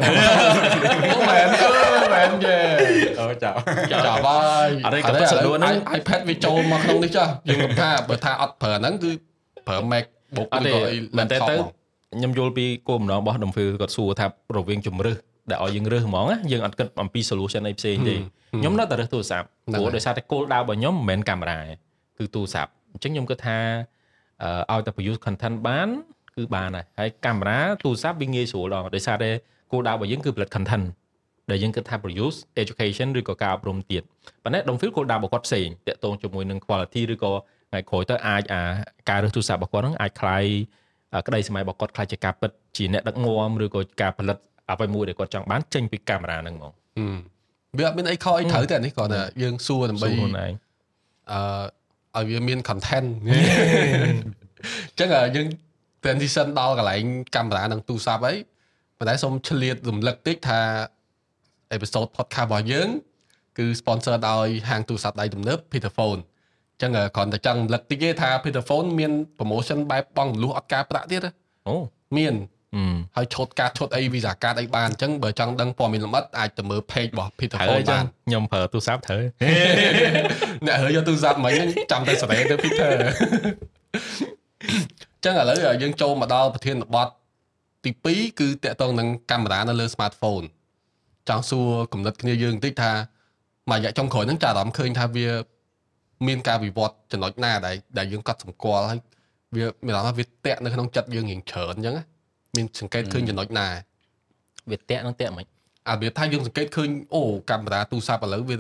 [1.13, 2.57] អូមែនអឺមែនយេ
[3.19, 3.55] អូចាំ
[3.93, 9.11] ចាប់ហើយអត់ទេក៏ពិតសួរហ្នឹង iPad វាចូលមកក្នុងនេះចាស់យើងគិតថាបើថាអត់ប្រើហ្នឹងគឺ
[9.67, 11.69] ប្រើ MacBook អត់ឬទេក៏អីមែនតែ laptop ទៅហ្មង
[12.13, 14.25] ខ្ញុំយល់ពីគោលបំណងរបស់ Domfil គាត់សួរថា
[14.57, 15.17] រវាងជំរើស
[15.51, 18.15] ដែលឲ្យយើងរើសហ្មងណាយើងអត់គិតអំពី solution អីផ្សេងទេ
[18.59, 21.73] ខ្ញុំនៅតែរើសទូរស័ព្ទហ្នឹងព្រោះហើយដោយសារតែគោលដៅរបស់ខ្ញុំមិនមែនកាមេរ៉ាទេ
[22.17, 23.57] គឺទូរស័ព្ទអញ្ចឹងខ្ញុំគិតថា
[24.71, 25.89] អឺឲ្យតែ produce content បាន
[26.38, 29.30] គឺបានហើយហើយកាមេរ៉ាទូរស័ព្ទវាងាយស្រួលដល់ដោយសារតែ
[29.72, 30.86] គោលដៅរបស់យើងគឺផលិត content
[31.50, 34.02] ដែលយើងគិតថា produce education ឬក៏ការអប់រំទៀត
[34.44, 37.32] ប៉ុន្តែ Domfil គោលដៅរបស់គាត់ផ្សេងតាក់ទងជាមួយនឹង quality ឬក៏
[37.70, 38.62] ថ្ងៃក្រោយទៅអាចអា
[39.10, 40.44] ការរើសទូរស័ព្ទរបស់គាត់ហ្នឹងអាចคล้าย
[41.14, 44.36] អាក្តីសម័យរបស់គាត់ខ្លាចជាការពិតជាអ្នកដឹកនាំឬក៏ការផលិត
[44.70, 47.16] អ្វីមួយដែលគាត់ចង់បានចេញពីកាមេរ៉ាហ្នឹងហ្មង ហឹម
[47.78, 50.52] វាអត់មានអីខុសអីត្រូវទេអានេះគ្រាន់តែយើងសួរដើម្បី សួរខ្លួនឯង
[51.32, 55.46] អឺឲ្យវាមាន content អញ្ចឹងយើង
[56.03, 57.03] transition ដល់កន្លែង
[57.35, 58.33] កាមេរ៉ានិងទូរស័ព្ទអី
[58.97, 60.59] ប៉ុន្តែសូមឆ្លៀតរំលឹកតិចថា
[61.75, 62.89] episode podcast របស់យើង
[63.57, 66.19] គឺ sponsor ដោយហាងទូរស័ព្ទដៃទំនើប Peterphone
[66.81, 71.21] ចឹងគ្រាន់តែចង់រំលឹកតិចទេថា Peterphone មាន promotion បែបបងលុះអត់ការប្រាក់ទៀត
[71.67, 71.75] អូ
[72.17, 72.33] មាន
[72.75, 72.83] អឺ
[73.15, 79.21] ហើយឈុតកាតឈុតអី visa card អីបានអញ្ចឹងបើចង់ដឹងព័ត៌មានលម្អិតអាចទៅមើល page របស់ត្រូវ Peterphone ចឹបាងនខ្ញុំប្រើទូរស័ព្ទត្រូវ
[80.65, 87.09] អ្នករើយកទូរស័ព្ទមិញហ្នឹងចាំតែសេរីទៅ Peter អញ្ចឹងឥឡូវយើងចូលមកដល់ប្រធានបទ
[87.83, 90.45] ទី2គឺតកតងនឹងកាមេរ៉ានៅលើ smartphone
[91.29, 92.91] ចង់សួរគំនិតគ្នាយើងបន្តិចថា
[93.69, 95.27] មួយរយៈចុងក្រោយហ្នឹងចាអារម្មណ៍ឃើញថាវា
[96.27, 98.99] មានការវិវត្តចំណុចណាដែលដែលយើងកត់សម្គាល់ហើយ
[99.55, 102.03] វាមានអារម្មណ៍ថាវាតាក់នៅក្នុងចិត្តយើងរៀងច្រើនអញ្ចឹងណា
[102.55, 103.67] មានសង្កេតឃើញចំណុចណា
[104.71, 105.45] វាតាក់នឹងតាក់មិន
[105.87, 108.55] អារបៀបថាយើងសង្កេតឃើញអូកាមេរ៉ាទូរស័ព្ទឥឡូវវា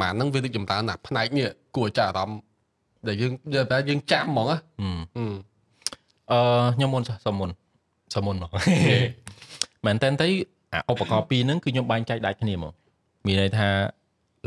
[0.00, 2.38] ម៉ានហ្នឹងវារីកចម្រើនណាស់ផ្នែកនេះគួរឲ្យចាប់អារម្មណ៍
[3.06, 5.34] ដែលយើងយើងតែយើងចាំហ្មងណាហឹមហឹម
[6.32, 6.40] អឺ
[6.74, 7.50] ខ្ញុំមុនចុះសុំមុន
[8.14, 8.50] សុំមុនមក
[9.86, 10.28] មែនតើទៅ
[10.72, 12.72] អាឧបករណ៍ពីរហ្នឹងគឺខ្ញុំបែងចែកដាច់គ្នាមក
[13.26, 13.68] មានន័យថា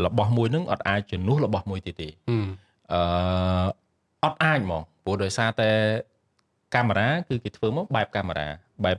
[0.05, 2.47] របស់មួយហ្នឹងអត់អាចជំនួសរបស់មួយទៀតទេហឹម
[2.93, 3.01] អឺ
[4.23, 5.71] អត់អាចហ្មងព្រោះដោយសារតែ
[6.75, 8.47] កាមេរ៉ាគឺគេធ្វើមកបែបកាមេរ៉ា
[8.85, 8.97] បែប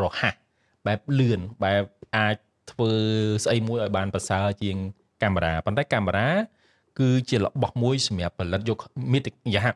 [0.00, 0.34] រហ័ស
[0.86, 1.82] បែបលឿនបែប
[2.16, 2.36] អាច
[2.70, 2.90] ធ្វើ
[3.44, 4.76] ស្អីមួយឲ្យបានប្រសើរជាង
[5.22, 6.28] កាមេរ៉ាប៉ុន្តែកាមេរ៉ា
[6.98, 8.78] គឺជារបស់មួយសម្រាប់ផលិតយក
[9.12, 9.66] មាតិកាហ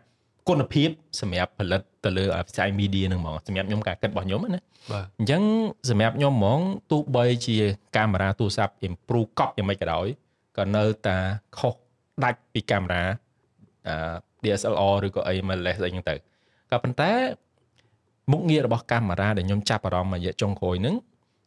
[0.48, 0.88] គុណភាព
[1.20, 4.60] សម្រាប់ផលិតទៅលើវិស័យ media ហ្នឹងហ្មងសម្រាប់ខ្ញុំការគិតរបស់ខ្ញុំណា
[4.92, 5.42] បាទអញ្ចឹង
[5.90, 7.56] សម្រាប់ខ្ញុំហ្មងទោះបីជា
[7.96, 10.06] កាមេរ៉ាទូរស័ព្ទ improve កប់យ៉ាងម៉េចក៏ដោយ
[10.58, 11.16] ក៏នៅតែ
[11.58, 11.74] ខុស
[12.24, 13.04] ដាច់ពីកាមេរ៉ា
[13.88, 13.94] អឺ
[14.42, 16.14] DSLR ឬក៏អី mirrorless អីហ្នឹងទៅ
[16.70, 17.12] ក៏ប៉ុន្តែ
[18.32, 20.96] មុខងាររបស់កាមេរ៉ាដែលខ្ញុំចាប់អារម្មណ៍រយៈចុងក្រោយហ្នឹង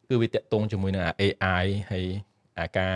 [0.08, 2.04] គឺវាតាក់ទងជាមួយនឹងអា AI ហើយ
[2.60, 2.94] អាការ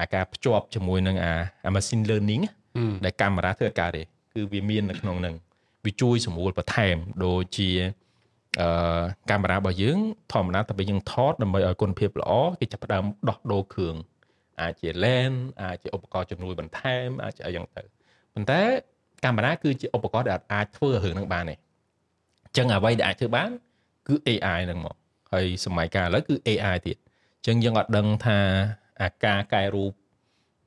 [0.00, 1.32] អាការភ្ជាប់ជាមួយនឹងអា
[1.66, 4.02] អា machine learning ណាហឹមដែលកាមេរ៉ាធ្វើការទេ
[4.34, 5.34] គឺវាមាននៅក្នុងហ្នឹង
[5.84, 7.70] វាជួយសម្រួលបន្ថែមដូចជា
[8.60, 9.98] អឺកាមេរ៉ារបស់យើង
[10.32, 13.96] ធម្មតាតែពេលយើងថតដើម្បីឲ្យគុណភាពល្អគេចាប់ផ្ដើមដោះដូរគ្រឿង
[14.60, 17.82] អាចជា lens អាចជាឧបករណ៍ជំនួយបន្ថែមអាចជាអីយ៉ាងទៅ
[18.34, 18.60] ប៉ុន្តែ
[19.24, 21.54] កាមេរ៉ាគឺជាឧបករណ៍ដែលអាចធ្វើរឿងហ្នឹងបានទេ
[22.44, 23.50] អញ្ចឹងអ្វីដែលអាចធ្វើបាន
[24.08, 24.96] គឺ AI ហ្នឹងមក
[25.32, 26.96] ហើយសម័យកាលឥឡូវគឺ AI ទៀត
[27.36, 28.38] អញ្ចឹងយើងអត់ដឹងថា
[29.02, 29.92] អាការកែរូប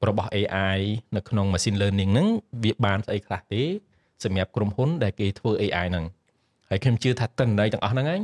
[0.08, 0.80] របស់ AI
[1.16, 2.28] នៅក្នុង machine learning ហ្នឹង
[2.64, 3.64] វាបានស្អីខ្លះទេ
[4.24, 6.06] សម្រាប់ក្រុមហ៊ុនដែលគេធ្វើ AI ហ្នឹង
[6.70, 8.22] ហើយខ្ញុំជឿថាទិន្នន័យទាំងអស់ហ្នឹងឯង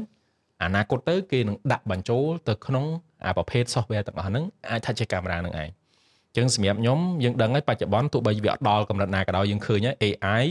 [0.63, 2.85] អនាគតទៅគេនឹងដាក់បញ្ចូលទៅក្នុង
[3.25, 10.43] អាប្រភេទ software ទាំងអស់ហ្នឹងអាចថាជាកាមេរ៉ាហ្នឹងឯងអញ្ចឹងសម្រាប់ខ្ញុំយើងដឹងហើយបច្ចុប្បន្នទោះបីវាអត់ដល់កម្រិតណាក៏ដោយយើងឃើញហើយ AI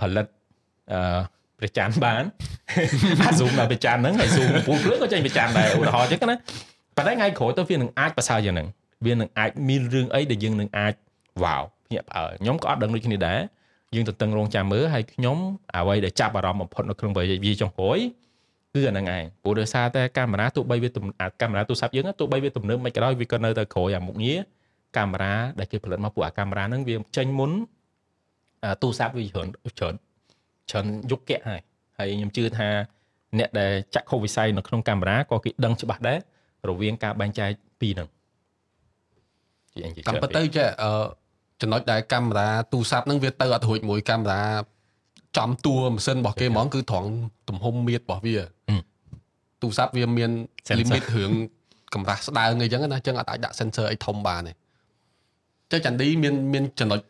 [0.00, 0.26] ផលិត
[0.92, 1.20] អឺ
[1.58, 2.22] ព្រះច័ន្ទបាន
[3.22, 6.36] អាច zoom ដល់ព្រះច័ន្ទហ្នឹងហើយ zoom ពូលភ្លើងក៏ចេញព្រះច័ន្ទដែរឧទាហរណ៍អញ្ចឹងណា
[6.96, 8.68] ប៉ុន្តែថ្ងៃក្រោយទៅវានឹងអាចប្រសើរយ៉ាងហ្នឹង
[9.04, 10.94] វានឹងអាចមានរឿងអីដែលយើងនឹងអាច
[11.42, 13.40] វ៉ាវភ្ញាក់ផ្អើលខ្ញុំក៏អត់ដឹងដូចគ្នាដែរ
[13.94, 15.36] យើងទៅតឹងរងចាំមើលហើយខ្ញុំ
[15.76, 17.98] អ្វីដែលចាប់អារម្មណ៍បំផុតនៅក្នុងវិយាចុងក្រោយ
[18.74, 24.38] គឺអាហ្នឹងឯងព្រោះដោយសារតែកាមេរ៉ាទោះបីវាទំអាកាមេរ៉ាទូរស័ព្ទយើងទោះបីវាទំនើបមិនក៏ដោយវាក៏នៅតែក្រោយអាមុខងារ
[24.96, 27.50] កាមេរ៉ាដែលគេផលិតមកពួកអាកាមេរ៉ាហ្នឹងវាចេញមុន
[28.64, 29.94] អាទូរស័ព្ទវាច្រើនច្រើន
[30.70, 31.60] ច្រើនយុគកៈហើយ
[31.98, 32.68] ហើយខ្ញុំជឿថា
[33.38, 36.18] អ្នកដែលចាក់ខុសវិស័យនៅក្នុងកាមេរ៉ាក៏គេដឹងច្បាស់ដែរ
[36.68, 38.08] រវាងការបែងចែកពីរហ្នឹង
[39.76, 40.90] ជាអញ្ចឹងតាមពិតទៅចេះអឺ
[41.60, 44.42] ចំណុចដែលកាមេរ៉ាទូរស័ព្ទហ្នឹងវាទៅអត់រួចមួយកាមេរ៉ា
[45.38, 47.08] ចំតួម៉ាស៊ីនរបស់គេហ្មងគឺត្រង់
[47.48, 48.36] ទំហំមៀតរបស់វា
[49.62, 50.30] ទូរស័ព្ទវាមាន
[50.66, 51.32] Sensor limit រឿង
[51.94, 54.52] កម្រាស់ស្ដើងអីចឹងណាអញ្ចឹងអត់អាចដាក់ sensor អីធំបានទេ
[55.70, 57.00] ចុះចាន់ឌីមានមានចំណុច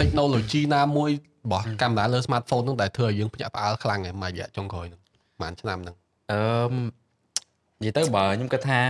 [0.00, 1.10] technology ណាមួយ
[1.44, 5.00] របស់កាមេរ៉ាលើ smartphone ហ្នឹងដែលធ្វើឲ្យយើងភ្ញាក់ផ្អើលខ្លាំងឯងមួយរយៈចុងក្រោយហ្នឹង
[5.38, 5.96] ប្រហែលឆ្នាំហ្នឹង
[6.32, 6.72] អឺម
[7.82, 8.80] និយាយទៅបើខ្ញុំគិតថា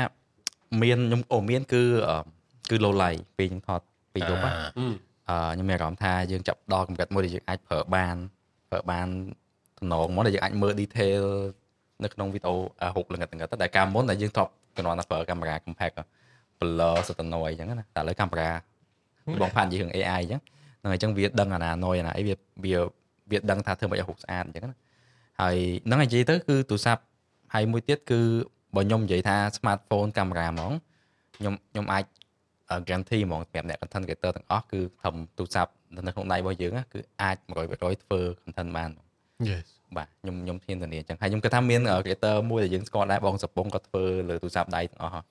[0.83, 2.17] មានខ្ញុំអូមានគឺអឺ
[2.71, 3.81] គឺ low light ពេលខ្ញុំថត
[4.15, 4.53] ពេលយប់ណា
[5.29, 8.17] អឺខ្ញុំមានអារម្មណ៍ថាយើងចាប់ដល់កម្រិតមួយដែលយើងអាចប្រើបាន
[8.71, 9.09] ប្រើបាន
[9.79, 11.23] តំណងមកដែលយើងអាចមើល detail
[12.05, 15.95] នៅក្នុងវីដេអូអា6លងិតហ្នឹងទៅតែកាលមុនដែលយើងធ្លាប់ជំនាន់តែប្រើកាមេរ៉ា compact
[16.61, 18.51] blur សត noise អញ្ចឹងណាតែឥឡូវកាមេរ៉ា
[19.41, 20.41] បងផាននិយាយរឿង AI អញ្ចឹង
[20.81, 22.81] ហ្នឹងហើយអញ្ចឹងវាដឹងអាណា noise អាណាអីវាវា
[23.31, 24.79] វាដឹងថាធ្វើមិនឲ្យហុកស្អាតអញ្ចឹងណា
[25.41, 25.57] ហើយ
[25.87, 27.03] ហ្នឹងហើយនិយាយទៅគឺទូរស័ព្ទ
[27.55, 28.21] ហើយមួយទៀតគឺ
[28.75, 30.73] បើខ្ញុំនិយាយថា smartphone កាមេរ៉ាហ្មង
[31.37, 32.05] ខ្ញុំខ្ញុំអាច
[32.89, 35.71] guarantee ហ្មងសម្រាប់អ្នក content creator ទាំងអស់គឺធំទូរស័ព្ទ
[36.07, 37.37] នៅក្នុងដៃរបស់យើងណាគឺអាច
[37.71, 38.91] 100%ធ្វើ content បាន
[39.49, 39.67] Yes
[39.97, 45.25] បាទខ្ញុំខ្ញុំធានាធានាអញ្ចឹងហើយខ្ញុំគិតថាមាន creator មួយដែលយើងស្គាល់ដែរបងសពងគាត់ធ្វើលើទូរស័ព្ទដៃទាំងអស់ហើយ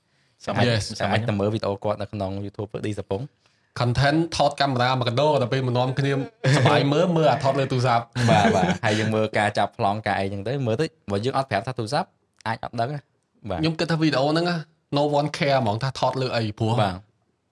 [0.46, 3.22] សម័យ Yes សម័យតែមើលវីដេអូគាត់នៅក្នុង YouTube ឌីសពង
[3.80, 6.12] content ថតកាមេរ៉ាមកកដោដល់ពេលមកនាំគ្នា
[6.56, 12.08] សប្បាយមើលមើលអាថតលើទូរស័ព្ទបាទបាទហើយយើងមើលការចាប់ប្លង់ការអីចឹងទៅមើលទៅបើយើងអត់ប្រាប់ថាទូរស័ព្ទ
[12.48, 13.02] អាចអត់ដឹងណា
[13.50, 14.58] បាទខ្ញុំគិតថាវីដេអូហ្នឹងណា
[14.98, 16.94] no one care ហ្មងថាថតលើអីព្រោះបាទ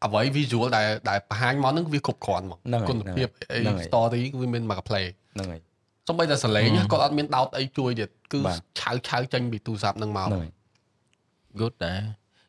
[0.06, 5.62] អ្វី visual ដែលដែលបង្ហាញមកហ្នឹងវាគ្រប់គ្រាន់ហ្មងហ្នឹងហើយគុណភាពអីហ្នឹងហើយ story គឺវាមានមក play ហ្នឹងហើយ
[6.08, 10.52] សូម្បីតែសលេងណាគាត់អត់មានដោតអីជួយទៀតគឺបាទឆៅឆៅចេញពីទូរស័ព្ទហ្នឹងមកហ្នឹងហើយ
[11.60, 12.00] good ដែរ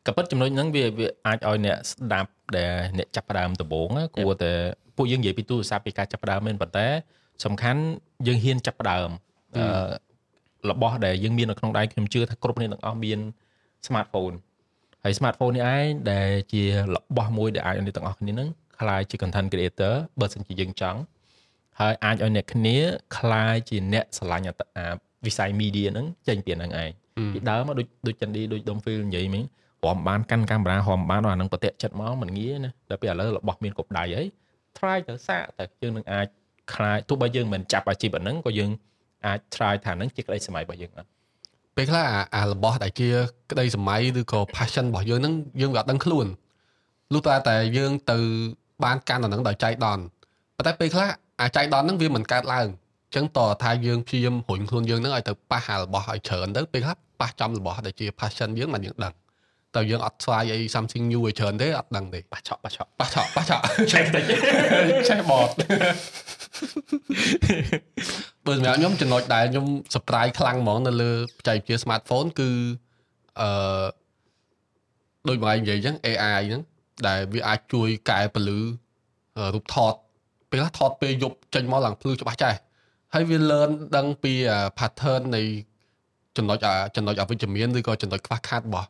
[0.05, 3.87] ក៏ប៉ុតចំណុចហ្នឹងវាវាអាចឲ្យអ្នកស្ដាប់ដែលអ្នកចាប់ផ្ដើមដំបូង
[4.17, 4.51] គួរតែ
[4.97, 6.87] ពួកយើងនិយាយពីទូរស័ព្ទពីការចាប់ផ្ដើមមែនប៉ុន្តែ
[7.45, 7.81] សំខាន់
[8.27, 9.09] យើងហ៊ានចាប់ផ្ដើម
[9.57, 9.63] អឺ
[10.71, 13.19] របស់ដែលយើងមាននៅក្នុងដៃខ្ញុំជឿថាគ្រប់គ្នាទាំងអស់មាន
[13.87, 14.35] smartphone
[15.03, 20.99] ហើយ smartphone នេះឯងដែលជារបស់មួយដែលអាចឲ្យអ្នកទាំងអស់គ្នានឹងក្លាយជា content creator បើសិនជាយើងចង់
[21.79, 22.77] ហើយអាចឲ្យអ្នកគ្នា
[23.17, 24.45] ក្លាយជាអ្នកឆ្លាញ់
[24.77, 24.85] អា
[25.25, 26.89] វិស័យ media ហ្នឹងចេញពីហ្នឹងឯង
[27.33, 29.43] ពីដើមដូចដូចចិនឌីដូចដុំ feel និយាយមិញ
[29.85, 34.23] រំបានកាន់កាមេរ៉ារំបានអាហ្នឹងប្រតិចិត្តមកមិនងាយណាដល់ពេលឥឡូវរបស់មានកបដៃអី
[34.77, 36.27] try ទៅសាកតែយើងនឹងអាច
[36.73, 38.71] ខ្លាយទោះបីយើងមិនចាប់អាជីពអាហ្នឹងក៏យើង
[39.25, 41.09] អាច try ថាហ្នឹងជាក្តីសម័យរបស់យើងអត់
[41.77, 42.03] ពេលខ្លះ
[42.35, 43.09] អារបស់ដែលជា
[43.51, 46.25] ក្តីសម័យឬក៏ passion របស់យើងហ្នឹងយើងវាអត់ដឹងខ្លួន
[47.13, 48.17] លុះតែតែយើងទៅ
[48.83, 50.03] បានកាន់អាហ្នឹងដោយចៃដន្យ
[50.57, 51.07] ប៉ុន្តែពេលខ្លះ
[51.41, 59.13] អាចៃដន្យហ្នឹងវាមិនកើតឡើងអញ្ចឹងតើថាយើងព្យាយាមរុញខ្លួនយើងហ្នឹងឲ្យទៅប៉ះអារបស់ឲ្យច្រើនទៅពេលខ្លះប៉ះចំរបស់ដែលជា passion យើងមិនយើងដឹង
[59.75, 63.61] តើយើងអត់ស្វែងអី something new ឲ្យច្រើនទេអត់ដឹងទេប៉ះឆក់ប៉ះឆក់ប៉ះឆក់ប៉ះឆក់
[63.91, 64.23] ឆេះតិច
[65.09, 65.49] ឆេះបត
[68.47, 72.49] បើសម្រាប់ខ្ញុំចំណុចដែលខ្ញុំ surprise ខ្លាំងហ្មងនៅលើបច្ចេកវិទ្យា smartphone គឺ
[73.41, 73.85] អឺ
[75.27, 76.61] ដូចបងឯងនិយាយអញ្ចឹង AI ហ្នឹង
[77.07, 78.59] ដែលវាអាចជួយកែពលឺ
[79.55, 79.93] រូបថត
[80.49, 82.53] ពេលខ្លះថតពេលយប់ចេញមកឡើងភ្លឺច្បាស់ចេះ
[83.13, 84.33] ហើយវា learn ដឹងពី
[84.79, 85.41] pattern នៃ
[86.37, 86.57] ចំណុច
[86.95, 88.89] ចំណុចអវិជ្ជមានឬក៏ចំណុចខ្វះខាតរបស់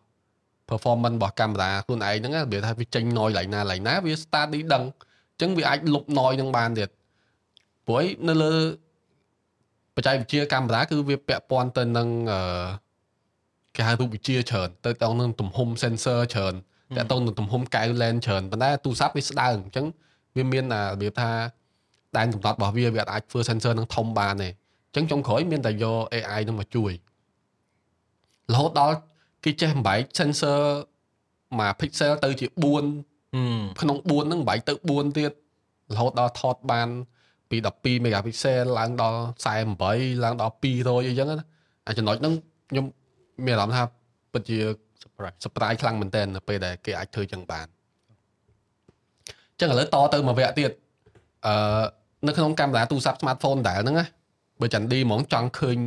[0.70, 6.90] performance របស់កាមេរ៉ាខ្លួនឯងហ្នឹងវាថាវាចេញ noise ឡើងណាឡើងណាវា study ដឹងអញ្ចឹងវាអាចលុប noise ហ្នឹងបានទៀត
[7.88, 8.54] ព្រោះនៅលើ
[9.98, 12.42] បច្ចេកវិទ្យាកាមេរ៉ាគឺវាពាក់ព័ន្ធទៅនឹងអឺ
[13.76, 16.54] គេហៅរូបវិទ្យាច្រើនទៅទៅនឹងទំហំ sensor ច្រើន
[16.98, 19.86] តែទៅនឹងទំហំកែវ lens ច្រើនប៉ុន្តែទូរស័ព្ទវាស្ដើងអញ្ចឹង
[20.36, 21.32] វាមានរបៀបថា
[22.18, 24.50] ដែនកំណត់របស់វាវាអាចធ្វើ sensor នឹងធំបានទេ
[24.94, 26.92] អញ្ចឹងចុងក្រោយមានតែយក AI នឹងមកជួយ
[28.52, 28.96] រហូតដល់
[29.44, 30.62] គេចេះបំបែក sensor
[31.60, 35.32] មួយ pixel ទៅជា4ក្នុង4ហ្នឹងបំបែកទៅ4ទៀត
[35.94, 36.90] រហូតដល់ថតបាន
[37.50, 39.20] ពី12 megapixel ឡើងដល់
[39.74, 41.46] 48ឡើងដល់200អីចឹងណា
[41.88, 42.34] អាចំណុចហ្នឹង
[42.70, 42.86] ខ្ញុំ
[43.46, 43.84] មានអារម្មណ៍ថា
[44.34, 44.58] ពិតជា
[45.02, 47.68] surprise surprise ខ្លាំងមែនតើនៅពេលដែលគេអាចធ្វើចឹងបាន
[49.60, 50.72] ចឹងឥឡូវតទៅមួយវគ្គទៀត
[51.46, 51.84] អឺ
[52.28, 54.06] នៅក្នុងកាមេរ៉ាទូរស័ព្ទ smartphone ដែលហ្នឹងណា
[54.62, 55.78] បើចាន់ឌីហ្មងចង់ឃើញ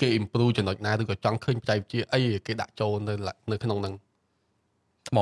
[0.00, 3.14] គេ improve ចំណុចណាឬក៏ចង់ឃើញបច្ចេកវិទ្យាអីគេដាក់ចូលនៅ
[3.50, 3.94] នៅក្នុងហ្នឹង
[5.08, 5.18] ថ្ម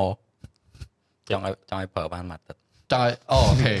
[1.29, 2.57] ចង់ឲ្យចង់ឲ្យប្រើបានមួយទឹក
[2.91, 3.73] ចង់ឲ្យអូខេ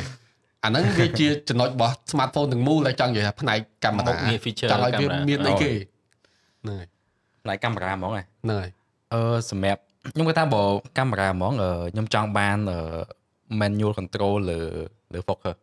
[0.63, 4.15] អាហ្នឹងវាជាចំណុចរបស់ smartphone ទាំងមូលដែលចង់និយាយថាផ្នែកកាមេរ៉ា
[4.71, 5.71] ចង់ឲ្យវាមានអីគេ
[6.63, 6.85] ហ្នឹងហើយ
[7.43, 8.69] ផ្នែកកាមេរ៉ាហ្មងហ្នឹងហើយ
[9.13, 9.81] អឺសម្រាប់
[10.13, 10.63] ខ្ញុំគាត់ថាបើ
[10.97, 11.53] កាមេរ៉ាហ្មង
[11.91, 12.57] ខ្ញុំចង់បាន
[13.61, 14.59] manual control លើ
[15.13, 15.55] លើ focus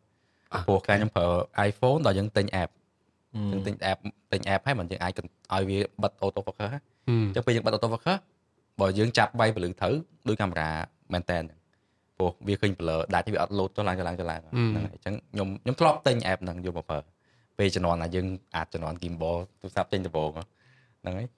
[0.66, 1.28] ព្រោះខ្លាចខ្ញុំប្រើ
[1.68, 2.70] iPhone ដល់យើងទិញ app
[3.52, 3.98] យើងទិញ app
[4.32, 8.18] ទិញ app ហើយមិនយើងអាចឲ្យវាបិទ auto focus អញ្ចឹងពេលយើងបិទ auto focus
[8.80, 9.94] បើយើងចាប់បៃពលឺត្រូវ
[10.28, 10.70] ដោយកាមេរ៉ា
[11.12, 11.38] មែនតើ
[12.20, 16.98] ព្រោះវាឃើញ blur ដាច់វាអត់ load ចុះឡើងចុះឡើងចុះឡើងហ្នឹងហើយអញ្ចឹងខ្ញុំខ្ញុំធ្លាប់ទិញ app ហ្នឹងយកមកប្រើ
[17.58, 21.28] ពេលជំនាន់ណាយើងអាចជំនាន់ gimbal ទូរស័ព្ទទិញដំបូងហ្នឹងហើយ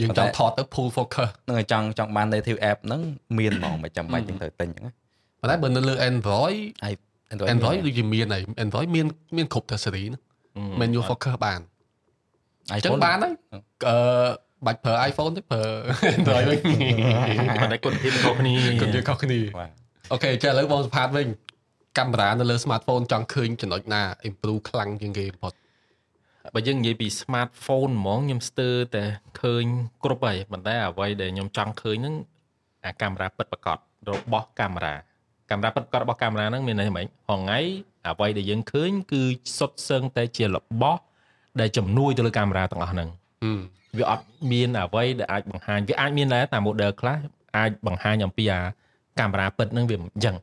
[0.00, 3.02] យើងចង់ថតទៅ full focus ហ្នឹងហើយចង់ចង់បាន native app ហ្នឹង
[3.38, 4.94] មានហ្មងមិនចាំបាច់យើងត្រូវទិញអញ្ចឹង
[5.40, 6.58] ប៉ុន្តែបើនៅលើ Android
[7.54, 9.06] Android ដូចជាមានហើយ Android មាន
[9.36, 10.22] មានគ្រប់តែសេរីហ្នឹង
[10.80, 11.60] menu focus បាន
[12.72, 13.32] អញ្ចឹងបានហើយ
[13.88, 13.96] អឺ
[14.66, 15.62] បាច់ប្រើ iPhone ទេប្រើ
[16.18, 16.58] Android វិញ
[17.60, 19.38] ប៉ុន្តែគុណភាពខុសគ្នាគុណភាពខុសគ្នា
[20.12, 21.26] អូខេចាឥឡូវបងសុផាតវិញ
[21.98, 25.52] កាមេរ៉ានៅលើ smartphone ចង់ឃើញចំណុចណា improve ខ្លាំងជាងគេបំផុត
[26.54, 29.04] បើយើងនិយាយពី smartphone ហ្មងខ្ញុំស្ទើរតែ
[29.40, 29.64] ឃើញ
[30.04, 32.14] គ្រប់ហើយប៉ុន្តែអ្វីដែលខ្ញុំចង់ឃើញហ្នឹង
[32.86, 33.78] អាកាមេរ៉ាពិតប្រាកដ
[34.10, 34.94] របស់កាមេរ៉ា
[35.50, 37.60] កាមេរ៉ាពិតប្រាកដរបស់កាមេរ៉ាហ្នឹងមានន័យម៉េចហងៃ
[38.08, 39.22] អ្វីដែលយើងឃើញគឺ
[39.58, 41.00] សុទ្ធសឹងតែជារបស់
[41.60, 43.08] ដែលជំនួយទៅលើកាមេរ៉ាទាំងអស់ហ្នឹង
[43.98, 47.18] វាអត់មានអ្វីដែលអាចបង្ហាញវាអាចមានដែរតាម model ខ្លះ
[47.56, 48.62] អាចបង្ហាញអំពីអា
[49.18, 50.36] កាមេរ៉ាពិតហ្នឹងវាអញ្ចឹង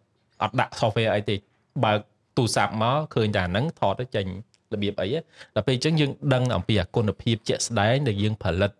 [0.43, 1.36] អត់ដាក់ software អីទេ
[1.84, 1.99] បើក
[2.38, 4.26] ទូរស័ព្ទមកឃើញតែហ្នឹងថតទៅចេញ
[4.73, 5.07] របៀបអី
[5.55, 8.71] ដល់ពេលអញ្ចឹងយើងដឹងអំពីអាគុណភាពជាក់ស្ដែងដែលយើងផលិត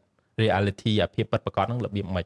[0.41, 2.26] reality អាភាពពិតប្រាកដហ្នឹងរបៀបម៉េច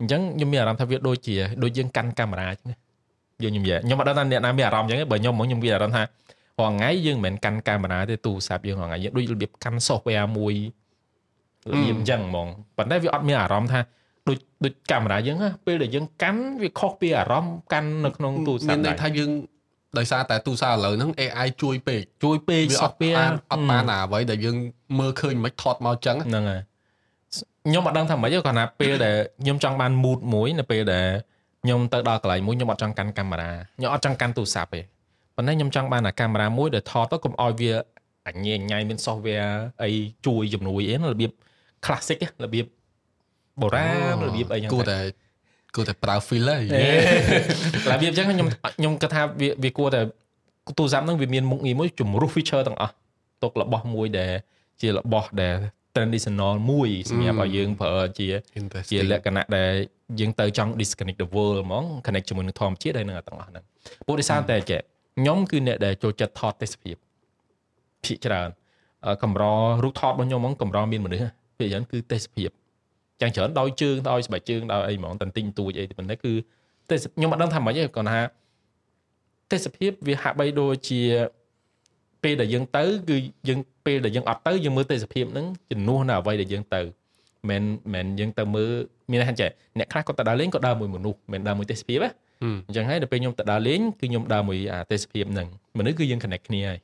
[0.00, 2.70] អញ្ចឹងខ្ញុំមានអារម្មណ៍ថាវាដូចជាដូចយើងកាន់កាមេរ៉ាអញ្ចឹង
[3.42, 10.54] យើងខ្ញុំនិយាយខ្ញុំអត់ដឹងថាអ្នកណាមានអារម្មណ៍អញ្ចឹងទេបើខ្ញុំមកខ្ញុំមានអារម្មណ៍ថារាល់ថ្ងៃយើងមិនមែនកាន់កាមេរ៉ាទេទូរស័ព្ទយើងរាល់ថ្ងៃយើងដូចរបៀបកាន់ software មួយ
[11.70, 13.80] របៀបអញ្ចឹងហ្មងប៉ុន្តែវាអត់មានអារម្មណ៍ថា
[14.28, 19.30] ដូចដូចកាមេរ៉ាយើងពេលដែលយើងកាន់វាខុសពីអារម្មណ៍កាន់នៅក្នុងទូរស័ព្ទមានន័យថាយើង
[19.98, 24.56] ដោយសារតែទូរស័ព្ទឥឡូវហ្នឹង AI ជួយពេកជួយពេក software អត់បានអ្វីដែលយើង
[24.98, 26.62] មើលឃើញមិនថតមកអញ្ចឹងហ្នឹងហើយ
[27.66, 31.06] ខ្ញុំអត់ដឹងថាម៉េចទេគាត់ថាពេលដែលខ្ញុំចង់បាន mood មួយនៅពេលដែល
[31.62, 34.80] ខ្ញុំទៅដល់កន្លែងមួយខ្ញុំអត់ចង់កាន់កាមេរ៉ាខ្ញុំអត់ចង់កាន់ទូរស័ព្ទទេ
[35.36, 37.72] ប៉ុន្តែខ្ញុំចង់បានអាកាមេរ៉ាមួយដែលថតទៅកុំឲ្យវា
[38.28, 39.52] អញញញ៉ៃមាន software
[39.82, 39.90] អី
[40.26, 41.30] ជួយជំនួយអីរបៀប
[41.84, 42.66] classic របៀប
[43.60, 44.98] បុរាណរបៀបអីចឹងគួរតែ
[45.74, 46.64] គួរតែប្រើ feel ហើយ
[47.90, 50.00] ឡើយវាអញ្ចឹងខ្ញុំខ្ញុំគិតថាវាវាគួរតែ
[50.78, 52.94] ទូរស័ព្ទហ្នឹងវាមានមុខងារមួយជំរុះ feature ទាំងអស់
[53.42, 54.32] ទុករបស់មួយដែល
[54.80, 55.56] ជារបស់ដែល
[55.96, 58.26] traditional មួយសម្រាប់ឲ្យយើងប្រើជា
[58.90, 59.72] ជាលក្ខណៈដែល
[60.20, 63.64] យើងទៅចង់ disconnect the world ហ្មង connect ជាមួយនឹងធម្មជាតិហើយនឹងទាំងអស់ហ្នឹង
[64.06, 64.80] ពួកដោយសារតែចេះ
[65.18, 66.96] ខ្ញុំគឺអ្នកដែលចូលចិត្តថតទេសភាព
[68.04, 68.48] ភាគច្រើន
[69.22, 69.42] កម្រ
[69.82, 71.24] រូបថតរបស់ខ្ញុំហ្មងកម្រមានមនុស្ស
[71.58, 72.50] ភាគច្រើនគឺទេសភាព
[73.22, 76.32] ចឹងច្រើនដោយជើងដោយស្បែកជើងដោយអីហ្មងតន្ទិញទួចអីប៉ុណ្ណេះគឺ
[76.90, 78.20] ទេសខ្ញុំមិនដឹងថាម៉េចទេគាត់ថា
[79.52, 81.00] ទេសភាពវាហាក់បីដូចជា
[82.22, 83.16] ពេលដែលយើងទៅគឺ
[83.48, 86.82] យើងពេលដែលយើងអត់ទៅយើងមើលទេសភាពហ្នឹងជំនួសនៅអ្វីដែលយើងទៅ
[87.50, 87.62] មិន
[87.94, 88.72] មិនយើងទៅមើល
[89.10, 92.10] មានន័យថាចេះអ្នកខ្លះគាត់ទៅដើរលេងគាត់ដើរមួយមនុស្សមិនដើរមួយទេសភាពណា
[92.66, 95.48] អញ្ចឹងហើយដល់ពេលខ្ញុំទៅដើរលេងគឺខ្ញុំដើរមួយអាទេសភាពហ្នឹង
[95.78, 96.78] មនុស្សគឺយើង connect គ្នាហើយ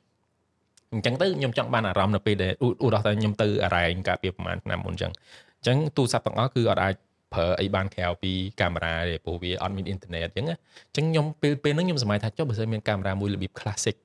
[0.93, 5.11] អញ្ចឹងទៅខ្ញុំចង់បានអារម្មណ៍នៅពេលដែលឧទាហរណ៍ថាខ្ញុំទៅអរ៉ែងកាលពីប្រហែលឆ្នាំមុនអញ្ចឹង
[5.59, 6.93] អញ្ចឹងទូរស័ព្ទទាំងអស់គឺអត់អាច
[7.33, 8.31] ប្រើអីបានក្រៅពី
[8.61, 13.95] កាមេរ៉ាទេព្រោះវាអត់មានអ៊ីនធឺណិតអញ្ចឹងអញ្ចឹងខ្ញុំពេលពេលហ្នឹងខ្ញុំសម័យថាចុះបើសិនមានកាមេរ៉ាមួយរបៀប classic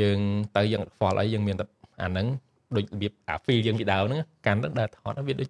[0.00, 0.18] យើង
[0.56, 1.56] ទៅយើងខ្វល់អីយើងមាន
[2.02, 2.26] អាហ្នឹង
[2.76, 5.48] ដូចរបៀបអា feel យើងពីដើមហ្នឹងកាន់ទៅដើរថតវាដូច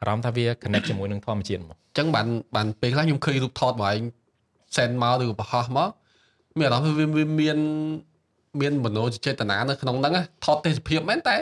[0.00, 4.02] អារម្មណ៍ថាវា connect ជាមួយនឹងធម្មជាតិហ្មងអញ្ចឹងបានបានពេលខ្លះខ្ញុំឃើញរូបថតរបស់ឯង
[4.76, 5.90] send មកឬបរោះមក
[6.58, 7.58] មានអារម្មណ៍ថាវាមាន
[8.60, 10.14] មានមនោចេតនានៅក្នុងហ្នឹង
[10.44, 11.36] ថតទេសភាពមែនតែ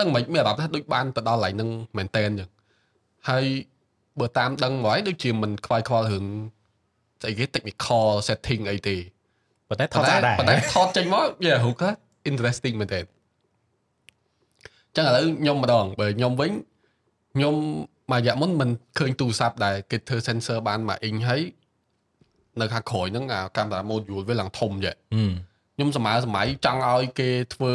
[0.00, 2.50] នឹងមិនមានអារម្មណ៍ថាដូចបានទៅដល់កន្លែងហ្នឹងមែនតែនអញ្ចឹង
[3.28, 3.44] ហើយ
[4.20, 6.26] បើតាមដឹងមកហើយដូចជាមិនខ្វាយខ្វល់រឿង
[7.22, 8.96] ស្អីគេ technical setting អីទេ
[9.68, 11.82] ប៉ុន្តែថតដែរប៉ុន្តែថតចេញមកយេហូក
[12.30, 13.00] interesting មែនទេ
[14.96, 16.52] ចឹងឥឡូវខ្ញុំម្ដងបើខ្ញុំវិញ
[17.34, 17.54] ខ្ញុំ
[18.10, 21.42] មួយរយៈមុនមិនឃើញទូរស័ព្ទដែលគេធ្វើ sensor បានមួយអ៊ីងហើយ
[22.60, 24.94] នៅខាងក្រោយហ្នឹងអាកាមេរ៉ា module វាឡើងធំចេះ
[25.74, 27.72] ខ្ញុំសម័យសម័យចង់ឲ្យគេធ្វើ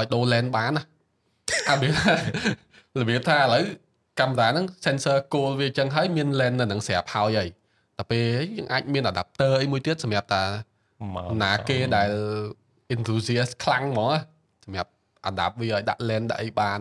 [0.00, 0.84] ឲ្យដូរ lens បានណា
[1.68, 1.92] អាវារ
[3.08, 3.64] បៀបថាឥឡូវ
[4.20, 7.48] កាមេរ៉ាហ្នឹង sensor គោលវាចឹងហើយមាន lens នៅនឹងស្រាប់ហើយហើយ
[7.98, 8.24] តែពេល
[8.56, 10.42] យើងអាចមាន adapter អីមួយទៀតសម្រាប់តា
[11.42, 12.10] ណាគេដែល
[12.94, 14.12] enthusiast ខ្លាំងហ្មង
[14.64, 14.90] សម្រាប់
[15.30, 16.80] adapt វាឲ្យដាក់ lens ដាក់អីបាន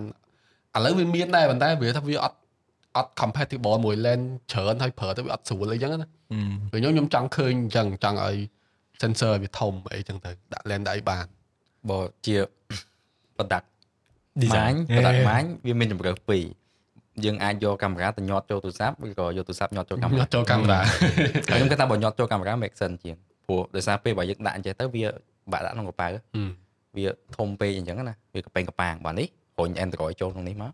[0.75, 2.37] ឥឡូវវាមានដែរប៉ុន្តែវាថាវាអត់
[2.97, 6.09] អត់ compatible មួយ lens ច្រើនហើយប្រើទៅវាអត់ស្រួលអីចឹងណា
[6.71, 8.37] ពេលខ្ញុំខ្ញុំចង់ឃើញអញ្ចឹងចង់ឲ្យ
[9.01, 11.25] sensor វាធំអីចឹងទៅដាក់ lens ដាក់អីបាន
[11.89, 12.35] បើជា
[13.39, 13.65] product
[14.43, 16.45] design product design វាមានជម្រើសពីរ
[17.25, 20.81] យើងអាចយកកាមេរ៉ាទៅញាត់ចូលទូរស័ព្ទឬក៏យកទូរស័ព្ទញាត់ចូលកាមេរ៉ាចូលកាមេរ៉ា
[21.47, 23.15] ខ្ញុំគិតថាបើញាត់ចូលកាមេរ៉ា make sense ជាង
[23.47, 25.05] ព្រោះដោយសារពេលបើយើងដាក់អញ្ចឹងទៅវា
[25.51, 26.07] បាក់ដាក់ក្នុងកប៉ៅ
[26.97, 29.27] វាធំពេកអញ្ចឹងណាវាកប៉ែងកប៉ាងបាទនេះ
[29.59, 30.71] រុញ Android ចូលក្នុងនេះមក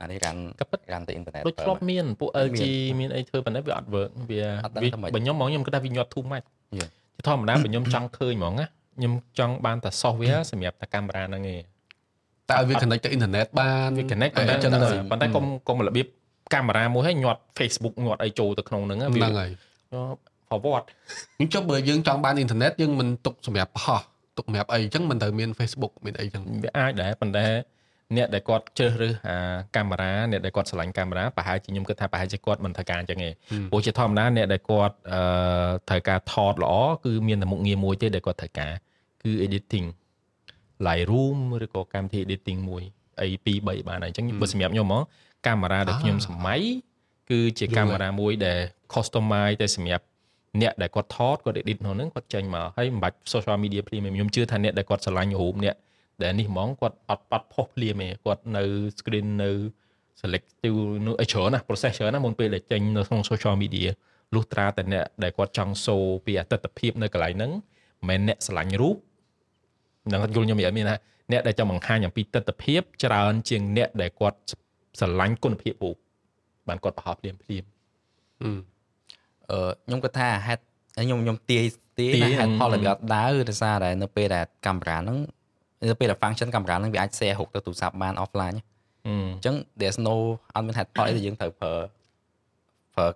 [0.00, 2.60] អានេះរានក៏ពិតរានទៅអ៊ីនធឺណិតដូចធ្លាប់មានពួក LG
[3.00, 4.44] មានអីធ្វើប៉ុន្តែវាអត់ work វា
[5.14, 6.44] បើខ្ញុំហ្មងខ្ញុំគិតថាវាញាត់ too much
[6.76, 8.66] ជាធម្មតាបើខ្ញុំចង់ឃើញហ្មងណា
[8.96, 11.62] ខ្ញុំចង់បានតែ software សម្រាប់តែកាមេរ៉ាហ្នឹងឯង
[12.48, 14.54] តែឲ្យវា connect ទៅអ៊ីនធឺណិតបានវា connect ប៉ុន្តែ
[15.10, 16.06] ប៉ុន្តែកុំកុំរបៀប
[16.54, 19.50] កាមេរ៉ាមួយឲ្យញាត់ Facebook ញាត់អីចូលទៅក្នុងហ្នឹងហ្នឹងហើយ
[20.48, 20.84] forward
[21.36, 24.02] ខ្ញុំចុះបើយើងចង់បានអ៊ីនធឺណិតយើងមិនទុកសម្រាប់ផុស
[24.36, 27.46] ទុកសម្រាប់អីអញ្ចឹងមិនត្រូវមាន Facebook មានអីអញ្ចឹងវាអាចដែរប៉ុន្តែ
[28.16, 29.36] អ្នកដែលគាត់ជ្រើសរើសអា
[29.76, 33.30] កាមេរ៉ាអ្នកដែលគាត់ឆ្លាញ់កាមេរ៉ាប្រហែលជាខ្ញុំគិតថាប្រហែលជាគាត់មិនត្រូវការអញ្ចឹងទេ
[33.70, 35.20] ព្រោះជាធម្មតាអ្នកដែលគាត់អឺ
[35.88, 38.72] ត្រូវការថតល្អគឺមានតែមុខងារមួយទេដែលគាត់ត្រូវការ
[39.22, 39.86] គឺ editing
[40.86, 42.82] Lightroom ឬក៏កម្មវិធី editing មួយ
[43.20, 45.02] អី2 3បានហើយអញ្ចឹងបើសម្រាប់ខ្ញុំហ្មង
[45.46, 46.60] កាមេរ៉ាដែលខ្ញុំសម័យ
[47.30, 48.58] គឺជាកាមេរ៉ាមួយដែល
[48.94, 50.04] customize តែសម្រាប់
[50.60, 55.74] អ្នកដែលគាត់ថតគាត់ edit ក្នុងហ្នឹងគាត់ចេញមកហើយមិនបាច់ social media premium ខ្ញុំជឿថាអ្នកដែលគាត់ឆ្លាញ់រូបអ្នក
[56.22, 58.64] ដែលនេះហ្មងគាត់អត់អត់ផុសភ្លាមទេគាត់នៅ
[58.98, 59.50] screen នៅ
[60.20, 63.88] selective នៅអីច្រើនណា process ច្រើនណាមុនពេលដែលចេញនៅក្នុង social media
[64.34, 67.52] លុះត្រាតែអ្នកដែលគាត់ចង់ show ពីអតិថិភាពនៅកន្លែងហ្នឹង
[68.08, 68.96] មិនមែនអ្នកឆ្លាញ់រូប
[70.12, 70.96] នឹងយល់ខ្ញុំនិយាយមានថា
[71.32, 74.38] អ្នកដែលចង់បង្ហាញអំពីទស្សនភាពច្រើនជាងអ្នកដែលគាត់
[74.98, 75.96] ស្រឡាញ់គុណភាពរូប
[76.68, 77.64] បានគាត់ប្រហោះភ្លាមភ្លាម
[78.42, 80.62] អឺខ្ញុំគាត់ថាហេតុ
[80.96, 81.64] ខ្ញុំខ្ញុំទាយ
[81.98, 85.18] ទាយថាហេតុផលដែលវាអត់ដើរដោយសារតែនៅពេលដែលកាមេរ៉ាហ្នឹង
[85.80, 88.56] នៅពេលដែល function កាមេរ៉ាហ្នឹងវាអាច share ហុកទៅទូរស័ព្ទបាន offline
[89.06, 90.14] អញ្ចឹង there's no
[90.54, 91.72] អត់មានហេតុផលអីដែលយើងត្រូវប្រើ
[92.94, 93.06] ប្រើ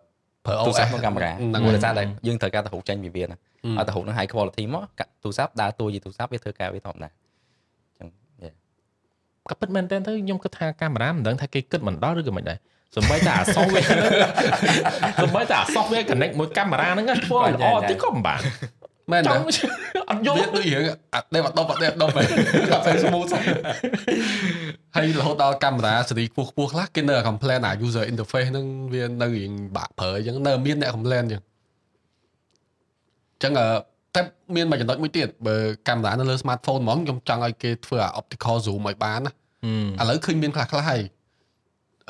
[0.45, 1.33] ប្រើទូរស័ព្ទក្នុងកាមេរ៉ា
[1.65, 3.37] មួយដោយសារតែយើងត្រូវការទៅហុកចេញពីវាណា
[3.79, 4.85] ឲ្យទៅហុកនឹង high quality មក
[5.23, 7.11] ទូរស័ព្ទដើរតួជាទូរស័ព្ទវាធ្វើការវាធម្មតា
[8.01, 8.53] អញ្ចឹង
[9.51, 12.59] ក៏ពិតមែនតើទៅខ្ញុំគិតថាកាមេរ៉ាមិនដឹងថាគេគិតមិនដល់ឬក៏មិនដែរ
[12.97, 13.89] សំបីតែអា software
[15.23, 18.41] សំបីតែអា software connect មួយកាមេរ៉ាហ្នឹងធ្វើឲ្យល្អតិចក៏មិនបាន
[19.13, 19.37] មែនទេ
[20.11, 20.85] អត់យល់វាដូចរឿង
[21.15, 22.23] អត់ដេបអត់ដប់អត់ដេបដប់ហ៎
[22.75, 23.31] អត់ទៅ smooth
[24.97, 31.43] ហើយរហូតដល់កាមេរ៉ាស៊េរីខ្ពស់ខ្ពស់ខ្លះគេនៅ complain អា user interface ហ្នឹងវានៅរៀងបាក់ប្រើអញ្ចឹងនៅមានអ្នក complain អញ្ចឹង
[33.35, 33.53] អញ្ចឹង
[34.15, 34.21] តែ
[34.57, 35.57] មានមួយចំណុចមួយទៀតបើ
[35.89, 39.33] កាមេរ៉ានៅលើ smartphone ហ្មងខ្ញុំចង់ឲ្យគេធ្វើអា optical zoom ឲ្យបានណា
[40.01, 41.03] ឥឡូវឃើញមានខ្លះខ្លះហើយ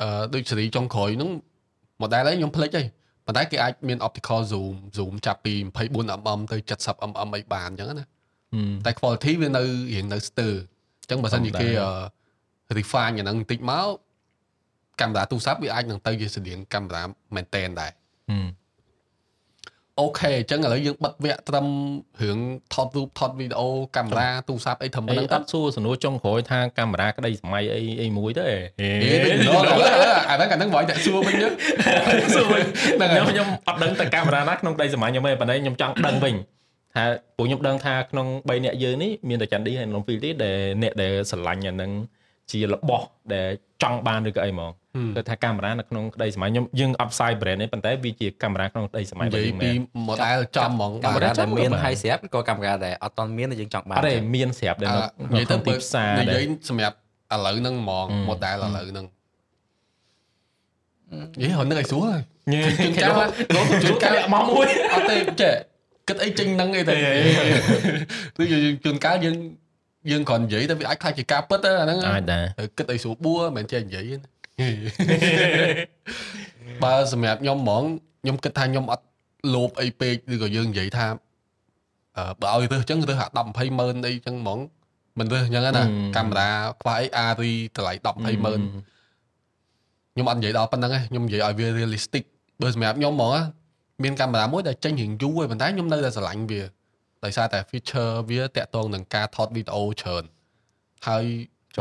[0.01, 1.29] អឺដូចស៊េរីចុងក្រោយហ្នឹង
[2.01, 2.83] model ហ្នឹងខ្ញុំភ្លេចហី
[3.29, 8.05] ប៉ុន្តែគេអាចមាន optical zoom zoom ចាប់ពី 24mm ទៅ 70mm អីបានអញ្ចឹងណា
[8.85, 9.63] តែ quality វានៅ
[9.93, 10.53] រៀងនៅស្ទើរ
[11.01, 11.67] អញ្ចឹងបើសិនជាគេ
[12.77, 13.87] refine អាហ្នឹងបន្តិចមក
[15.01, 17.03] កាមេរ៉ាទូរស័ព្ទវាអាចនឹងទៅជាស្តៀងកាមេរ៉ា
[17.35, 17.91] មែនតែនដែរ
[19.99, 21.67] អូខេអញ្ចឹងឥឡូវយើងបិទវគ្គត្រឹម
[22.21, 22.39] រឿង
[22.73, 28.57] ថតរូបថតវីដេអូកាមេរ៉ាទូរស័ព្ទអីត្រឹមហ្នឹងអត់សួរសំណួរចុងក្រោយថាកាមេរ៉ាក្តីសម័យអីអីមួយទៅអេ
[30.29, 31.35] អាហ្នឹងអាហ្នឹងបងតែសួរវិញ
[32.35, 32.63] សួរវិញ
[33.11, 36.35] ខ្ញុំខ្ញុំអត់ដឹងតែកាមេរ៉ាណាក្នុងក្តីសម័យខ្ញុំទេប៉ុន្តែខ្ញុំចង់ដឹងវិញ
[36.95, 37.05] ថា
[37.37, 41.91] ពួកខ្ញុំដឹងថាក្នុង3អ្នកយើងនេះមានតែចាន់ឌីហើយនំហ្វីលទេដែលអ្នកដែលស្រឡាញ់អាហ្នឹង
[42.51, 43.47] ជារបស់ដែល
[43.83, 44.71] ចង់បានឬក៏អីហ្មង
[45.15, 49.71] គឺថាកាមេរ៉ានៅក្នុងក្តីសម័យខ្ញុំយើងអត់ផ្សាយ brand ទេប៉ុន្តែវាជាកាមេរ៉ាក្នុងក្តីសម័យរបស់យើងមែនពី
[50.07, 54.89] model ចំហ្មងកាមេរ៉ាដែលមានហើយស្រាប់ក៏កាមេរ៉ាដែលអត់តមានយើងចង់បានអត់ទេមានស្រាប់ដែល
[55.37, 56.95] នៅក្នុងទីផ្សារនិយាយសម្រាប់
[57.33, 59.05] ឥឡូវហ្នឹងហ្មង model ឥឡូវហ្នឹង
[61.41, 62.23] យេហ្នឹងឲ្យស្រួលហើយ
[62.83, 63.11] ជួនកាល
[63.55, 65.53] លោកជួនកាលមកមួយអត់ទេចេះ
[66.07, 66.93] គិតអីចេញហ្នឹងអីទៅ
[68.37, 68.43] គឺ
[68.83, 69.35] ជួនកាលយើង
[70.11, 72.43] យើងគ្រាន់និយាយតែវាអាចខ្លាចជាការពិតអាហ្នឹងអាចដែរ
[72.77, 74.11] គិតអីស្រួលបួមិនមែនចេះនិយាយ
[76.83, 77.83] បើសម្រាប់ខ្ញុំហ្មង
[78.21, 79.05] ខ្ញុំគិតថាខ្ញុំអត់
[79.53, 81.07] លោភអីពេកឬក៏យើងនិយាយថា
[82.17, 84.59] អឺបើឲ្យរើសអញ្ចឹងរើសអា10 20ម៉ឺនអីអញ្ចឹងហ្មង
[85.19, 85.83] មិនរើសអញ្ចឹងណា
[86.15, 86.49] កាមេរ៉ា
[86.81, 88.07] ខ្វះអី RE តម្លៃ10
[88.39, 88.61] 20ម៉ឺន
[90.13, 92.23] ខ្ញុំអត់និយាយដល់ប៉ុណ្្នឹងទេខ្ញុំនិយាយឲ្យវា realistic
[92.61, 93.31] បើសម្រាប់ខ្ញុំហ្មង
[94.03, 96.61] មានកាមេរ៉ាមួយដែលចេញរៀងយូរហើយប៉ុន្តែខ្ញុំនៅតែស្រឡាញ់វា
[97.23, 100.23] ដោយសារតែ feature វាតាក់ទងនឹងការថតវីដេអូច្រើន
[101.07, 101.25] ហើយ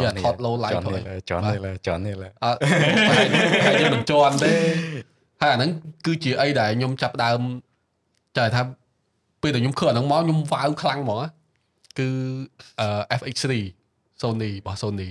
[0.02, 0.92] វាថត low light ផង
[1.30, 2.14] ចន់នេះចន់នេះ
[2.44, 2.58] អត់
[3.66, 4.52] ហើយមិនជន់ទេ
[5.40, 5.70] ហើយអាហ្នឹង
[6.06, 7.40] គឺជាអីដែលខ្ញុំចាប់ដើម
[8.38, 8.62] ចែកថា
[9.42, 11.20] ពេលដែលខ្ញុំឃើញអាហ្នឹងមកខ្ញុំវាវខ្លាំងហ្មង
[11.98, 12.08] គឺ
[13.20, 13.46] FX3
[14.22, 15.08] Sony របស់ Sony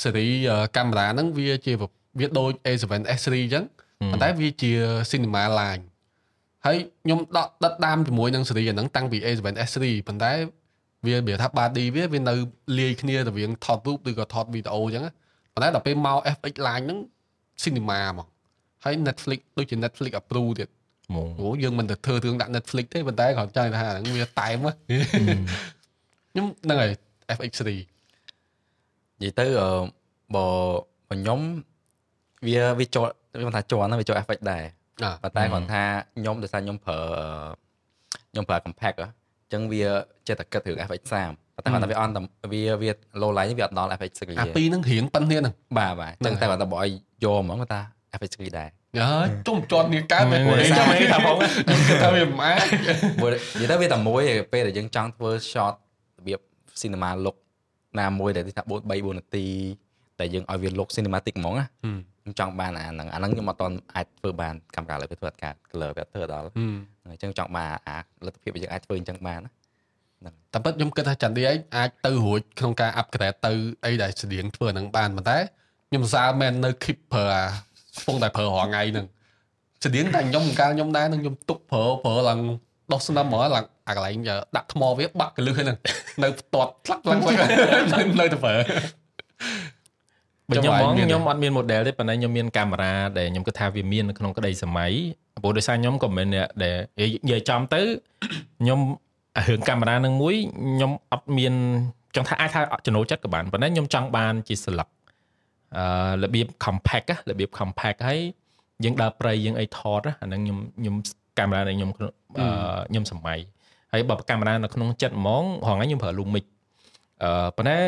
[0.00, 0.26] ស៊េរី
[0.76, 1.72] កាមេរ៉ាហ្នឹងវាជា
[2.20, 3.64] វាដូច A7S3 អញ្ចឹង
[4.10, 4.72] ប៉ុន្តែវាជា
[5.10, 5.82] cinema line
[6.66, 10.32] ហើយខ្ញុំដកដិតដាមជាមួយនឹងស៊េរីអាហ្នឹងតាំងពី A7S3 ប៉ុន្តែ
[11.06, 12.34] វាវាថា body វាវានៅ
[12.78, 15.04] លាយគ្នារវាងថតរូបឬក៏ថតវីដេអូអញ្ចឹង
[15.52, 16.98] ប៉ុន្តែដល់ពេលមក FX line ហ្នឹង
[17.64, 18.26] cinema មក
[18.84, 20.68] ហើយ Netflix ដូចជា Netflix approve ទៀត
[21.14, 24.66] មកអូយើងមិនទៅធ្វើរឿងដាក់ Netflix ទេប៉ុន្តែគ្រាន់ចង់ថាហ្នឹងវាតែម
[26.30, 26.90] ខ្ញុំហ្នឹងហើយ
[27.38, 27.74] FX3 និ
[29.22, 29.46] យាយទៅ
[30.34, 30.46] បើ
[31.10, 31.40] ខ្ញុំ
[32.46, 33.06] វាវាចូល
[33.38, 34.62] ខ្ញុំថាជាន់វាចូល FX ដែរ
[35.22, 35.82] ប៉ុន្តែគាត់ថា
[36.16, 36.98] ខ្ញុំដោយសារខ្ញុំប្រើ
[38.30, 39.84] ខ្ញុំប្រើ compact អញ្ចឹងវា
[40.28, 41.14] ចេះតែគិតរឿង FX30
[41.56, 42.12] ប៉ុន្តែគាត់ថាវាអន់
[42.52, 42.90] វាវា
[43.20, 46.90] low line វាអត់ដល់ FX3 ទេអាពីរហ្នឹងរៀងប៉ុនគ្នាហ្នឹងបាទបាទអញ្ចឹងតែគាត់ថាបើឲ្យ
[47.24, 47.80] យកហ្មងគាត់ថា
[48.18, 51.36] FX3 ដែរហើយជុំជាប់នេះកើតមែនទេចាំគេថាបង
[51.88, 52.66] គេថាវាមិនអាច
[53.60, 55.74] និយាយទៅវាតែមួយពេលដែលយើងចង់ធ្វើ shot
[56.18, 56.40] របៀប
[56.82, 57.36] cinema look
[58.00, 59.46] ណាមួយដែលថា4 3 4នាទី
[60.18, 61.66] តែយើងឲ្យវា look cinematic ហ្មងណា
[62.22, 66.48] ខ្ញុំចង់បានអាហ្នឹងអាហ្នឹងខ្ញុំអត់ទាន់អាចធ្វើបានកាមេរ៉ាលើវាធ្វើអត់កើត color វាធ្វើដល់
[67.12, 69.50] អញ្ចឹងចង់បានអាលទ្ធភាពយើងអាចធ្វើអញ្ចឹងបានណា
[70.20, 73.52] ហ្នឹងតែពិតខ្ញុំគិតថាចន្ទឌីឯងអាចទៅរួចក្នុងការ upgrade ទៅ
[73.84, 75.38] អីដែលស្តៀងធ្វើហ្នឹងបានប៉ុន្តែ
[75.88, 77.44] ខ្ញុំសរសើរមែននៅ keep ប្រើអា
[77.96, 79.06] កំពុងតែប្រើរាល់ថ្ងៃហ្នឹង
[79.84, 82.40] ស្តៀងតែខ្ញុំកាលខ្ញុំដែរនឹងខ្ញុំទុកប្រើប្រើឡើង
[82.92, 84.16] ដោះស្នឹមហ្មងឡើងអាកន្លែង
[84.56, 85.76] ដាក់ថ្មវាបាក់កលឹះហ្នឹង
[86.22, 87.20] នៅផ្ទាត់ផ្លាក់ផ្លាក់
[88.20, 88.54] នៅទៅប្រើ
[90.48, 94.92] បើខ្ញុំហ្មងខ្ញុំអត់មាន model ទេប៉ុន្តែខ្ញុំមានកាមេរ៉ាដែលខ្ញុំគិតថាវាមាននៅក្នុងក្តីសម័យ
[95.44, 97.80] ព្រោះដោយសារខ្ញុំក៏មិនអ្នកដែលនិយាយចំទៅ
[98.60, 98.80] ខ្ញុំ
[99.48, 100.34] រឿងកាមេរ៉ានឹងមួយ
[100.74, 101.54] ខ្ញុំអត់មាន
[102.16, 104.88] ចង់ថាអាចថាចំណូលចិត្តក៏បានប៉ុន្តែខ្ញុំចង់បានជាស្លឹក
[105.76, 108.20] អឺរបៀប compact របៀប compact ហើយ
[108.84, 110.94] យើងដើរព្រៃយើងអីថតអាហ្នឹងខ្ញុំខ្ញុំ
[111.38, 113.38] កាមេរ៉ាដែលខ្ញុំខ្ញុំសម័យ
[113.92, 116.44] ហើយបើកាមេរ៉ានៅក្នុងចិត្តហ្មងរហងៃខ្ញុំប្រើ Lumix
[117.22, 117.78] អឺប៉ុន្តែ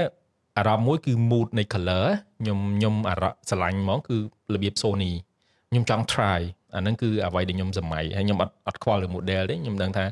[0.59, 2.07] អារម្មណ៍មួយគឺ mood នៃ color
[2.41, 4.17] ខ្ញុំខ្ញុំអារម្មណ៍ស្រឡាញ់ហ្មងគឺ
[4.55, 5.13] របៀប Sony
[5.71, 6.41] ខ្ញុំចង់ try
[6.75, 10.05] អាហ្នឹងគឺអ្វីដែលខ្ញុំសម័យហើយខ្ញុំអត់អត់ខ្វល់រឿង model ទេខ្ញុំដឹងថា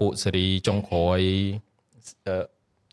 [0.00, 1.20] ពួកស៊េរីចុងក្រោយ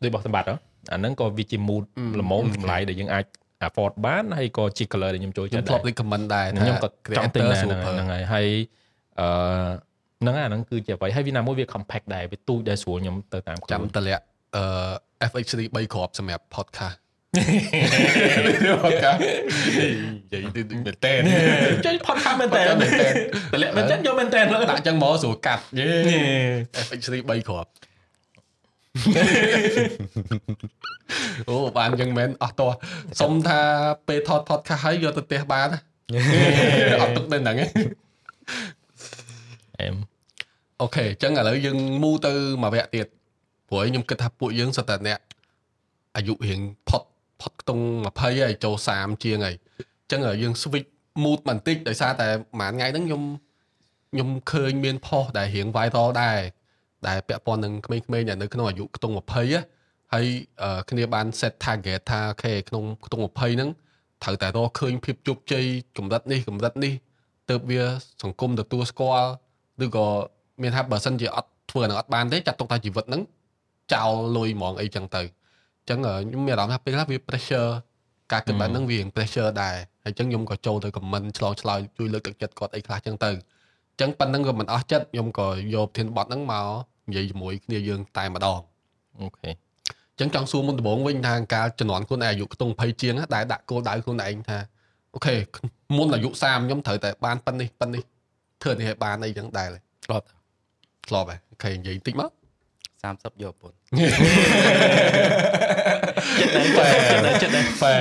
[0.03, 0.47] ដូចបោះសម្បត្តិ
[0.93, 1.83] អាហ្នឹងក៏វាជា mood
[2.21, 3.25] ល្មមតម្លៃដែលយើងអាច
[3.67, 8.47] afford បានហើយក៏ជា color ដែលខ្ញុំចូលចិត្តដែរខ្ញុំធ្លាប់ recommend ដែរខ្ញុំក៏ចង់ទិញដែរហ្នឹងហើយហើយ
[9.19, 9.27] អឺ
[10.21, 14.23] ហ្នឹងអាហ្នឹងគឺជាអ្វីហើយវាណាមួយវា compact ដែរវាទូចដែរស្រួលខ្ញុំទៅតាមចាំតម្លាក់
[14.55, 14.63] អឺ
[15.29, 16.97] FX3 3គ្រាប់សម្រាប់ podcast
[18.83, 19.19] ផតកានិ
[20.31, 21.13] យាយទៅមែនតើ
[21.85, 24.39] ចេញផតកាមែនតើតម្លាក់មែនចឹងយកមែនតើ
[24.71, 25.89] ដាក់ចឹងមកស្រួលកាត់យេ
[26.85, 27.69] FX3 3គ្រាប់
[31.49, 32.71] អូបានចឹងមែនអស់តោះ
[33.21, 33.59] សុំថា
[34.07, 35.67] ពេលថត podcast ហើយយកទៅផ្ទះបាន
[37.01, 37.57] អត់ទុកនៅហ្នឹង
[39.79, 39.95] អែម
[40.81, 42.33] អូខេចឹងឥឡូវយើងមូទៅ
[42.63, 43.07] មួយវគ្គទៀត
[43.69, 45.19] ព្រោះខ្ញុំគិតថាពួកយើងសិតតែអ្នក
[46.15, 47.01] អាយុរៀងផុត
[47.41, 50.89] ផុតខ្ទង់20ហើយចូល30ជាងហើយអញ្ចឹងយើង switch
[51.23, 52.27] mood បន្តិចដោយសារតែ
[52.59, 53.23] ប្រហែលថ្ងៃហ្នឹងខ្ញុំ
[54.11, 56.39] ខ្ញុំឃើញមានផុសដែលរៀង viral ដែរ
[57.07, 60.25] ដែលពាក់ព័ន្ធនឹងក្មេងៗដែលនៅក្នុងអាយុខ្ទង់20ហើយ
[60.89, 63.69] គ្នាបាន set target ថាអូខេក្នុងខ្ទង់20ហ្នឹង
[64.23, 65.65] ត្រូវតែរកឃើញភាពជោគជ័យ
[65.97, 66.93] កម្រិតនេះកម្រិតនេះ
[67.49, 67.83] ទៅវា
[68.23, 69.29] សង្គមទទួលស្គាល់
[69.85, 70.07] ឬក៏
[70.61, 73.21] មានថាបើសិនជាអត់ធ្វើនឹងអត់បានទេចាត់ទុកថាជីវិតហ្នឹង
[73.93, 77.69] ចោលលុយហ្មងអីចឹងទៅអញ្ចឹងខ្ញុំមានអារម្មណ៍ថាពេលខ្លះវា pressure
[78.31, 86.67] ការគិតបែបហ្នឹងវា pressure ដែរហើយអញ្ចឹងខ្ញុំក៏ចូលទៅ comment ឆ្លងឆ្លើយជួយលើកទឹកចិត្តគាត់អីខ្លះអញ្ចឹងទៅអញ្ចឹងប៉ុណ្្នឹងក៏មិនអស់ចិត្តខ្ញុំក៏យកប្រធានបទហ្នឹងមក
[87.09, 88.59] និយាយជាមួយគ្នាយើងតែម្ដង
[89.19, 94.57] OK អញ្ចឹងចង់សួរមុនដំបូងវិញថាកាលជំនាន់ខ្លួនឯងអាយុខ្ទង់20ជាងដែលដាក់គោលដៅខ្លួនឯងថា
[95.13, 95.35] OK
[95.97, 98.03] មុនអាយុ30ខ្ញុំត្រូវតែបានប៉ុណ្នេះប៉ុណ្នេះ
[98.61, 99.69] ធ្វើនេះឲ្យបានអីចឹងដែរ
[100.05, 100.25] ធ្លាប់
[101.09, 102.31] ធ្លាប់ហ៎ OK និយាយបន្តិចមក
[103.03, 103.71] 30យកពុន
[107.41, 107.93] ចិត្តដែរហ្វែ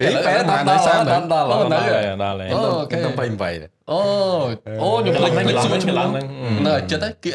[0.00, 1.66] អីហ្វែដល់ដល់ដល់ដល់ដល់
[2.22, 2.60] ដល់អូ
[2.90, 3.14] ខេដល់
[3.48, 4.00] 28អូ
[4.82, 6.08] អូខ្ញុំភ្លេចភ្លេចសួរឆ្លង
[6.66, 7.32] នៅចិត្តហ្នឹងគៀ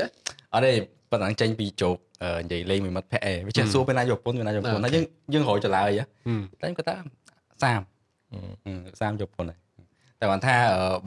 [0.54, 0.72] អត់ទេ
[1.12, 1.98] ប៉ុណ្ណឹងចេញពីជោគ
[2.44, 5.90] និយាយលេងមួយមិត្តភ័ក្តិឯងវាចេះសួរពេលណាយកពុនពេលណាយកពុនហើយយើងយើងរយចលាយ
[6.62, 7.72] តែខ្ញុំគាត់ថា
[9.02, 9.58] 30 30យកពុនហើយ
[10.20, 10.56] តែគាត់ថា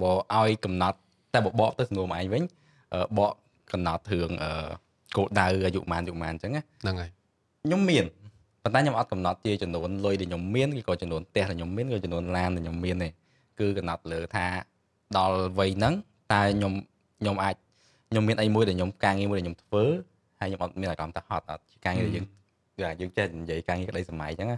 [0.02, 0.98] បើឲ្យកំណត់
[1.34, 2.42] តែបបកទៅសំណួរមកឯងវិញ
[3.18, 3.32] បក
[3.72, 4.30] កំណត់រឿង
[5.16, 7.10] គោលដៅអាយុប៉ុន្មានអាយុប៉ុន្មានអញ្ចឹងហ្នឹងហើយ
[7.64, 8.04] ខ្ញុំមាន
[8.62, 13.08] ប៉ុន្តែខ្ញុំអត់កំណត់ជាចំនួនលុយដែលខ្ញុំមានឬក៏ចំនួនផ្ទះដែលខ្ញុំមានឬចំនួនឡានដែលខ្ញុំមានទេ
[13.60, 14.46] គឺកំណត់លើថា
[15.16, 15.94] ដល់វ័យហ្នឹង
[16.32, 16.72] តើខ្ញុំ
[17.20, 17.54] ខ្ញុំអាច
[18.10, 19.84] ខ្ញុំមានអីមួយដែលខ្ញុំការងារមួយដែលខ្ញុំធ្វើ
[20.40, 22.26] ហើយខ្ញុំអត់មានអារម្មណ៍ថាហត់អត់ការងារដែលយើង
[22.76, 24.48] គឺយើងចេះនិយាយការងារក្តីសម័យអញ្ចឹង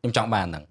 [0.00, 0.64] ខ្ញុំចង់បានហ្នឹង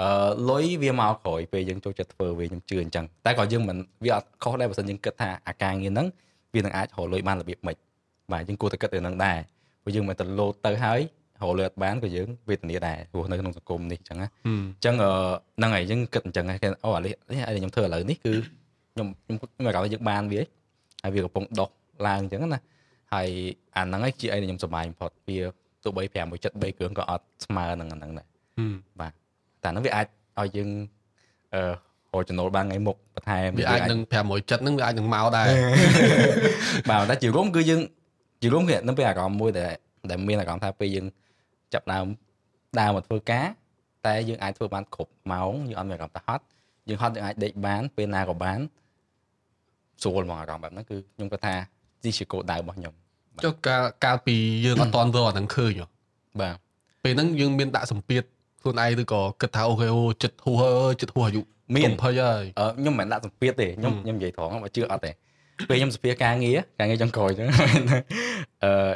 [0.00, 6.06] អឺលុយវាមកក្រោយពេលយើងចូលចិត្តធ្វើវាខ្ញុំជឿអញ្ចឹងតែក៏យើងមិនវាអត់ខុសដែរបើមិនយើងគិតថាអាការងារហ្នឹង
[6.54, 7.76] វានឹងអាចរកលុយបានរបៀបម៉េច
[8.32, 9.38] បាទយើងគួរតែគិតទៅនឹងដែរ
[9.82, 11.00] ព្រោះយើងមិនទៅលោតទៅហើយ
[11.40, 14.48] រកលុយអត់បានក៏យើងវេទនាដែរព្រោះនៅក្នុងសង្គមនេះអញ្ចឹងណាអ
[14.78, 17.12] ញ្ចឹងហ្នឹងហើយយើងគិតអញ្ចឹងហើយអូអានេះ
[17.58, 18.34] ខ្ញុំធ្វើឥឡូវនេះគឺ
[18.92, 20.40] ខ្ញុំខ្ញុំខ្ញុំមកគាត់យើងបានវា
[21.02, 21.68] ហើយវាកំពុងដុះ
[22.06, 22.60] ឡើងអញ្ចឹងណា
[23.14, 23.28] ហើយ
[23.76, 25.38] អាហ្នឹងឯងជាអីដែលខ្ញុំសប្បាយបំផុតវា
[25.84, 28.26] ទោះបី5មួយចិត្ត3គ្រឿងក៏អត់ស្មើនឹងអាហ្នឹងដែរ
[29.00, 29.12] បាទ
[29.62, 30.06] តែហ្នឹងវាអាច
[30.38, 30.68] ឲ្យយើង
[31.54, 31.62] អឺ
[32.14, 35.46] រកចំណូលបានថ្ងៃមុខបន្ថែមវាអាចនឹង500ចិត្តហ្នឹងវាអាចនឹងមកដែរ
[36.90, 37.80] បាទតែជារួមគឺយើង
[38.40, 39.72] ជារួមគឺនឹងពេលអារម្មណ៍មួយដែល
[40.10, 41.06] ដែលមានអារម្មណ៍ថាពេលយើង
[41.72, 42.06] ចាប់ដើម
[42.80, 43.46] ដើរមកធ្វើការ
[44.06, 46.42] តែយើងអាចធ្វើបានគ្រប់ម៉ោងយើងអត់មានអារម្មណ៍ថាហត់
[46.88, 48.58] យើងហត់យើងអាចដេកបានពេលណាក៏បាន
[50.02, 51.54] ស្រួលមកអារម្មណ៍បែបហ្នឹងគឺខ្ញុំគាត់ថា
[52.02, 52.94] ទីជាគោលដៅរបស់ខ្ញុំ
[53.44, 55.72] ចុះកាលកាលពីយើងអត់តន់ធ្វើអាហ្នឹងឃើញ
[56.40, 56.54] បាទ
[57.04, 58.22] ពេលហ្នឹងយើងមានដាក់សម្ពាធ
[58.62, 60.62] ខ្លួនឯងឬក៏គិតថាអូខេអូចិត្តហួស
[61.00, 61.40] ចិត្តហួសអាយុ
[61.74, 62.10] មាន20ហើ
[62.40, 62.44] យ
[62.78, 65.10] ខ្ញុំមិនដាក់សម្ពាធទេខ្ញុំខ្ញុំនិយាយត្រង់បើជឿអត់ទេ
[65.68, 67.48] ពេលខ្ញុំសម្ភារការងារការងារចុងក្រោយអញ្ចឹង
[68.64, 68.92] អឺ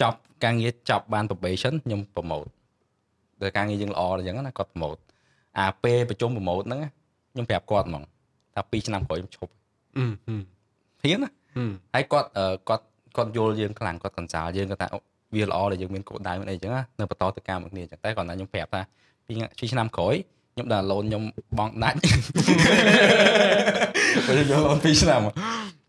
[0.00, 2.48] ចប់ការងារចប់បាន probation ខ្ញុំ promote
[3.40, 5.00] តែការងារយើងល្អអញ្ចឹងណាគាត់ promote
[5.58, 6.80] អាពេលប្រជុំ promote ហ្នឹង
[7.32, 8.02] ខ្ញុំប្រាប់គាត់ហ្មង
[8.54, 9.52] ថា2ឆ្នាំក្រោយខ្ញុំឈប់
[11.02, 11.30] ហ៊ានណា
[11.94, 12.28] ហើយគាត់
[12.68, 12.84] គាត់
[13.16, 14.88] គាត់យល់យើងខ្លាំងគាត់កន្សាលយើងគាត់ថា
[15.34, 18.80] វាល្អដែលយើងមានគោលដៅមានអីចឹងនៅបន្តទៅការមួយគ្នាចឹងតែគាត់ថាខ្ញុំប្រាប់ថា
[19.26, 19.32] ពី
[19.72, 20.14] ឆ្នាំក្រោយ
[20.52, 21.22] ខ្ញុំដល់ឡូនខ្ញុំ
[21.58, 21.98] បងដាច់
[24.26, 25.20] ពេលខ្ញុំឡូន2ឆ្នាំ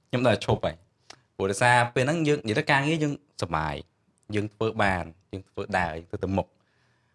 [0.09, 0.75] ខ្ញុំដល់ឈប់ហើយ
[1.35, 3.75] ព្រោះដោយសារពេលហ្នឹងយើងនិយាយទៅការងារយើងសុបាយ
[4.35, 5.03] យើងធ្វើបាន
[5.33, 6.47] យើងធ្វើដើរធ្វើទៅមុខ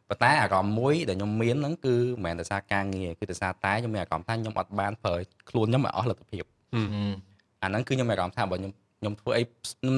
[0.09, 5.15] ប៉ុន្តែអារម្មណ៍មួយដែលខ្ញុំមានហ្នឹងគឺមិនមែនដោយសារការងារគឺដោយសារតែខ្ញុំមានអារម្មណ៍ថាខ្ញុំអត់បានប្រើ
[5.51, 6.45] ខ្លួនខ្ញុំឲ្យអស់លទ្ធភាព
[7.63, 9.43] អាហ្នឹងគឺខ្ញុំមានអារម្មណ៍ថាបើខ្ញុំខ្ញុំធ្វើអី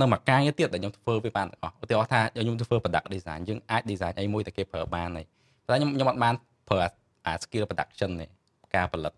[0.00, 5.26] នៅមួយការងារទៀតដែលខ្ញុំធ្វើវាបានទាំងអស់ឧទាហរណ៍ថាខ្ញុំធ្វើ product design យើងអាច design អីមួយតែគេប្រើបានហើយ
[5.66, 6.34] តែខ្ញុំខ្ញុំអត់បាន
[6.70, 6.86] ប្រើ
[7.26, 8.28] អា skill production នេះ
[8.74, 9.12] ការផលិត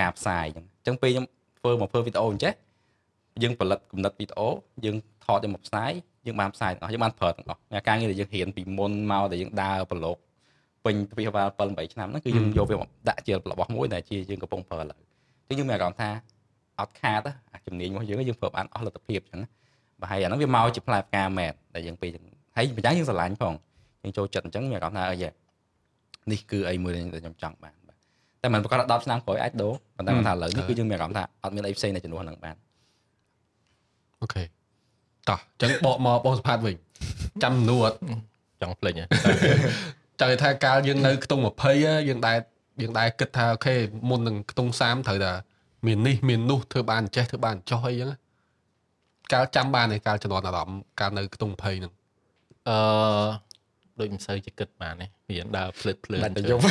[0.00, 1.26] ការផ្សាយអញ្ចឹងអញ្ចឹងពេលខ្ញុំ
[1.58, 2.52] ធ្វើមកធ្វើវីដេអូអញ្ចេះ
[3.42, 4.48] យើងផលិតគំនិតវីដេអូ
[4.84, 5.92] យើងថតយកមកផ្សាយ
[6.26, 10.16] យើងបានផ្សាយទាំងអស់យើងបានប្រើទាំងអស់ការងារដែលយើងរៀនពីមុនមកដែលយើងដើរប្រឡូក
[10.84, 11.46] ពេញវិទ្យាល័យ
[11.86, 12.76] 7 8ឆ្នាំហ្នឹងគឺយើងយកវា
[13.08, 15.00] ដាក់ជារបស់មួយដែលជាយើងកំពុងប្រើឡើយ
[15.48, 16.10] អញ្ចឹងយើងមានអារម្មណ៍ថា
[16.80, 19.42] អត់ខាតអាជំនាញរបស់យើងយើងប្រើបានអស់លទ្ធភាពអញ្ចឹង
[20.00, 22.10] បើហើយអាហ្នឹងវាមកជាផ្លែផ្កាមែនដែលយើងពេល
[22.56, 23.54] ហើយម្យ៉ាងយើងស្រឡាញ់ផង
[24.02, 25.16] យើងចូលចិត្តអញ្ចឹងមានអារម្មណ៍ថាអី
[26.30, 27.96] នេះគឺអីមួយដែលខ្ញុំចង់បានបាទ
[28.42, 32.56] តែមិនប្រកាស10ឆ្នាំក្រោយអាចដូរប៉ុន្តែគាត់ថាឥឡូវនេះគឺយើងមានអារម្មណ៍ថាអត់មានអីផ្សេងនៅជំនួសហ្នឹងបាន
[34.22, 34.42] អូខេ
[35.28, 36.76] តោះអញ្ចឹងបកមកបងសុផាតវិញ
[37.42, 37.92] ចាំនួត
[38.62, 38.92] ចង់ភ្លេច
[40.20, 41.42] ចង់ថាកាលយើងនៅខ្ទង់
[41.74, 42.38] 20យើងដែរ
[42.82, 43.74] យើងដែរគិតថាអូខេ
[44.08, 45.32] មុននឹងខ្ទង់30ត្រូវតែ
[45.86, 48.10] មាននេះមាននោះធ្វើបានចេះធ្វើបានចោះអីចឹង
[49.32, 51.92] កាលចាំបានឯកាលចំនួនអារម្មណ៍កាលនៅខ្ទង់20ហ្នឹង
[52.68, 52.78] អឺ
[54.00, 56.62] ដូចមិនសូវជាគិតបានទេវាដើរភ្លើតភ្លើនបាច់យប់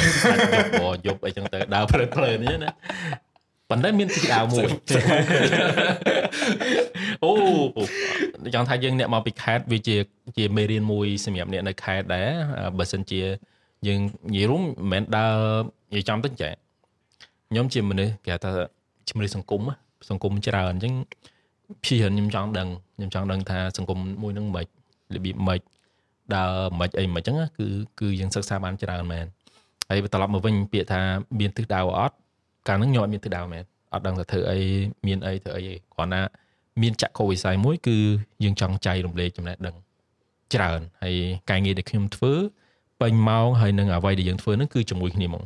[0.77, 2.71] យប់យប់អីចឹងទៅដើរភ្លើតភ្លើននេះណា
[3.69, 4.65] ប៉ុន្តែមានទីដៅមួយ
[7.23, 7.31] អូ
[8.55, 9.97] ចង់ថាយើងអ្នកមកពីខេត្តវាជា
[10.37, 12.29] ជាមេរៀនមួយសម្រាប់អ្នកនៅខេត្តដែរ
[12.77, 13.21] បើសិនជា
[13.87, 13.99] យើង
[14.29, 15.35] និយាយរួមមិនមែនដើរ
[15.89, 16.49] និយាយចំទៅចា
[17.49, 18.51] ខ្ញុំជាមនុស្សគេថា
[19.07, 19.61] ជាមនុស្សសង្គម
[20.09, 20.93] សង្គមច្រើនអញ្ចឹង
[21.83, 24.65] ព្យាយាមខ្ញុំចង់ដឹងខ្ញុំចង់ដឹងថាសង្គមមួយនឹងមិន
[25.15, 25.59] របៀបមិន
[26.35, 27.67] ដើរមិនអីមិនអញ្ចឹងគឺ
[27.99, 29.25] គឺយើងសិក្សាបានច្រើនមែន
[29.89, 31.01] ហើយបន្ត្រឡប់មកវិញពាក្យថា
[31.39, 32.15] មានទិសដៅអត់
[32.67, 33.63] កាលហ្នឹងខ្ញុំអត់មានទិសដៅមែន
[33.93, 34.59] អត់ដឹងថាធ្វើអី
[35.07, 36.21] មានអីធ្វើអីទេគ្រាន់តែ
[36.81, 37.97] មានចក្ខុវិស័យមួយគឺ
[38.43, 39.75] យើងចង់ចែករំលែកចំណេះដឹង
[40.53, 41.15] ច្រើនហើយ
[41.49, 42.33] ការងារដែលខ្ញុំធ្វើ
[43.01, 45.43] ពេញម៉ោងហើយនឹងអ្វីដែលយើងធ្វើហ្នឹងគឺជាមួយគ្នាហ្មង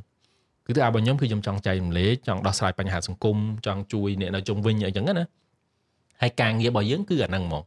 [0.65, 5.25] គឺទៅអារបស់ខ្ញុំគឺខ្ញុំចង់ចែករំលែកចង់ដោះស្រាយបញ្ហាសង្គមចង់ជួយអ្នកនៅជុំវិញអីចឹងណា
[6.21, 7.63] ហើយការងាររបស់យើងគឺអាហ្នឹងហ្មង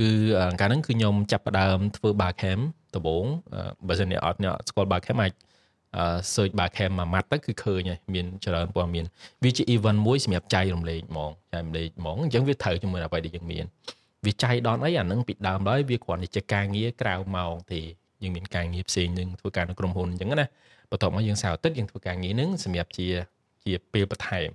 [0.00, 0.10] គឺ
[0.60, 2.62] កាលហ្នឹងគឺខ្ញុំចាប់ផ្ដើមធ្វើ barcamp
[2.94, 3.24] ដំបូង
[3.88, 5.32] បើសិនអ្នកអត់អ្នកស្គាល់ barcamp អាច
[6.32, 9.04] search barcamp មួយម៉ាត់ទៅគឺឃើញហើយមានច្រើនព័ត៌មាន
[9.44, 13.64] វាជា event មួយសម្រាប់ចែករំលែកហ្មងចែករំលែកហ្មងអញ្ចឹងវាត្រូវជាមួយអ្វីដែលយើងមាន
[14.26, 17.80] វាចៃដនអីអានឹងពីដើមឡើយវាគ្រាន់តែជាការងារក្រៅម៉ោងទេ
[18.22, 20.46] យើងមានការងារផ្សេងនឹងធ្វើការនៅក្រុមហ៊ុនអញ្ចឹងណា
[20.90, 23.06] បន្ទាប់មកយើងសៅរ៍អាទិត្យយើងធ្វើការងារនឹងសម្រាប់ជា
[23.64, 24.48] ជាពេលបន្ថែម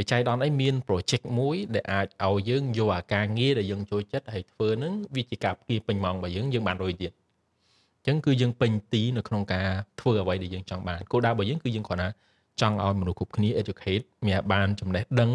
[0.00, 7.12] វាចៃដនអីមាន project មួយដែលអាចឲ្យយើងយកអាការងារដែលយើងចូលចិត្តហើយធ្វើនឹងវាជាការពារពេញម៉ោងរបស់យើងយើងបានរយទៀត
[7.98, 9.68] អញ្ចឹងគឺយើងពេញទីនៅក្នុងការ
[10.00, 12.08] ធ្វើអ្វីដែលយើងចង់បានគោលដៅរបស់យើងគឺយើងគ្រាន់តែ
[12.60, 15.32] ចង់ឲ្យមនុស្សគ្រប់គ្នា educate មានបានចំណេះដឹង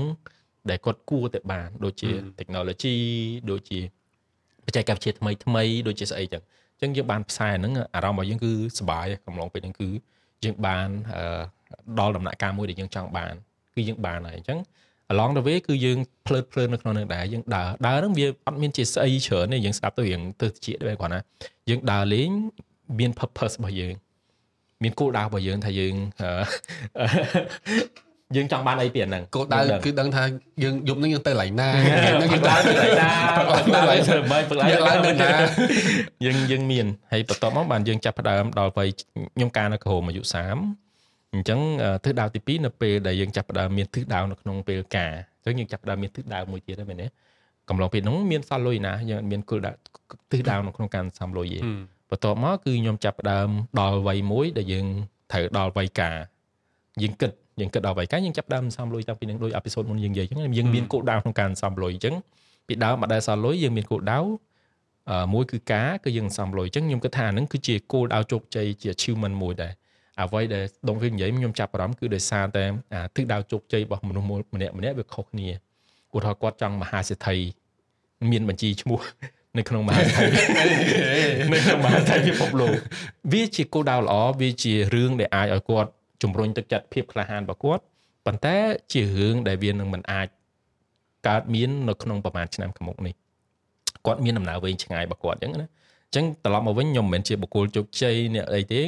[0.69, 2.09] ដែលគាត់គួរតែបាន ដូចជា
[2.39, 2.95] technology
[3.51, 3.79] ដូចជា
[4.65, 6.43] បច្ចេកវិទ្យាថ្មីថ្មីដូចជាស្អីចឹង
[6.73, 9.89] អញ្ចឹងយើងបានផ្សាយហ្នឹងអារម្មណ៍របស់យើងគឺសុបាយកំឡុងពេលហ្នឹងគឺ
[10.43, 10.87] យើងបាន
[11.99, 13.33] ដល់ដំណាក់កាលមួយដែលយើងចង់បាន
[13.75, 14.59] គឺយើងបានហើយអញ្ចឹង
[15.13, 15.97] along the way គឺយើង
[16.27, 21.19] ភ្លើតភ្លើននៅក្នុងនឹងដែរយើងដើរដើរហ្នឹងវាអត់មានជាស្អីច្រើនទេយើងស្ដាប់ទៅរៀងទៅជាដែរគាត់ណា
[21.69, 22.29] យើងដើរលេង
[22.99, 23.93] មាន purpose របស់យើង
[24.83, 25.95] មានគោលដៅរបស់យើងថាយើង
[28.35, 30.23] យើងចង់បានអីពីអាហ្នឹងគោលដៅគឺដឹងថា
[30.63, 31.69] យើងយប់នេះយើងទៅកន្លែងណា
[32.05, 35.29] យើងទៅកន្លែងណាទៅធ្វើមិនព្រឹកឡើងទៅណា
[36.25, 38.87] យើងយើងមានហើយបន្ទាប់មកបានយើងចាប់ផ្ដើមដល់វ័យ
[39.35, 40.84] ខ្ញុំការនៅក្រហមអាយុ30
[41.35, 41.59] អញ្ចឹង
[42.05, 45.11] ទិសដៅទី2នៅពេលដែលយើងចាប់ផ្ដើមមានទិសដៅនៅក្នុងពេលការ
[45.45, 47.07] អញ្ចឹងយើងចាប់ផ្ដើមមានទិសដៅមួយទៀតហើយមែនទេ
[47.69, 49.71] កំឡុងពេលហ្នឹងមានសល់លុយណាយើងមានគោលដៅ
[50.31, 51.59] ទិសដៅនៅក្នុងការសំលុយទេ
[52.09, 53.49] បន្ទាប់មកគឺខ្ញុំចាប់ផ្ដើម
[53.79, 54.85] ដល់វ័យមួយដែលយើង
[55.31, 56.15] ត្រូវដល់វ័យការ
[57.01, 62.15] យើងគិតយើងគិតដល់អ្វីកាយើងចាប់ដើមសំលុយតាំងពីនឹងដូចអេពីសូតមុនយើងនិយាយអញ្ចឹងយើងមានគោលដៅក្នុងការសំលុយអញ្ចឹង
[62.67, 64.19] ពីដើមមកដែលសំលុយយើងមានគោលដៅ
[65.33, 69.73] មួយគឺការគឺយើងសំលុយអញ្ចឹងខ្ញុំគិតថាហ្នឹងគឺជាគោលដៅជោគជ័យជា achievement មួយដែរ
[70.21, 72.63] អ្វីដែលដងវិញនិយាយខ្ញុំចាប់អារម្មណ៍គឺដោយសារតែ
[73.15, 75.49] ទិសដៅជោគជ័យរបស់មនុស្សម្នាក់ម្នាក់វាខុសគ្នា
[76.15, 77.37] ឧទាហរណ៍គាត់ចង់មហាសេដ្ឋី
[78.31, 78.99] មានបញ្ជីឈ្មោះ
[79.57, 80.25] នៅក្នុងមហាសេដ្ឋី
[81.53, 82.75] នៅក្នុងមហាសេដ្ឋីពិភពលោក
[83.33, 85.89] វាជាគោលដៅល្អវាជារឿងដែលអាចឲ្យគាត់
[86.23, 87.83] ជំរុញទឹកចិត្តភាពក្លាហានរបស់គាត់
[88.25, 88.57] ប៉ុន្តែ
[88.93, 90.27] ជារឿងដែលវានឹងមិនអាច
[91.27, 93.13] កើតមាននៅក្នុងប្រហែលឆ្នាំខាងមុខនេះ
[94.05, 95.67] គាត់មានដំណើរវែងឆ្ងាយរបស់គាត់អញ្ចឹងណា
[96.07, 98.81] អញ្ចឹងត្រឡប់មកវិញខ្ញុំមិនមែនជាបុគ្គលជោគជ័យអ្នកអីទេ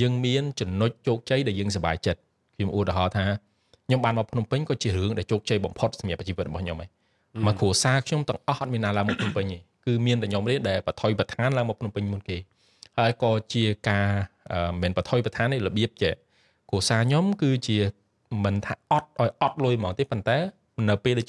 [0.00, 2.20] យើងមានចំណុចជោគជ័យដែលយើងសប្បាយចិត្ត
[2.54, 3.24] ខ្ញុំឧទាហរណ៍ថា
[3.86, 6.90] ខ្ញុំបានមកភ្នំពេញក៏ជារឿងដែលជោគជ័យបំផុតសម្រាប់ជីវិតរបស់ខ្ញុំហើយ
[7.46, 12.36] មកគ្រួសារខ្ញុំទាំងអស់អត់មានណាឡើងមកភ្នំពេញទេគឺមានតែខ្ញុំទេដែលបថុយបឋានឡើងមកភ្នំពេញមុនគេ
[12.98, 14.08] ហើយក៏ជាការ
[14.82, 16.10] មិនបថុយបឋាននេះរបៀបជា
[16.70, 17.78] គ្រួសារខ្ញុំគឺជា
[18.44, 20.36] មិនថាអត់ឲ្យអត់លុយហ្មងទេប៉ុន្តែ
[20.88, 21.26] នៅពេលដែល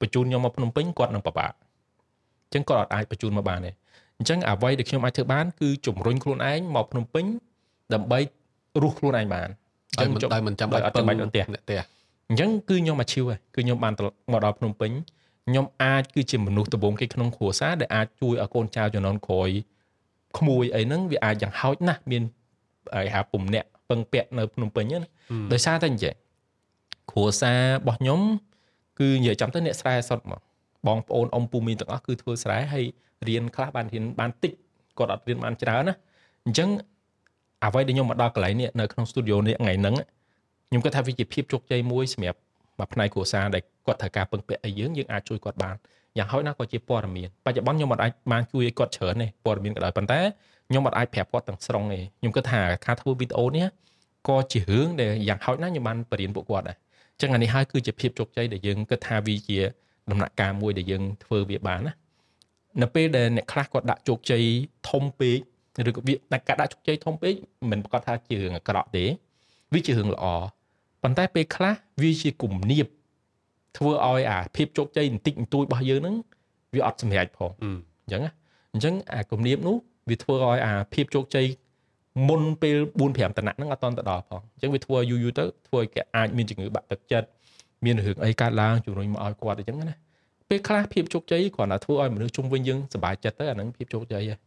[0.00, 1.52] បញ្ជូនខ្ញុំមកភ្នំពេញគាត់នឹងពិបាក
[2.46, 3.70] អញ្ចឹងគាត់អត់អាចបញ្ជូនមកបានទេ
[4.18, 7.24] អញ្ចឹងអ្វីដែលខ្ញុំអាចធ្វើបានគឺជំរុញខ្លួនឯងមកភ្នំពេញ
[7.94, 8.18] ដើម្បី
[8.82, 9.48] រស់ខ្លួនឯងបាន
[10.00, 11.80] អញ្ចឹងដោយមិនចាំបាច់ពឹងផ្ទះផ្ទះ
[12.28, 13.92] អញ្ចឹងគឺខ្ញុំអាជីវគឺខ្ញុំបាន
[14.32, 14.90] មកដល់ភ្នំពេញ
[15.48, 19.50] ខ្ញុំអាចគឺជាមនុស្សដំបូងគេក្នុងគ្រួសារដែលអាចជួយឲ្យកូនចៅជំនាន់ក្រោយ
[20.38, 22.22] ក្មួយអីហ្នឹងវាអាចយ៉ាងហោចណាស់មាន
[23.14, 25.08] ហៅពុំអ្នកពឹងពាក់នៅភ្នំពេញណា
[25.52, 26.14] ដោយសារតែអញ្ចឹង
[27.10, 28.20] គ្រួសាររបស់ខ្ញុំ
[28.98, 30.40] គឺនិយាយចាំទៅអ្នកស្រែសុតមក
[30.86, 32.86] បងប្អូនអ៊ំពូមីទាំងអស់គឺធ្វើស្រែហើយ
[33.28, 34.52] រៀនខ្លះបានរៀនបានតិច
[34.98, 35.94] គាត់អត់រៀនបានច្រើនណា
[36.44, 36.68] អញ្ចឹង
[37.64, 39.94] អ្វីដែលខ្ញុំមកដល់កន្លែងនេះនៅក្នុង studio នេះថ្ងៃហ្នឹង
[40.68, 42.38] ខ្ញុំគិតថាវាជាភាពជោគជ័យមួយសម្រាប់
[42.78, 45.74] មួយផ្នែកគ្រួសារដែលគាត់ត្រូវការពឹងពាក់អីយើងយើងអាចជួយគាត់បាន
[46.18, 50.20] យ៉ាងហោចណាស់ក៏ជាព័ត៌មានបច្ចុប្បន្នខ្ញុំមិនអាចបានជួយឲ្យគាត់ច្រើនទេព័ត៌មានក៏ដោយប៉ុន្តែ
[50.68, 53.66] ខ្ញុំមិនអាចប្រាប់គាត់ទាំងស្រុងទេខ្ញុំគិតថាការធ្វើវីដេអូនេះ
[54.28, 59.58] ក៏ជារឿងដែលយ៉ាងហោចណាស់ខ្ញុំបានបរៀនពួកគាត់ដែរអញ្ចឹងអានេះហើយគឺជាភាពជោគជ័យដែលយើងគិតថាវាជា
[60.10, 61.92] ដំណាក់កាលមួយដែលយើងធ្វើវាបានណា
[62.82, 64.44] នៅពេលដែលអ្នកខ្លះគាត់ដាក់ជោគជ័យ
[64.90, 65.38] ធំពេក
[65.88, 67.32] ឬក៏វាដាក់ការដាក់ជោគជ័យធំពេក
[67.70, 69.04] មិនប្រកាសថាជារឿងអាក្រក់ទេ
[69.72, 70.24] វាជារឿងល្អ
[71.02, 72.86] ប៉ុន្តែពេលខ្លះវាជាគំនាប
[73.76, 76.16] ធ្វើឲ្យអាភាពជោគជ័យបន្តិចបន្តួចរបស់យើងហ្នឹង
[76.74, 77.66] វាអត់សម្រេចផងអ
[78.06, 78.22] ញ្ចឹង
[78.72, 79.76] អញ្ចឹងអាគំនាបនោះ
[80.10, 81.46] វាធ្វើឲ្យអាភាពជោគជ័យ
[82.28, 87.28] មុនពេល4 5តំណហ្នឹងអត់តន់ទៅដល់ផងអញ្ចឹងវាធ្វើឲ្យយូរយូរទៅធ្វើឲ្យគេអាចមានជំងឺបាក់ទឹកចិត្ត
[87.84, 89.94] មានរឿងអីកើតឡើងជំរុញមកឲ្យគាត់អញ្ចឹងណា
[90.48, 94.38] ពេលខ្លះភាពជោគជ័យគ្រាន់តែធ្វើឲ្យមនុស្សជុំវិញយើងសប្បាយចិត្តទៅអាហ្នឹងភាពជោគជ័យដែរ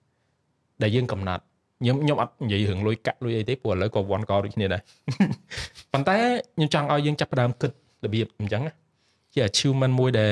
[0.84, 1.44] ដែលយើងកំណត់
[1.82, 4.82] ខ្ញុំខ្ញុំអត់និយាយរឿងលុយកាក់លុយអីទេព្រោះឥឡូវក៏វាន់កដូចគ្នាដែរ
[5.94, 6.18] ប៉ុន្តែ
[6.56, 7.72] ខ្ញុំចង់ឲ្យយើងចាប់ផ្ដើមគិត
[8.06, 8.64] របៀបអញ្ចឹង
[9.34, 10.32] ជា achievement មួយដែល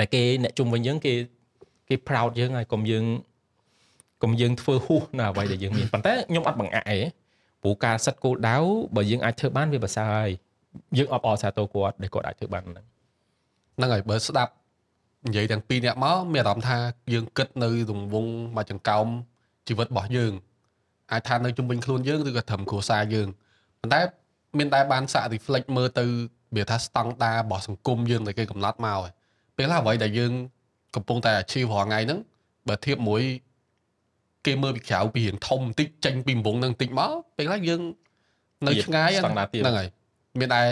[0.00, 1.12] ដែលគេអ្នកជុំវិញយើងគេ
[1.88, 3.04] គេ proud យើងហើយកុំយើង
[4.22, 6.98] កុំយើងធ្វើហួសនៅអ្វីដែលយើងមានប៉ុន្តែខ្ញុំអត់បង្អាក់អី
[7.62, 8.56] ព្រោះការសិតគោលដៅ
[8.96, 10.30] បើយើងអាចធ្វើបានវាប្រសើរហើយ
[10.98, 12.84] យើងអបអរសាទរគាត់ដែលគាត់អាចធ្វើបានហ្នឹង
[13.76, 14.52] ហ្នឹងហើយបើស្ដាប់
[15.26, 16.78] និយាយទាំងពីរនាក់មកមានអារម្មណ៍ថា
[17.12, 19.06] យើងគិតនៅរង្វង់មួយចង្កោម
[19.68, 20.32] ជីវិតរបស់យើង
[21.12, 23.28] អាចថានៅជំនាញខ្លួនយើងឬក៏ត្រឹមគ្រួសារយើង
[23.80, 24.00] ប៉ុន្តែ
[24.58, 26.04] មានតែបានសាក់ reflect មើលទៅ
[26.56, 29.10] វាថាស្តង់ដារបស់សង្គមយើងដែលគេកំណត់មកហើយ
[29.56, 30.32] ពេលខ្លះអ្វីដែលយើង
[30.94, 32.18] កំពុងតែ achieve រាល់ថ្ងៃហ្នឹង
[32.68, 33.22] បើធៀបមួយ
[34.46, 37.80] គេមើលពីក្រៅពីរៀងធំបន្តិចចេញពីរង្វង់ហ្នឹងបន្តិចមកពេលខ្លះយើង
[38.66, 39.34] នៅឆ្ងាយហ្នឹង
[39.78, 39.88] ហើយ
[40.40, 40.62] មានតែ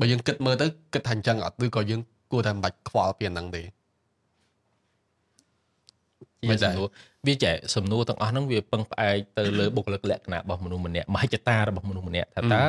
[0.00, 2.00] បើយើងគិតមើលទៅគិតថាអញ្ចឹងអត់ឬក៏យើង
[2.32, 3.62] គួរតែមិនបាច់ខ្វល់ពីហ្នឹងទេ
[6.42, 6.88] ជាសំណួរ
[7.26, 12.66] វាចែសំណួរទាំងអស់ហ្នឹងវាពឹងផ្អែកទៅលើបុគ្គលិកលក្ខណៈរបស់មនុស្សម្នាក់មហិច្ឆតារបស់មនុស្សម្នាក់ថាតើ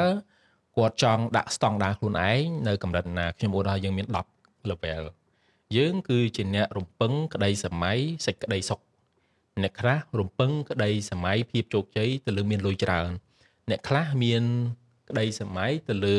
[0.78, 5.04] គាត់ចង់ដាក់ស្តង់ដារខ្លួនឯងនៅកម្រិតណាខ្ញុំឧទាហរណ៍យើងមាន10 level
[5.78, 8.80] យើងគឺជាអ្នករំពឹងក្តីសម័យសេចក្តីសុខ
[9.64, 13.10] អ្នកខ្លះរំពឹងក្តីសម័យភាពជោគជ័យទៅលើមានលុយច្រើន
[13.70, 14.44] អ្នកខ្លះមាន
[15.10, 16.18] ក្តីសម័យទៅលើ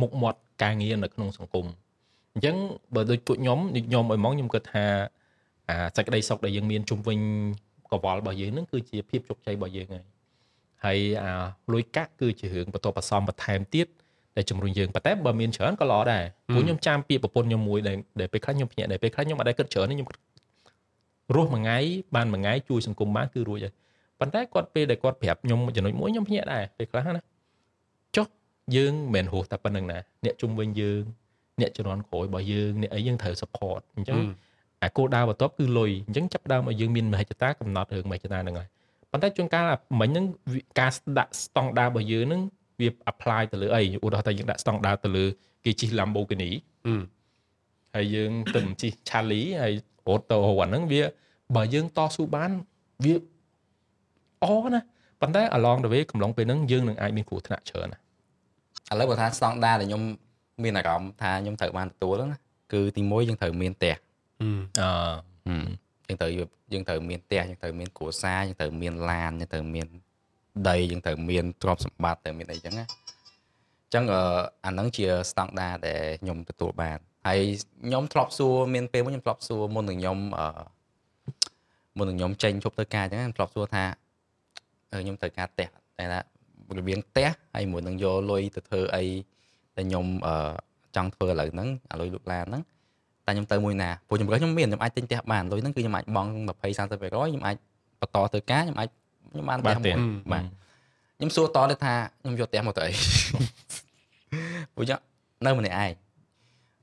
[0.00, 1.66] មុខមាត់ការងារនៅក្នុងសង្គម
[2.32, 2.56] អញ្ចឹង
[2.94, 4.86] បើដូចពួកខ្ញុំខ្ញុំឲ្យមកខ្ញុំគិតថា
[5.70, 7.18] អាសេចក្តីសុខដែលយើងមានជុំវិញ
[7.92, 10.04] កវល់របស់យើងនឹងគឺជាភាពជោគជ័យរបស់យើងហើយ
[10.84, 11.32] ហើយអា
[11.72, 13.86] លុយកាក់គឺជារឿងបន្ទាប់បន្សំបន្ថែមទៀត
[14.36, 17.78] ដែលជំរុញយើងប៉ុន្តែបើមានច្រើនក៏ល្អដែរព្រោះខ្ញុំចាំពីប្រពន្ធខ្ញុំមួយ
[18.20, 20.08] ដែលពេលខ្លះខ្ញុំភ្ញាក់ដែរពេលខ្លះខ្ញុំអត់ដែរគិតច្រើនខ្ញុំ
[21.34, 21.78] រស់មួយថ្ងៃ
[22.14, 23.72] បានមួយថ្ងៃជួយសង្គមបានគឺរួចហើយ
[24.20, 27.22] ប៉ុន្តែគាត់ពេលដែលគាត់ប្រាប់ខ្ញុំចំណុចមួយខ្ញុំភ្ញាក់ដែរពេលខ្លះណា
[28.16, 28.26] ចុះ
[28.76, 31.02] យើងមិនមែនរស់តែប៉ុណ្្នឹងណាអ្នកជុំវិញយើង
[31.60, 34.20] អ្នកជំនាន់ក្រោយរបស់យើងអ្នកអីយើងត្រូវ support អញ្ចឹង
[34.82, 38.68] អាគោលដៅបន្ទាប់គឺលុយអញ្ចឹងចាប់ដើមឲ្យយើងមានមហិច្ឆតាកំណត់រឿងមហិច្ឆតាហ្នឹងហើយ
[39.12, 39.64] ប៉ុន្តែជួនកាល
[40.00, 40.24] មិញហ្នឹង
[40.80, 42.42] ការដាក់ស្តង់ដាររបស់យើងហ្នឹង
[42.80, 45.24] វា apply ទៅលើអីឧទាហរណ៍ថាយើងដាក់ស្តង់ដារទៅលើ
[45.64, 46.50] គេជិះ Lamborghini
[47.94, 49.74] ហើយយើងទៅជិះ Charlie ហើយ
[50.06, 51.02] អូតូអាហ្នឹងវា
[51.56, 52.50] បើយើងតស៊ូបាន
[53.04, 53.14] វា
[54.44, 54.80] អណា
[55.20, 57.98] ប៉ុន្តែ along the way កំឡុងពេលហ្នឹងយើងនឹងអាចមានគ្រោះថ្នាក់ច្រើនណា
[58.92, 60.02] ឥឡូវបើថាស្តង់ដារដែលខ្ញុំ
[60.62, 62.30] មានអារម្មណ៍ថាខ្ញុំត្រូវបានទទួលហ្នឹង
[62.72, 63.94] គឺទី1យើងត្រូវមានផ្ទះ
[64.80, 65.58] អឺ
[66.08, 66.30] យើងត្រូវ
[66.72, 69.86] យើងត្រូវមានផ្ទះយើងត្រូវមានគ្រួសារយើងត្រូវមានឡានយើងត្រូវមាន
[70.68, 74.04] ដីយើងត្រូវមានទ្រព្យសម្បត្តិត្រូវមានអីចឹងណាអញ្ចឹង
[74.64, 77.40] អាហ្នឹងជាស្តង់ដារដែលខ្ញុំទទួលបានហើយ
[77.86, 80.46] ខ្ញុំធ្លាប់សួរមានពេលមួយខ្ញុំធ្លាប់សួរមុននឹងខ្ញុំអឺ
[81.98, 83.84] មុននឹងខ្ញុំចេញជប់ទៅការអញ្ចឹងខ្ញុំធ្លាប់សួរថា
[85.02, 85.68] ខ្ញុំត្រូវការផ្ទះ
[85.98, 86.20] តែថា
[86.78, 89.04] របៀងផ្ទះហើយមួយនឹងយកលុយទៅធ្វើអី
[89.76, 90.52] តែខ្ញុំអឺ
[90.96, 92.62] ចង់ធ្វើឥឡូវហ្នឹងអាលុយលុកឡានហ្នឹង
[93.30, 97.56] តែខ្ញុំទៅមួយណាព្រោះខ្ញុំខ្ញុំមានខ្ញុំអាចទិញផ្ទះបានលុយហ្នឹងគឺខ្ញុំអាចបង់20 30%ខ្ញុំអាច
[98.00, 98.88] បន្តធ្វើការខ្ញុំអាច
[99.32, 99.96] ខ្ញុំបានផ្ទះមួយ
[100.32, 100.44] បាទ
[101.16, 102.92] ខ្ញុំសួរតទៅថាខ្ញុំយកផ្ទះមកទៅអី
[104.74, 104.98] ព្រោះចឹង
[105.46, 105.92] នៅម្នាក់ឯង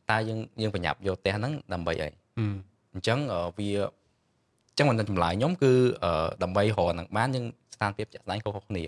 [0.10, 2.10] តើយើងយើងប្រញាប់យកផ្ទះហ្នឹងដើម្បីអី
[2.94, 3.20] អញ្ចឹង
[3.58, 3.70] វា
[4.68, 5.72] អញ្ចឹងមិនចម្លើយខ្ញុំគឺ
[6.44, 7.46] ដើម្បីរកនឹងបានយើង
[7.76, 8.84] ស្ថានភាពចាក់ស្ដែងខុសៗគ្នា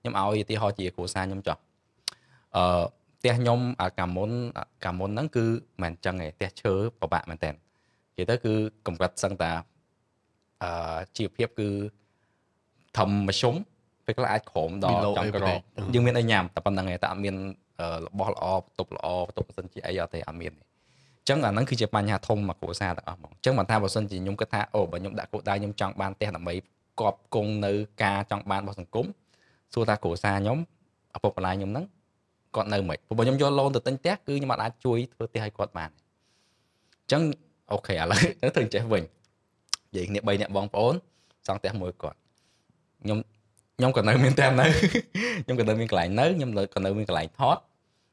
[0.00, 1.56] ខ្ញុំឲ្យឧទាហរណ៍ជាគ្រួសារខ្ញុំចោះ
[2.56, 2.84] អឺ
[3.22, 4.30] ផ្ទះខ្ញុំអាកាមុន
[4.84, 5.44] កាមុនហ្នឹងគឺ
[5.82, 7.56] មិនអញ្ចឹងទេផ្ទះឈើពិបាកមែនតើនិ
[8.16, 8.54] យាយទៅគឺ
[8.86, 9.52] កម្រិតសឹងតា
[10.62, 11.68] អឺជីវភាពគឺ
[12.98, 13.54] ធំមធ្យម
[14.06, 15.46] ពេលខ្លះអាចក្រោមដល់ចង់ក្រ
[15.94, 17.36] យើងមានអីញ៉ាំតែប៉ុណ្្នឹងឯងតែអត់មាន
[18.06, 26.54] របស់ល្អបន្ទប់ល្អបន្ទប់សិនជាអីអត់ទេអត់មានទេអញ្ចឹងអាហ្នឹងគឺជាបញ្ហាធំមកគ្រួសារទាំងអស់ហ្មងអញ្ចឹងបើថាបើសិនជាខ្ញុំគិតថាអូបើខ្ញុំដាក់គោលដៅខ្ញុំចង់បានផ្ទះដើម្បី
[27.00, 27.72] កប់គង់នៅ
[28.02, 29.06] ការចង់បានរបស់សង្គម
[29.74, 30.58] សួរថាគ្រួសារខ្ញុំ
[31.16, 31.84] ឪពុកម្ដាយខ្ញុំហ្នឹង
[32.56, 37.22] គាត់នៅមិនព្រោះខ្ញុំយកលូនទៅទិញផ្ទះគឺខ្ញុំអាចជួយធ្វើផ្ទះឲ្យគាត់បានអញ្ចឹង
[37.72, 40.94] អូខេឥឡូវទៅធ្វើចេះវិញនិយាយគ្នា3នាក់បងប្អូន
[41.46, 42.18] សង់ផ្ទះមួយគាត់
[43.02, 43.18] ខ្ញុំ
[43.78, 44.66] ខ្ញុំក៏នៅមានផ្ទះនៅ
[45.44, 47.56] ខ្ញុំក៏នៅមានកន្លែងនៅខ្ញុំក៏នៅមានកន្លែងថត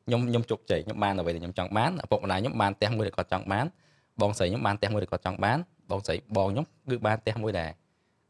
[0.06, 3.66] ខ្ញុំខ្ញុំជោគជ័យខ្ញុំបានអ្វីដែលខ្ញុំចង់បានឪពុកម្ដាយខ្ញុំបានផ្ទះមួយដែលគាត់ចង់បាន
[4.22, 5.58] បងស្រីខ្ញុំបានផ្ទះមួយដែលគាត់ចង់បាន
[5.90, 7.70] បងស្រីបងខ្ញុំគឺបានផ្ទះមួយដែរ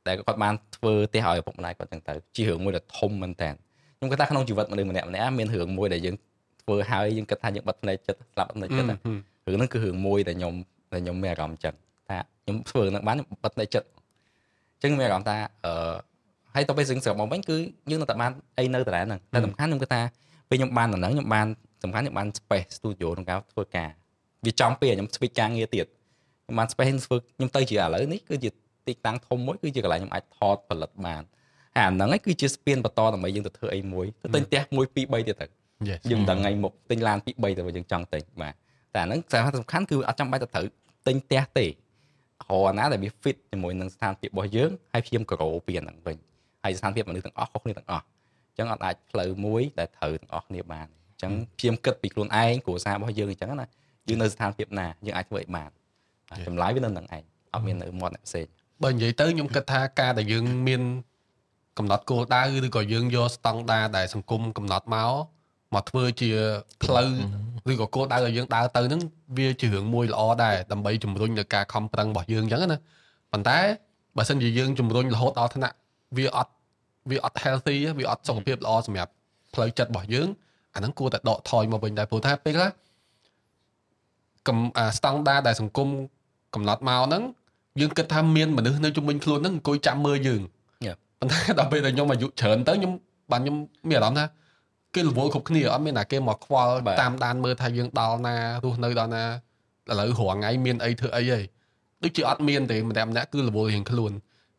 [0.06, 3.50] តែគាត់បានធ្វើផ្ទះឲ្យឪពុកម្ដាយគាត់ចឹងទៅជារឿងមួយដែលធំមែនតើ
[4.00, 6.16] ខ្ញុំគិតថាក្នុងជីវិតមនុស្សម្នាក់ម្នាក់មានរឿងមួយដែលយើង
[6.62, 10.54] ធ្វើហើយយើងគិតថាយើងបិទភ្នែកចិត្តស្លាប់ភ្នែកចិត្តរឿងហ្នឹងគឺរឿងមួយដែលខ្ញុំ
[10.94, 11.76] ដែលខ្ញុំមានអារម្មណ៍ចឹង
[12.10, 13.88] ថាខ្ញុំធ្វើនឹងបានបិទភ្នែកចិត្ត
[14.76, 15.94] អញ្ចឹងមានអារម្មណ៍ថាអឺ
[16.56, 17.58] ហើយទៅពេលស្រាប់មកវិញគឺ
[17.90, 20.02] យើងនៅតែបានអីនៅតែហ្នឹងតែសំខាន់ខ្ញុំគិតថា
[20.50, 21.48] ពេលខ្ញុំបានដល់ហ្នឹងខ្ញុំបាន
[21.84, 23.90] សំខាន់ខ្ញុំបាន space studio ក្នុងការធ្វើការ
[24.46, 25.86] វាចំពេលខ្ញុំ switch ការងារទៀត
[26.44, 28.50] ខ្ញុំបាន space ធ្វើខ្ញុំទៅជាឥឡូវនេះគឺជា
[28.88, 31.24] ទីតាំងធំមួយគឺជាកន្លែងខ្ញុំអាចថតផលិតបាន
[31.78, 35.48] អាហ្នឹងឯងគឺជាស្ពានបន្តដើម្បីយើងទៅធ្វើអីមួយទៅទិញផ្ទះមួយ2 3ទៀតទៅ
[36.12, 38.54] យើងដឹងថ្ងៃមុខទិញឡាន2 3ទៅយើងចង់ទិញបាទ
[38.94, 40.66] តែអាហ្នឹងសារៈសំខាន់គឺអត់ចាំបាច់ទៅត្រូវ
[41.08, 41.70] ទិញផ្ទះទេរ
[42.68, 46.18] កណាដែលវា fit ជាមួយនឹងស្ថានភាពរបស់យើងហើយព្យាយាមក្រោពីអាហ្នឹងវិញ
[46.64, 48.08] ហើយស្ថានភាពមនុស្សទាំងអស់ខុសគ្នាទាំងអស់អ
[48.54, 53.68] ញ្ចឹងអត់អាចផ្លូវមួយដែលត្រូវទាំងអស់គ្នាបានអញ្ចឹងព្យាមគិតពីខ្លួនឯងគ្រួសាររបស់យើងអញ្ចឹងណា
[54.08, 55.70] យើងនៅស្ថានភាពណាយើងអាចធ្វើឲ្យបាន
[56.48, 57.24] ចម្លើយវានៅនឹងឯង
[57.54, 58.46] អត់មាននៅមាត់អ្នកផ្សេង
[58.84, 60.82] បើនិយាយទៅខ្ញុំគិតថាការដែលយើងមាន
[61.80, 65.14] កំណត់គោលដៅឬក៏យើងយកស្តង់ដារដែលសង្គមកំណត់មក
[65.74, 66.30] មកធ្វើជា
[66.84, 67.10] ផ្លូវ
[67.72, 69.02] ឬក៏គោលដៅដែលយើងដើរទៅហ្នឹង
[69.38, 72.80] វាជារឿងមួយល្អដែរដើម្បីជំរុញនៅការខំប្រឹងរបស់យើងអញ្ចឹងណា
[73.32, 73.60] ប៉ុន្តែ
[74.18, 75.76] បើសិនជាយើងជំរុញរហូតដល់ថ្នាក់
[76.18, 76.52] វាអត់
[77.10, 79.12] វាអត់ healthy វាអត់សុខភាពល្អសម្រាប់
[79.54, 80.28] ផ្លូវចិត្តរបស់យើង
[80.76, 82.70] អាហ្នឹងគួរតែដកថយមកវិញដែរព្រោះថាពេលខ្លះ
[84.48, 85.88] កំអាស្តង់ដារដែលសង្គម
[86.56, 87.24] កំណត់មកហ្នឹង
[87.80, 90.42] យើងគិតថាមានមនុស្សនៅជុំវិញខ្លួនហ្នឹងអង្គុយចាំមើលយើង
[91.20, 92.92] ប៉ុន្តែដល់ពេលដែលខ្ញុំអាយុច្រើនទៅខ្ញុំ
[93.32, 93.56] បាទខ្ញុំ
[93.90, 94.26] មានអារម្មណ៍ថា
[94.96, 99.24] គេរវល់គ្រប់គ្នាអត់មានណាគេមកខ្វល់តាមដានមើលថាយើងដល់ណារស់នៅដល់ណា
[99.90, 101.40] ឥឡូវរងថ្ងៃមានអីធ្វើអីហី
[102.04, 104.12] ដូចជាអត់មានទេម្នាក់ម្នាក់គឺរវល់រៀងខ្លួន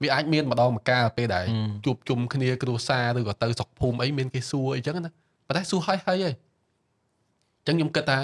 [0.02, 1.46] វាអាចមានម្ដងម្កាលពេលដែល
[1.84, 5.10] ជួបជុំគ្នាគ្រួសារឬក៏ទៅស្រុកភូមិអីមានគេសួរអីចឹងណា
[5.46, 6.30] ប៉ុន្តែសួរហើយហើយហី
[7.58, 8.18] អញ្ចឹងខ្ញុំគិតថា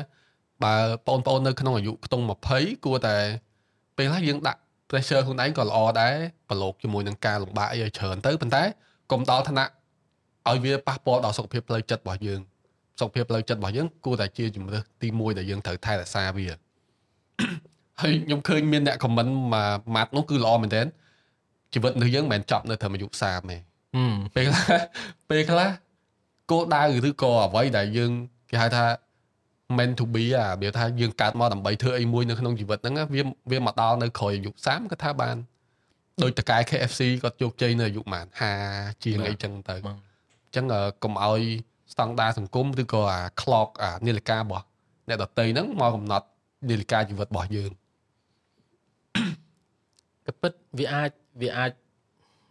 [0.65, 0.75] បើ
[1.07, 3.17] បងប្អូននៅក្នុងអាយុខ្ទង់20គួរតែ
[3.97, 6.15] ពេលខ្លះយើងដាក់ pressure ខ្លួនឯងក៏ល្អដែរ
[6.49, 8.63] ប្រឡូកជាមួយនឹងការលំបាកអីឲ្យច្រើនទៅប៉ុន្តែ
[9.11, 9.67] កុំដល់ឋានៈ
[10.49, 12.41] ឲ្យវាប៉ះពាល់ដល់សុខភាពផ្លូវចិត្តរបស់យើង
[13.01, 16.47] សុខភាពផ្លូវចិត្តរបស់យើងគួរតែជាជំរើសទី1ដែលយើងត្រូវថែរក្សាវា
[18.01, 20.87] ហើយខ្ញុំឃើញមានអ្នក comment មួយម៉ាត់នោះគឺល្អមែនទែន
[21.73, 23.57] ជីវិតរបស់យើងមិនមែនចប់នៅត្រឹមអាយុ30ទេ
[24.35, 24.81] ពេលខ្លះ
[25.31, 25.71] ពេលខ្លះ
[26.51, 28.11] គោលដៅឬក៏អ្វីដែលយើង
[28.51, 28.85] គេហៅថា
[29.77, 35.37] meant to be អាវាថាយើងកើតមកដើម្បីធ្វើអីមួយនៅក្នុងជីវិតហ្នឹងវាវាមកដល់នៅក្រោយអាយុ30គាត់ថាបាន
[36.23, 38.59] ដោយតកែ KFC គាត់ជោគជ័យនៅអាយុប្រហែល
[38.99, 40.65] 50ជាងអីចឹងទៅអញ្ចឹង
[41.03, 41.43] កុំឲ្យ
[41.93, 44.65] ស្តង់ដារសង្គមឬក៏អា clock អានាឡិការបស់
[45.09, 46.27] អ្នកដតីហ្នឹងមកកំណត់
[46.69, 47.71] នាឡិកាជីវិតរបស់យើង
[50.27, 51.11] ក៏ពិតវាអាច
[51.43, 51.73] វាអាច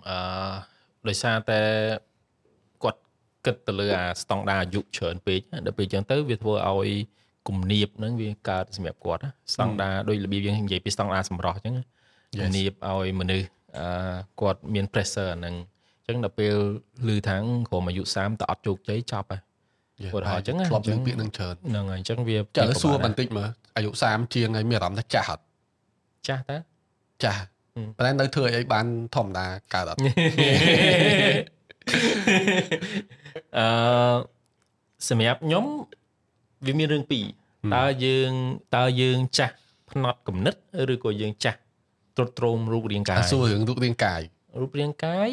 [0.08, 0.16] អឺ
[1.08, 1.62] ដោយសារតែ
[3.46, 6.90] គាត់គិតទៅលើអាស្តង់ដារអាយុច្រើនពេកដល់ពេលអញ្ចឹងទៅវាធ្វើឲ្យ
[7.48, 9.22] គំនាបហ្នឹងវាកើតសម្រាប់គាត់
[9.54, 11.76] ស្តង់ដារដោយរបៀបយើងនិយាយពីស្តង់ដារសម្រស់អញ្ចឹង
[12.40, 13.48] គំនាបឲ្យមនុស្ស
[13.78, 15.56] អឺគាត់មាន pressure អាហ្នឹង
[16.00, 16.56] អញ្ចឹងដល់ពេល
[17.08, 17.38] ឮថា
[17.70, 19.42] ក្រុមអាយុ30តអត់ជោគជ័យចប់ហើយ
[20.14, 25.44] គាត់ហៅអញ្ចឹងធ្លាប់ឮពាក្យនឹងច្រើនហ្នឹងហើយអញ្ចឹងវាចាសួរបន្តិចមើលអាយុ30ជាងហើយមានអារម្មណ៍ថាចាស់អត់
[26.28, 26.58] ចាស់តើ
[27.24, 27.42] ចាស់
[27.98, 28.86] ប៉ុន្តែនៅធ្វើអីបាន
[29.16, 30.00] ធម្មតាកើតអត់
[33.58, 33.66] អឺ
[35.10, 35.66] សម្រាប់ខ្ញុំ
[36.66, 37.26] វាមានរឿងពីរ
[37.76, 38.32] តើយើង
[38.76, 39.56] តើយើងចាស់
[39.92, 40.56] ផ្នត់គំនិត
[40.94, 41.60] ឬក៏យើងចាស់
[42.18, 44.22] ទ្រុឌទ្រោមរូបរាងកាយសួររឿងរូបរាងកាយ
[44.62, 45.30] រូបរាងកាយ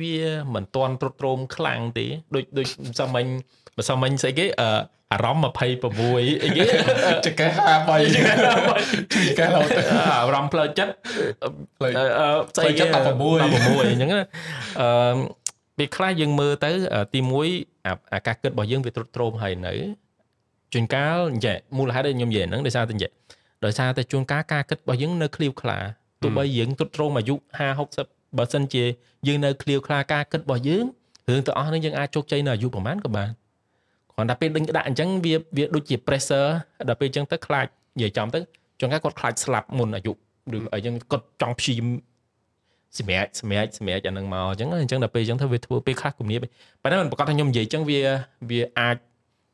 [0.00, 0.18] វា
[0.54, 2.66] មិនទាន់ទ្រុឌទ្រោមខ្លាំងទេដូចដូច
[3.00, 3.28] សាមញ្ញ
[3.76, 4.68] បើសាមញ្ញស្អីគេអឺ
[5.12, 5.52] អារម្មណ៍
[5.94, 6.62] 26អីគេ
[7.26, 8.18] ចកែ53ច
[9.38, 9.68] កែឡូត
[10.20, 10.92] អារម្មណ៍ផ្លូវចិត្ត
[12.56, 14.10] ស្អីគេ16 16អញ្ចឹង
[14.80, 15.43] អឺ
[15.78, 16.70] ពេលខ្លះយើងមើលទៅ
[17.14, 17.20] ទី
[17.66, 19.72] 1អាការគិតរបស់យើងវាទ្រុឌទ្រោមហើយនៅ
[20.72, 23.12] ជួនកាលនិយាយមូលហេតុដែលខ្ញុំនិយាយហ្នឹងដោយសារតែនិយាយ
[23.64, 25.78] ដោយសារតែជួនកាលការគិតរបស់យើងនៅឃ្លាវខ្លា
[26.22, 27.34] ទោះបីយើងទ្រុឌទ្រោមអាយុ
[27.68, 28.84] 50 60បើសិនជា
[29.26, 30.84] យើងនៅឃ្លាវខ្លាការគិតរបស់យើង
[31.28, 33.28] រឿងទាំងអស់នេះយើងអាចជោគជ័យនៅអាយុប្រហែលក៏បាន
[34.12, 36.50] គ្រាន់តែពេលដេញដាក់អញ្ចឹងវាវាដូចជា pressure
[36.88, 38.38] ដល់ពេលអញ្ចឹងទៅខ្លាចនិយាយចំទៅ
[38.80, 40.12] ចង់ថាគាត់ខ្លាចស្លាប់មុនអាយុ
[40.56, 41.88] ឬអីចឹងគាត់ចង់ព្យាយាម
[42.98, 46.40] សម្រាប់សម្រាប់សម្រាប់អានឹងមកអញ្ចឹងអញ្ចឹងដល់ពេលអញ្ចឹងទៅវាធ្វើពេលខ្លះគំនាប
[46.82, 48.00] ប៉ុន្តែមិនប្រកាសថាខ្ញុំនិយាយអញ្ចឹងវា
[48.50, 48.96] វាអាច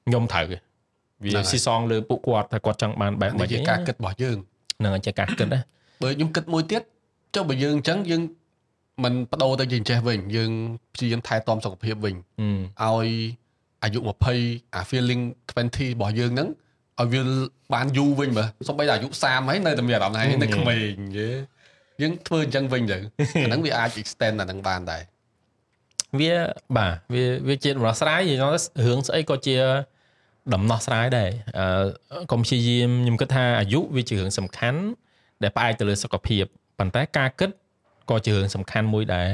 [0.06, 4.38] ខ្ញុំត្រូវវាស៊ីសងលើពួកគាត់ថាគាត់ចង់បានបែបម៉េចជាការគិតរបស់យើង
[4.84, 5.60] នឹងជាការគិតណា
[6.02, 6.82] បើខ្ញុំគិតមួយទៀត
[7.34, 8.22] ចុះបើយើងអញ្ចឹងយើង
[9.04, 10.50] មិនបដូរទៅជាចេះវិញយើង
[10.94, 13.08] ព្យាយាមថែទាំសុខភាពវិញឲ្យ
[13.82, 13.98] អាយុ
[14.38, 15.22] 20អា feeling
[15.60, 16.48] 20របស់យើងហ្នឹង
[17.00, 17.22] ឲ្យវា
[17.74, 21.28] បានយូរវិញមើលសូម្បីតែអាយុ30ហើយនៅតែមានអារម្មណ៍ថានៅក្មេងយេ
[22.02, 22.98] យើងធ្វើអញ្ចឹងវិញទៅ
[23.44, 25.02] អាហ្នឹងវាអាច extend អាហ្នឹងបានដែរ
[26.20, 26.34] វា
[26.76, 29.56] បាទវាវាជាដំណោះស្រាយរឿងស្អីក៏ជា
[30.54, 34.80] ដំណោះស្រាយដែរអឺកុំព្យាយាមខ្ញុំគិតថាអាយុវាជារឿងសំខាន់
[35.42, 36.44] ដែលផ្អែកទៅលើសុខភាព
[36.78, 37.50] ប៉ុន្តែការគិត
[38.10, 39.28] ក៏ជារឿងសំខាន់មួយដែរ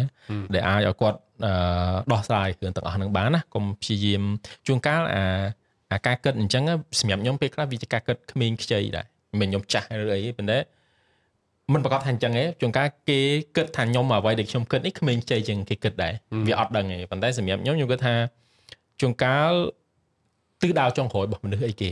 [0.55, 1.19] ដែលអាចឲ្យគាត់
[2.13, 4.23] ដោះស្រាយរឿងទាំងអស់ហ្នឹងបានណាកុំព្យាយាម
[4.67, 5.23] ជួនកាលអា
[5.93, 6.63] អាការគិតអញ្ចឹង
[7.01, 9.07] សម្រាប់ខ្ញុំពេលខ្លះវាជាការគិតក្មេងខ្ចីដែរ
[9.41, 10.59] មិនខ្ញុំចាស់ឬអីប៉ុន្តែ
[11.73, 13.21] មិនប្រកាសថាអញ្ចឹងទេជួនកាលគេ
[13.57, 16.15] គិតថាខ្ញុំអ្វីដែលខ្ញុំគិតនេះក្មេងខ្ចីជាងគេគិតដែរ
[16.47, 18.15] វាអត់ដឹងទេប៉ុន្តែសម្រាប់ខ្ញុំខ្ញុំគិតថា
[19.01, 19.53] ជួនកាល
[20.61, 21.91] ទិសដៅចុងក្រោយរបស់មនុស្សអីគេ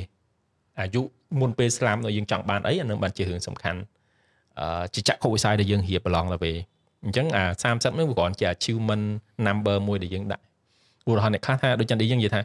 [0.81, 1.03] អាយុ
[1.41, 3.81] មុនពេលស្លាប់នៅយើងចង់បានអីអានឹងបានជារឿងសំខាន់
[4.61, 6.57] អឺជាចក្ខុវិស័យដែលយើងរៀបប្រឡងទៅពេល
[7.05, 9.05] អញ្ចឹងអា30ហ្នឹងវាគ្រាន់ជា achievement
[9.47, 10.43] number មួយដែលយើងដាក់
[11.09, 12.41] ឧទាហរណ៍អ្នកខ្លះថាដូចចឹងយើងនិយាយថា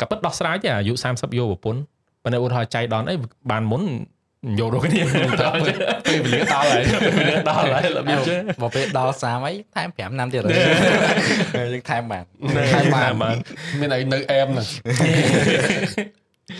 [0.00, 1.80] ក៏ពិតដោះស្រាយទេអាយុ30យកប្រពន្ធ
[2.22, 3.14] ប៉ុន្តែឧទាហរណ៍ចៃដនអី
[3.50, 3.82] បានមុន
[4.58, 5.02] យកដូចគ្នា
[6.06, 12.24] ពេលវេលាដល់ហើយពេលវេលាដល់ហើយរបៀបចឹងមកពេលដល់30អីថែម5ឆ្នាំទៀតហើយយើងថែមបាន
[12.74, 13.36] ថែមបាន
[13.80, 14.66] មានអីនៅអែមហ្នឹង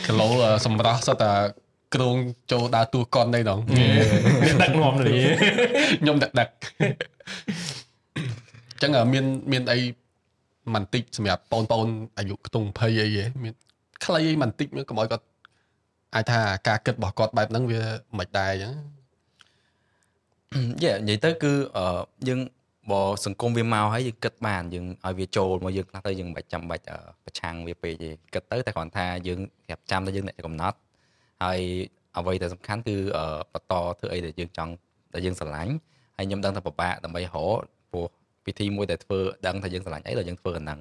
[0.07, 0.29] គីឡូ
[0.67, 1.33] សម្រាប់សិតតែ
[1.95, 2.17] ក្រង
[2.53, 3.61] ចូលដើរតួកុននេះដល់
[4.63, 5.17] ដឹកនាំនេះ
[6.01, 6.49] ខ្ញុំដឹកដឹក
[8.83, 9.79] ចឹងមានមានអី
[10.75, 11.89] មិនតិចសម្រាប់បងប្អូន
[12.19, 13.55] អាយុខ្ទង់20អីហ៎មាន
[14.05, 15.25] ខ្លីអីមិនតិចកុំឲ្យគាត់
[16.15, 17.83] អាចថាការគិតរបស់គាត់បែបហ្នឹងវា
[18.19, 18.75] មិនដែរអញ្ចឹង
[20.83, 21.53] យេនិយាយទៅគឺ
[22.29, 22.41] យើង
[22.91, 26.85] បើសង្គមវាមកហើយយើងគិតបានយើងឲ្យវាចូលមកយើងខ្លះទៅយើងមិនបាច់ចាំបាច់
[27.25, 30.77] ប្រឆាំងវាពេកទេគិតទៅតែគ្រាន់ថាយើងប្រាប់ចាំតែយើងអ្នកកំណត់
[31.45, 31.61] ហើយ
[32.17, 32.97] អ្វីដែលសំខាន់គឺ
[33.53, 34.73] បន្តធ្វើអីដែលយើងចង់
[35.15, 35.73] ដែលយើងស្រឡាញ់
[36.17, 37.35] ហើយខ្ញុំដឹងថាពិបាកដើម្បីរក
[37.93, 38.07] ព្រោះ
[38.47, 40.81] ពិធីមួយដែលធ្វើដឹងថាយើងស្រឡាញ់អីដល់យើងធ្វើអាហ្នឹង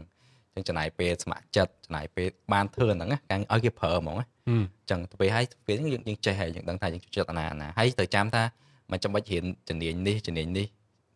[0.56, 8.44] អញ្ចឹងចំណាយពេលស្ម័គ្រចិត្តចំណាយពេលបានធ្វើអាហ្នឹងកាំងឲ្យគេប្រើហ្មងអញ្ចឹងទៅពេលហើយពេលហ្នឹងយើងចេះហើយយើងដឹងថាយើងជួយចិត្តណាណាហើយទៅចាំថា
[8.92, 10.68] មិនចាំបាច់រៀនជំនាញនេះជំនាញនេះ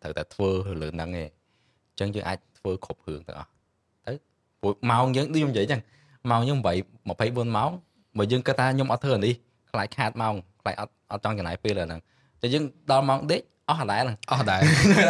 [0.02, 0.50] ត្រូវតែធ្វើ
[0.82, 3.50] លើហ្នឹងឯងអញ្ចឹងយើងអាចធ្វើគ្រប់រឿងទាំងអស់
[4.06, 4.14] ទៅ
[4.62, 5.82] ពួកម៉ោងយើងដូចខ្ញុំនិយាយអញ្ចឹង
[6.32, 7.72] ម៉ោងយើង8 24ម៉ោង
[8.18, 9.34] បើយើងគិតថាខ្ញុំអត់ធ្វើអានេះ
[9.72, 12.02] ខ្លាចខាតម៉ោងខ្លាចអត់អត់ចង់ចំណាយពេលលើហ្នឹង
[12.42, 14.02] តែយើងដល់ម៉ោងដេកអស់ដែរ
[14.32, 14.60] អស់ដែរ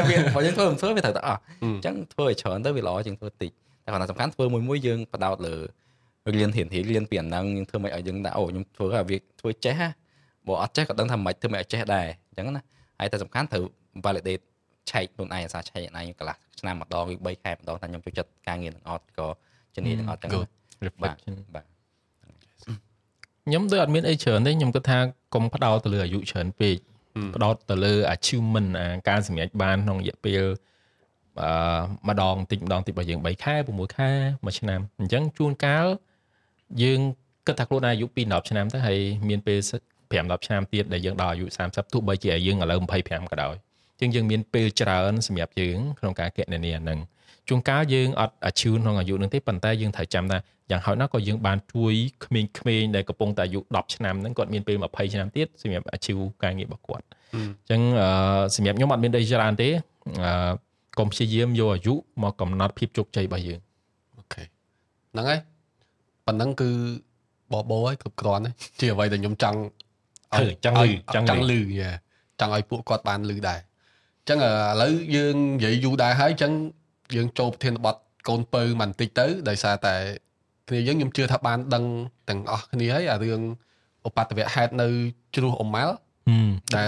[0.10, 3.52] វាបើយើងធ្វើមិនធ្វើវាត្រូវតែអស់អញ្ចឹងធ្វើឲ្យច្រើនទៅវាល្អជាងធ្វើតិច
[3.88, 5.56] តែគាត់ថាសំខាន់ធ្វើមួយមួយយើងបដោតលើ
[6.36, 9.92] រៀនរៀនរៀនពីអាហ្នឹងយើងធ្វើមិនឲ្យយើងថាអូខ្ញុំធ្វើឲ្យវាធ្វើចេះហ่ะ
[10.48, 12.64] បើអត់ចេះក៏ដឹងថាមិនធ្វើមិនឲ្យចេះដែរអញ្ចឹងណា
[13.00, 13.64] ហើយតែសំខាន់ត្រូវ
[14.06, 14.44] validate
[14.90, 19.28] ឆែកខ្លួនឯងអាសាឆែកឯងកន្លះឆ្នាំម្ដងវា3ខែម្ដងថាខ្ញុំចូលចិត្តការងារទាំងអត់ក៏
[19.76, 24.98] ជំនាញទាំងអត់ទាំងបាទបាទខ្ញុំដូចអត់មានអីច្រើនទេខ្ញុំគិតថា
[25.34, 26.78] កុំផ្ដោតទៅលើអាយុច្រើនពេក
[27.36, 28.70] ផ្ដោតទៅលើ achievement
[29.10, 30.48] ការសម្រេចបានក្នុងរយៈពេលអឺ
[32.10, 34.10] ម្ដងតិចម្ដងតិចរបស់យើង3ខែ6ខែ
[34.44, 35.88] 1ឆ្នាំអញ្ចឹងជួនកាល
[36.84, 37.00] យើង
[37.48, 39.00] គិតថាខ្លួនឯងអាយុ2 10ឆ្នាំទៅហើយ
[39.30, 39.60] មានពេល
[40.12, 43.56] 5 10ឆ្នាំទៀតដែលយើងដល់អាយុ30ទោះបីជាយើងឥឡូវ25ក៏ដោយ
[44.00, 47.00] អញ្ចឹងយើងមានពេលច្រើនសម្រាប់យើងក្នុងការកណនាហ្នឹង
[47.48, 50.38] ជួនកាលយើងអត់ achieve ក្នុងអាយុនឹងទេប៉ុន្តែយើងត្រូវចាំថា
[50.72, 51.94] យ៉ាងហោចណាស់ក៏យើងបានជួយ
[52.26, 52.42] ក្មេ
[52.82, 57.82] ងៗដែលកំពុងតែអាយុ10ឆ្នាំហ្នឹងគាត់មានពេល20ឆ្នាំទៀតសម្រាប់ achieve ការងាររបស់គាត់អញ្ចឹង
[58.56, 59.70] សម្រាប់ខ្ញុំអត់មានអីច្រើនទេ
[60.24, 60.67] អឺ
[61.00, 61.94] កុំព្យាយាមយកអាយុ
[62.24, 63.60] មកកំណត់ភាពជោគជ័យរបស់យើង
[64.18, 64.44] អូខេ
[65.14, 65.40] ហ្នឹងហើយ
[66.26, 66.70] ប៉ុណ្ណឹងគឺ
[67.54, 68.44] បបោហើយគ្រប់គ្រាន់
[68.80, 69.60] ជាអ្វីដែលខ្ញុំចង់
[70.36, 71.60] ឲ្យចង់លឺចង់ចង់លឺ
[72.40, 74.50] ចង់ឲ្យពួកគាត់បានលឺដែរអញ្ចឹងឥ
[74.82, 76.54] ឡូវយើងនិយាយយូរដែរហើយអញ្ចឹង
[77.16, 77.96] យើងចូលប្រធានបទ
[78.28, 79.96] កូនពៅបន្តិចទៅដោយសារតែ
[80.68, 81.84] គ្នាយើងខ្ញុំជឿថាបានដឹង
[82.30, 83.42] ទាំងអស់គ្នាហើយអារឿង
[84.08, 84.88] ឧបទ្ទវហេតុនៅ
[85.36, 85.96] ជ្រោះអម៉ាល់
[86.76, 86.88] ដែល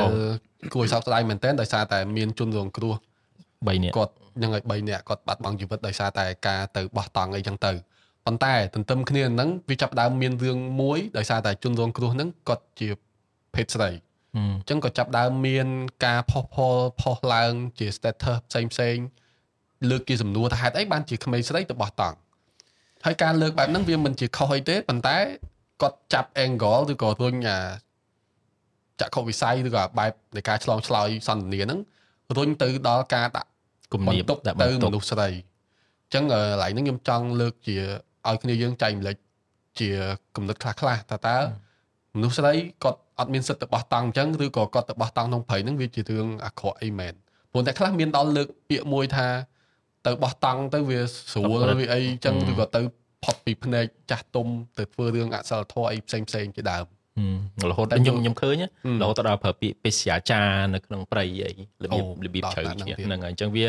[0.74, 2.96] គួរឲ្យសោកស្ដាយមែនទែនដោយសារតែមានជនរងគ្រោះ
[3.68, 7.72] 3នាក់គាត់នឹងឲ្យ3នាក់គាត់បាត់បង់ជីវិតដោយសារតែការទៅបោះតង់អីចឹងទៅ
[8.26, 12.90] ប៉ុន្តែទន្ទឹមគ្នានឹងវាចាប់ដើមមានរឿងមួយដោយសារតែជនរងគ្រោះហ្នឹងគាត់ជា
[13.56, 13.90] ភេទស្រី
[14.36, 15.68] អញ្ចឹងក៏ចាប់ដើមមាន
[16.06, 18.98] ការផុសផុលផុសឡើងជា status ផ្សេងផ្សេង
[19.90, 22.18] លើកជាសំណួរថាហេតុអីបានជាក្មេងស្រីទៅបោះតង់
[23.06, 25.18] ហើយការលើកបែបហ្នឹងវាមិនជាខុសអីទេប៉ុន្តែ
[25.82, 27.60] គាត់ចាប់ angle ឬក៏រុញអា
[29.00, 31.80] ចក្ខុវិស័យឬក៏បែបនៃការឆ្លងឆ្លើយសន្ទនាហ្នឹង
[32.38, 33.49] រុញទៅដល់ការដាក់
[33.94, 34.52] គំនាបទៅ
[34.86, 37.78] មនុស្សស្រីអញ្ចឹងកន្លែងហ្នឹងខ្ញុំចង់លើកជា
[38.28, 39.18] ឲ្យគ្នាយើងចែកម្លេច
[39.80, 39.90] ជា
[40.36, 41.38] គំនិតខ្លះខ្លះថាតើ
[42.16, 42.54] មនុស្សស្រី
[42.84, 47.14] គាត់អត់មានសិទ្ធិទៅបោះតង់អញ្ចឹងឬក៏គាត់ទៅបោះតង់ក្នុងព្រៃហ្នឹងវាជារឿងអាក្រក់អីមែន
[47.52, 49.28] ព្រោះតែខ្លះមានដល់លើកពាក្យមួយថា
[50.06, 51.00] ទៅបោះតង់ទៅវា
[51.32, 52.82] ស្រួលវាអីចឹងឬក៏ទៅ
[53.24, 54.48] ផុតពីភ្នែកចាស់ទុំ
[54.78, 56.86] ទៅធ្វើរឿងអសិលធម៌អីផ្សេងផ្សេងជាដើម
[57.72, 58.56] រហូតដល់ខ្ញុំខ្ញុំឃើញ
[59.02, 60.42] រហូតដល់ប្រើពាក្យពេស្យាចា
[60.74, 61.52] នៅក្នុងព្រៃអី
[61.84, 63.66] របៀបរបៀបជ្រៅហ្នឹងហើយអញ្ចឹងវា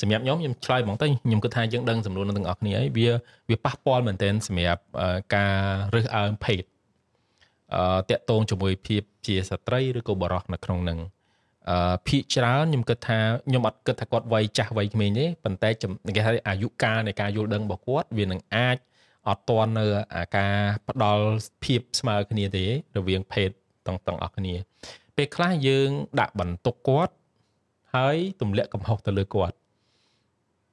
[0.00, 3.08] សម្រាប់ខ្ញុំខ្ញុំឆ្លើយហ្មងទៅខ្ញុំគិតថាយើងដឹងចំនួនទាំងអស់គ្នាហើយវា
[3.50, 4.82] វាប៉ះពាល់មែនទែនសម្រាប់
[5.34, 5.56] ការ
[5.94, 6.62] រើសអើងភេទ
[7.74, 10.98] អឺតាក់ទងជាមួយភាពជាស្ត្រីឬក៏បរិសនៅក្នុងនឹង
[11.70, 13.18] អឺភាកច្រើនខ្ញុំគិតថា
[13.48, 18.76] ខ្ញុំអត់គិតថាគាត់វ័យចាស់វ័យក្មេងទេប៉ុន្តែគេថាអាយុកាលនៃការយល់ដឹងរបស់គាត់វានឹងអាច
[19.28, 20.54] អត់តន់នៅអាការ
[20.88, 21.26] ផ្ដល់
[21.64, 22.64] ភាពស្មើគ្នាទេ
[22.96, 23.50] រវាងភេទ
[23.86, 24.54] ទាំងទាំងអស់គ្នា
[25.16, 25.90] ពេលខ្លះយើង
[26.20, 27.12] ដាក់បន្ទុកគាត់
[27.94, 29.56] ហើយទម្លាក់កំហុសទៅលើគាត់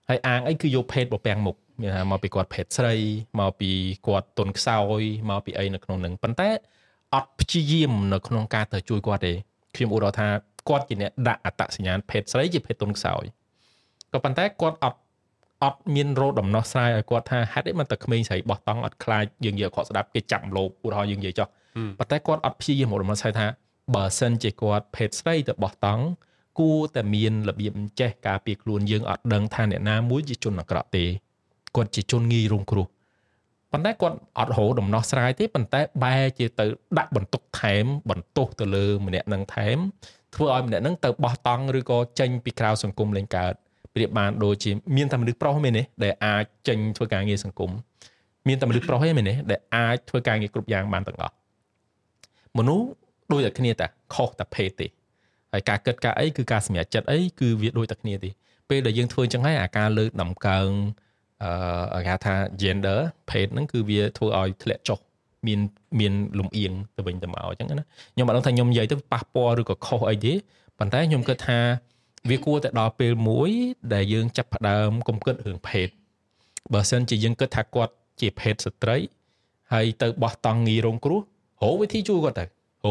[0.10, 2.96] ហើយអាងអីគឺយកភេទបពាំងមុខមានថាមកពីគាត់ភេទស្រី
[3.40, 3.72] មកពី
[4.08, 6.50] គាត់ទុនខ្សោយមកពីអីនៅក្នុងនឹងប៉ុន្តែ
[7.16, 9.34] អត់ព្យាយាមនៅក្នុងការទៅជួយគាត់ទេ
[9.76, 10.28] ខ្ញុំឧទាហរណ៍ថា
[10.70, 13.24] គាត់ជាអ្នកដាក់អត្តសញ្ញាណភេទស្រីជាភេទទុនខ្សោយ
[14.14, 15.00] ក៏ប៉ុន្តែគាត់អត់
[15.64, 21.48] អត់មានរោដំណោះស្រាយឲ្យគាត់ថាហេតុអីមិនតែក្មេងស្រីបោះតង់អត់ខ្លាចយើងនិយាយខកស្ដាប់គេចាប់លោកឧទាហរណ៍យើងនិយាយចោះ
[22.00, 23.48] ប៉ុន្តែគាត់អត់ព្យាយាមរកដំណោះស្រាយថា
[23.96, 26.04] បើសិនជាគាត់ភេទស្រីទៅបោះតង់
[26.60, 31.06] គួរតែមានរបៀបចេះការពារខ្លួនយើងអត់ដឹងថាអ្នកណាមួយជាជនអាក្រក់ទេ
[31.76, 32.88] គាត់ជាជនងាយរងគ្រោះ
[33.72, 36.66] ប៉ុន្តែគាត់អត់រោដំណោះស្រាយទេប៉ុន្តែបែរជាទៅ
[36.98, 39.78] ដាក់បន្ទុកថែមបន្ទោសទៅលើម្នាក់នឹងថែម
[40.36, 43.54] ធ្វើឲ្យម្នាក់នឹងទៅបោះតង់ឬក៏ចេញពីក្រៅសង្គមលេងកើត
[43.96, 47.72] ប្រៀបបានដូចជាមានតែមនុស្សប្រុសមែនទេដែលអាចចេញធ្វើការងារសង្គម
[48.48, 51.34] មានតែមនុស្សប្រុសទេមែនទេដែលអាចធ្វើការងារគ្រប់យ៉ាងបានទាំងអស់
[52.58, 52.88] មនុស្ស
[53.32, 54.88] ដូចតែគ្នាតែខុសតែភេទទេ
[55.54, 58.30] ហើយការគិតការអីគឺការសម្រេចចិត្តអីគឺវាដូចតែគ្នាទេ
[58.70, 60.70] ពេលដែលយើងធ្វើអញ្ចឹងហើយអាការលើកដំកើង
[61.44, 63.00] អឺគេថា gender
[63.30, 65.00] ភេទហ្នឹងគឺវាធ្វើឲ្យធ្លាក់ចុះ
[65.48, 65.60] មាន
[66.00, 70.34] មានលំអៀងទៅវិញទៅមកអញ្ចឹងណាខ្ញុំអត់ដឹងថាខ្ញុំនិយាយទៅប៉ះពាល់ឬក៏ខុសអីទេ
[70.80, 71.60] ប៉ុន្តែខ្ញុំគិតថា
[72.30, 73.52] វាគួរតែដល់ពេលមួយ
[73.94, 75.88] ដែលយើងចាប់ផ្ដើមកុំគិតរឿងភេទ
[76.74, 78.98] បើសិនជាយើងគិតថាគាត់ជាភេទស្ត្រី
[79.74, 81.22] ហើយទៅបោះតង់ងាររងគ្រោះ
[81.64, 82.48] រកវិធីជួយគាត់ទៅរ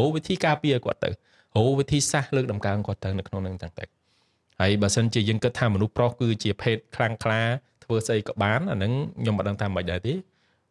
[0.07, 1.13] កវិធីការពារគាត់ទៅរ
[1.67, 3.85] កវិធីសាស្ត្រលើកដំកើងគាត់ទៅនៅក្នុងនឹងទាំងតែ
[4.59, 7.41] ហើយបើសិនជាយើងគិតថាមនុស្សប្រុសគឺជាភេទខ្លាំងក្លា
[7.83, 10.13] ធ្វើស្អីក៏បានអាហ្នឹងខ្ញុំមិនដឹងថាមិនដែរទេ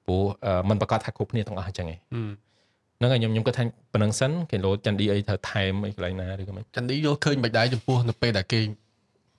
[0.07, 0.23] ព្រោះ
[0.69, 1.99] มันប្រកាសថាគ្រប់គ្នាទាំងអស់អញ្ចឹងឯង
[3.01, 8.60] ហ្នឹងហើយខ្ញុំខ្ញុំគិតថាប៉ុណ្ណឹងសិនគេលោចន្ទឌីអីត្រូវថែមអីកន្លែងណាឬក៏មិនចន្ទឌីយកឃើញមិនដែរចំពោះនៅពេលដែលគេ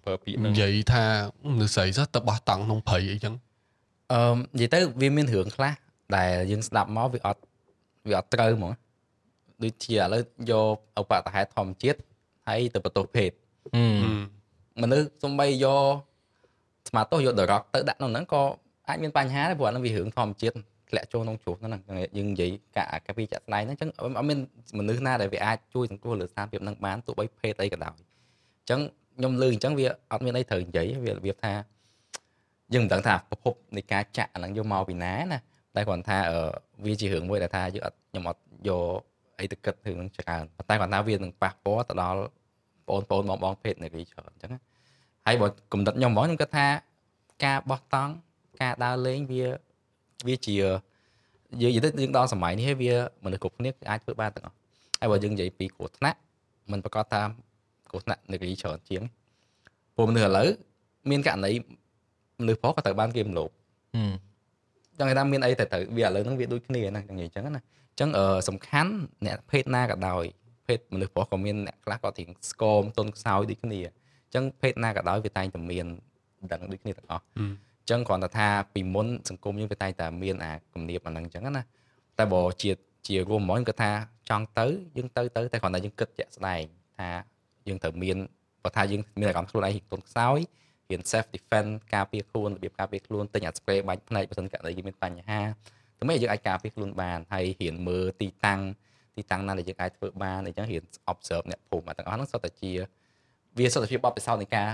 [0.04, 1.04] ប្រើពាក្យហ្នឹងនិយាយថា
[1.62, 3.34] នៅស្រីសោះទៅបោះតង់ក្នុងព្រៃអីចឹង
[4.12, 5.74] អឺនិយាយទៅវាមានរឿងខ្លះ
[6.16, 7.42] ដែលយើងស្ដាប់មកវាអត់
[8.08, 8.74] វាអត់ត្រូវហ្មង
[9.64, 10.22] ដូចជាឥឡូវ
[10.52, 12.00] យកឧបតហេតុធម្មជាតិ
[12.48, 13.32] ហើយទៅបន្ទោសភេទ
[14.82, 15.84] មនុស្សសំបីយក
[16.90, 18.44] ស្មាតោសយកដរកទៅដាក់ក្នុងហ្នឹងក៏
[18.88, 20.56] អាចមានបញ្ហាដែរព្រោះអានឹងវារឿងធម្មជាតិ
[20.92, 21.82] ធ្លាក់ចូលក្នុងជ្រុះហ្នឹង
[22.18, 24.40] យើងនិយាយកាកាពីចាក់ស្ដែងហ្នឹងអញ្ចឹងអត់មាន
[24.78, 28.80] មនុស្សណាដែលវាអាចជួយសង្គ្រោះលើស្ថានភាពហ្នឹងបានទោះបីភេទអីក៏ដោយអញ្ចឹង
[29.18, 31.54] ខ្ញុំលើអញ្ចឹងវាអត់មានអីត្រូវនិយាយវារបៀបថា
[32.74, 35.40] យើងមិនដឹងថាប្រភពនៃការចាក់អាហ្នឹងយកមកពីណាណា
[35.76, 36.18] តែគ្រាន់ថា
[36.86, 39.00] វាជារឿងមួយដែលថាយើងអត់ខ្ញុំអត់យក
[39.40, 42.20] អីទៅគិតរឿងហ្នឹងច្រើនប៉ុន្តែគ្រាន់ថាវានឹងប៉ះពាល់ទៅដល់
[42.88, 44.52] បងប្អូនបងបងភេទនារីច្រើនអញ្ចឹង
[45.26, 46.68] ហើយបើគំនិតខ្ញុំហ្មងខ្ញុំគិតថា
[47.46, 48.14] ការបោះតង់
[48.62, 49.46] ការដើរលេងវា
[50.28, 50.56] វាជា
[51.62, 52.94] យើងនិយាយទៅយើងដល់សម័យនេះវា
[53.26, 54.56] មនុស្សគ្រប់គ្នាអាចធ្វើបានទាំងអស់
[55.00, 56.18] ហើយបើយើងនិយាយពីគ្រោះថ្នាក់
[56.72, 57.22] มันប្រកាសថា
[57.92, 59.04] គ្រោះថ្នាក់នារីច្រើនជាង
[59.96, 60.48] ព្រោះមនុស្សឥឡូវ
[61.10, 61.52] មានករណី
[62.42, 63.50] មនុស្សប្រុសក៏ត្រូវបានគេរំលោភ
[64.98, 67.62] ចឹងគេថាមានអីតែត្រូវវាឥឡូវហ្នឹងវាដូចគ្នាណាចឹងនិយាយចឹងណា
[68.00, 68.10] ចឹង
[68.48, 68.92] សំខាន់
[69.26, 70.24] អ្នកភេទណាក៏ដោយ
[70.68, 73.80] ភេទមនុស្សប្រុសក៏មានអ្នកខ្លះក៏ទីស្គមទុនខ្សោយដូចគ្នា
[74.34, 75.86] ចឹងភេទណាក៏ដោយវាតែងតែមាន
[76.52, 77.24] ដឹងដូចគ្នាទាំងអស់
[77.90, 81.62] ចឹងគ្រាន់តែថាពីមុនសង្គមយើងវាតែងតែមានអាគំនាបអាហ្នឹងចឹងណា
[82.18, 82.72] តែបើជា
[83.08, 83.92] ជារួមហ្មងគាត់ថា
[84.30, 84.66] ចង់ទៅ
[84.98, 86.64] យើងទៅទៅតែគ្រាន់តែយើងគិតជាក់ស្ដែង
[87.00, 87.10] ថា
[87.68, 88.18] យើងត្រូវមាន
[88.64, 90.40] បើថាយើងមានអារម្មណ៍ខ្លួនឯងទុនខ្សោយ
[90.90, 95.42] រៀន self defense ការពារខ្លួនរបៀបការពារខ្លួនទិញអា spray បាច់ភ្នែកបើមិនករណីយើងមានបញ្ហា
[96.00, 98.62] តែយើងអាចការពារខ្លួនបានហើយរៀនមើលទីតាំង
[99.16, 102.72] ទីតាំងណាដែលយើងអាចធ្វើបានអញ្ចឹងរៀន observe អ្នកភូមិទាំងអស់ហ្នឹងសុទ្ធតែជា
[103.58, 104.68] វាសុទ្ធតែជាបទពិសោធន៍នៃការ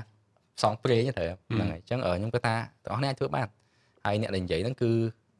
[0.58, 3.48] ផ្សងព្រេងទៅហ្នឹងហើយអញ្ចឹងខ្ញុំគិតថាទាំងអស់នេះអាចធ្វើបាន
[4.06, 4.92] ហើយអ្នកដែលនិយាយហ្នឹងគឺ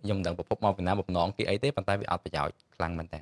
[0.04, 3.20] ខ្ញុំមិនដឹងប្រភពមកពីណាបំណងគេអីទេប៉ុន្តែវាអត់ប្រយោជន៍ខ្លាំងមែនតើ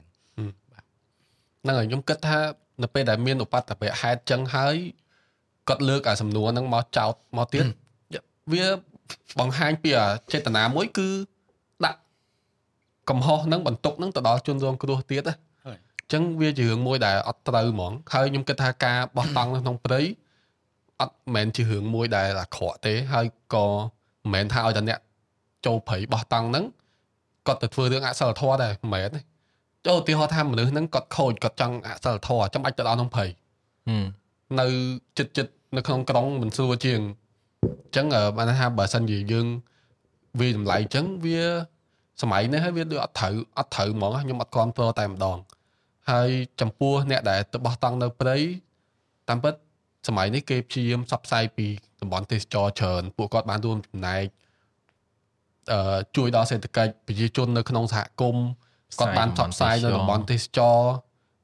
[1.63, 2.39] ហ្នឹងហើយខ្ញុំគិតថា
[2.83, 4.75] នៅពេលដែលមានឧបតបៈហេតុចឹងហើយ
[5.67, 7.65] គាត់លើកអាសំណួរហ្នឹងមកចោតមកទៀត
[8.53, 8.65] វា
[9.39, 9.91] បង្ហាញពី
[10.31, 11.07] ចេតនាមួយគឺ
[11.85, 11.99] ដាក់
[13.09, 15.35] កំហុសហ្នឹងបន្ទុកហ្នឹងទៅដល់ជនរងគ្រោះទៀតណា
[15.65, 20.01] អញ្ចឹងវាជារឿងមួយដែលអត់ត្រូវហ្មងហើយខ្ញុំគិតថាការបោះតង់នៅក្នុងព្រៃ
[21.01, 24.99] អត់មែនជារឿងមួយដែលអាក្រក់ទេហើយក៏មិនមែនថាឲ្យតែអ្នក
[25.65, 26.65] ចូលព្រៃបោះតង់ហ្នឹង
[27.47, 29.19] គាត់ទៅធ្វើរឿងអសិលធម៌ដែរមិនមែនទេ
[29.87, 33.25] ចូលឧទាហរណ៍ថាមនុស្សហ្នឹងគាត់ខូចគាត់ចង់អសិលធម៌ចាំបាច់ទៅដល់ក្នុងព្រៃ
[34.59, 34.65] នៅ
[35.17, 36.99] ចិត្តចិត្តនៅក្នុងក្រុងមិនស្រួលជាង
[37.61, 38.05] អញ្ចឹង
[38.37, 39.47] បានថាបើសិនជាយើង
[40.39, 41.41] វាតម្លៃអញ្ចឹងវា
[42.21, 45.37] សម័យនេះហើយវាដូចអត់ត្រូវអត់ត្រូវហ្មងខ្ញុំអត់គ្រប់គ្រងតែម្ដង
[46.11, 46.29] ហើយ
[46.61, 48.37] ចំពោះអ្នកដែលទៅបោះតង់នៅព្រៃ
[49.29, 49.53] តាមពិត
[50.07, 51.67] សម័យនេះគេព្យាយាមសបផ្សាយពី
[52.01, 54.25] តំបន់ទេសចរច្រើនពួកគាត់បានរួមចំណែក
[55.71, 58.45] អឺជួយដល់សេដ្ឋកិច្ចប្រជាជននៅក្នុងសហគមន៍
[58.99, 60.77] គាត់បានផ្សព្វផ្សាយនៅតំបន់ទេសចរ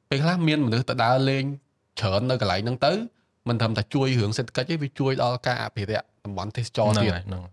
[0.09, 1.43] ពេលខ្លះមានមនុស្សទៅដើរលេង
[1.99, 2.93] ច្រើននៅកន្លែងហ្នឹងទៅ
[3.47, 7.43] មិនត្រឹមតែជួយរឿងសេដ្ឋកិច្ចទេវាជួយដល់ការអភិរក្សតំបន់ទេសចរទៀតហ្នឹង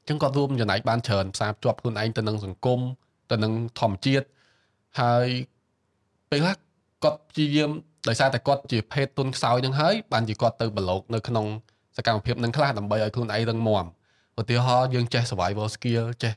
[0.00, 2.80] អញ្ចឹងគាត់រួមចំណែកបានច្រើនផ្សារភ្ជាប់ខ្លួនឯងទៅនឹងសង្គម
[3.30, 4.26] ទៅនឹងធម្មជាតិ
[5.00, 5.26] ហើយ
[6.30, 6.56] ពេលខ្លះ
[7.04, 7.70] គាត់ព្យាយាម
[8.08, 11.46] ដោយសារតែគាត់ជាភេទទុនខ្សោយនឹងហើយបានជាគាត់ទៅប្រឡូកនៅក្នុង
[11.96, 13.84] សកម្មភាពនឹងខ្លះដើម្បីឲ្យខ្លួនឯងរឹងមាំ
[14.40, 16.34] ឧទាហរណ៍យើងចេះ survival skill ចេះ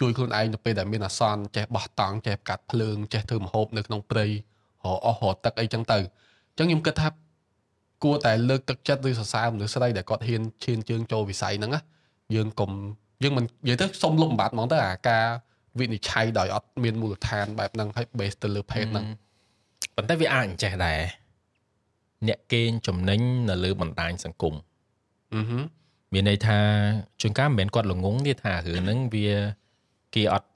[0.00, 4.30] ជួយខ្លួនឯងនៅពេលដែលមានអាសន្នចេះបោះតង់ចេះកាត់ភ្លើងចេះធ្វើម្ហូបនៅក្នុងព្រៃរ
[5.06, 6.00] អស់រទឹកអីចឹងទៅអ
[6.54, 7.08] ញ្ចឹងខ្ញុំគិតថា
[8.04, 11.80] គួរតែលើកទឹកចិត្តឬសរសើរមនុស្សស្រីដែលគាត់ហ៊ានឈានជើងចូលវិស័យហ្នឹងណា
[12.34, 12.70] យើងកុំ
[13.22, 15.24] យើងមិននិយាយទៅសុំលុបបំបត្តិហ្មងទៅអាការ
[15.78, 19.06] វិនិច្ឆ័យដោយអត់មានមូលដ្ឋានបែបហ្នឹងហើយ base ទៅលើ page ហ្នឹង
[19.98, 20.98] ប៉ុន្តែវាអាចអញ្ចេះដែរ
[22.28, 24.54] អ្នកកេងចំណេញនៅលើបណ្ដាញសង្គម
[25.34, 25.60] អឺហឺ
[26.12, 26.58] មានន័យថា
[27.20, 29.28] ជួនកាលមិនមែនគាត់ល្ងងទេថារឿងហ្នឹងវា
[30.14, 30.48] គេអត់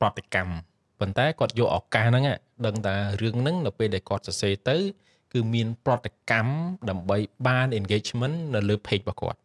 [0.00, 0.52] ប្រតិកម្ម
[1.00, 2.24] ប៉ុន្តែគាត់យកឱកាសហ្នឹង
[2.66, 4.76] ដឹងថារឿងហ្នឹងនៅពេលដែលគាត់សរសេរទៅ
[5.32, 6.52] គឺមានប្រតិកម្ម
[6.90, 7.16] ដើម្បី
[7.46, 9.38] បាន engagement នៅលើ page របស់គាត់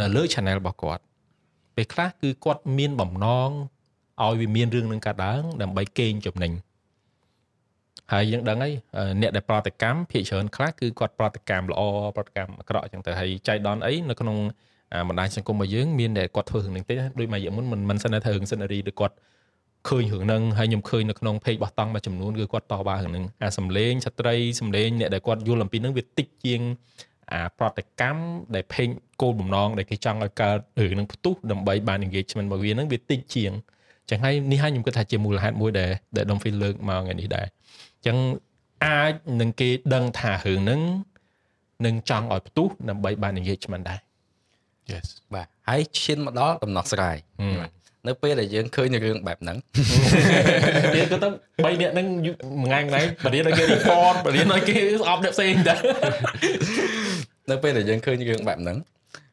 [0.00, 1.02] នៅលើ channel របស់គាត់
[1.76, 3.50] ពេលខ្លះគឺគាត់មានបំណង
[4.22, 6.52] ឲ្យវាមានរឿងនឹងកើតឡើងដើម្បីកេងចំណេញ
[8.12, 8.72] ហើយយើងដឹងហើយ
[9.20, 11.82] អ្នកដែលប្រតិកម្មភាគច្រើនខ្លះគឺគាត់ប្រតិកម្មល្អ
[12.16, 14.36] ប្រតិកម្មអាក្រក់អញ្ចឹងទៅហើយចៃដនអីនៅក្នុង
[15.08, 19.14] បណ្ដាញសង្គមរបស់យើងមានតែគាត់ធ្វើរឿងនេះទេដូចមួយរយៈមុនមិនមិនសិនតែរឿងសិនរីឬគាត់
[19.88, 26.60] ឃើញរឿងហ្នឹងហើយខ្ញុំឃើញនៅក្នុង page របស់តង់មួយចំនួនគឺគាត់តបបានរឿងហ្នឹងអាសំលេងឆត្រីសំលេងអ្នកដែលគាត់យល់អំពីហ្នឹងវាតិចជាង
[27.32, 28.20] អាប្រតិកម្ម
[28.54, 28.88] ដែលពេញ
[29.22, 33.52] គោលបំណងដែលគេចង់ឲ្យកើតរឿងហ្នឹងផ្ទុះដើម្បីបាន engagement របស់វាហ្នឹងវាតិចជាង
[34.10, 37.46] ចឹងហើយនេះហើយខ្ញុំគិតថាជាមូលហេតុមួយដែលដែល Dom Phil លើកមកថ្ងៃនេះដែរ
[38.06, 38.16] ចឹង
[38.84, 40.80] អាចនឹងគេដឹងថារឿងហ្នឹង
[41.86, 44.00] នឹងចង់ឲ្យផ្ទុះដើម្បីបាន engagement ដែរ
[44.92, 47.16] Yes បាទហើយឈានមកដល់ដំណោះស្រាយ
[48.08, 49.56] នៅពេលដែលយើងឃើញរឿងបែបហ្នឹង
[50.94, 51.28] គេគាត់ទៅ
[51.76, 52.06] 3នាក់ហ្នឹង
[52.62, 55.78] មួយថ្ងៃថ្ងៃបរិយាឲ្យគេ report បរិយាឲ្យគេស្អប់អ្នកផ្សេងដែរ
[57.50, 58.78] នៅពេលដែលយើងឃើញរឿងបែបហ្នឹង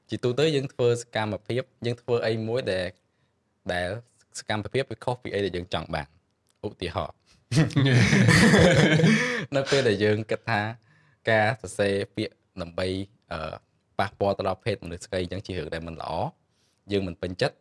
[0.09, 2.85] ជាទូទៅយើងធ្វើសកម្មភាពយើងធ្វើអីមួយដែល
[3.73, 3.89] ដែល
[4.39, 6.07] សកម្មភាពវាខុសពីអីដែលយើងចង់បាន
[6.67, 7.15] ឧទាហរណ៍
[9.55, 10.61] នៅពេលដែលយើងគិតថា
[11.29, 12.87] ការសរសេរពាក្យដើម្បី
[13.31, 13.53] អឺ
[13.99, 16.11] ប៉ះពាល់ទៅដល់ភេទមនុស្សស្រីអញ្ចឹងជារឿងដែលមិនល្អ
[16.91, 17.55] យើងមិនពេញចិត្ត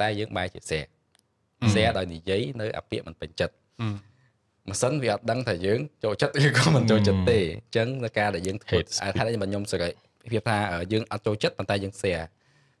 [0.00, 0.88] តែយើងបែរជា share
[1.72, 3.54] share ដោយនិយាយនៅអាពាក្យមិនពេញចិត្ត
[4.68, 9.90] ម៉ាស៊ីនវាអត់ដឹងថាយើងចូលចិត្តឬក៏មិនចូលចិត្តទេអញ្ចឹងនៅការដែលយើងធ្វើថាខ្ញុំខ្ញុំសេរី
[10.32, 10.56] វាថា
[10.92, 12.24] យើងអត់ចូលចិត្តប៉ុន្តែយើង share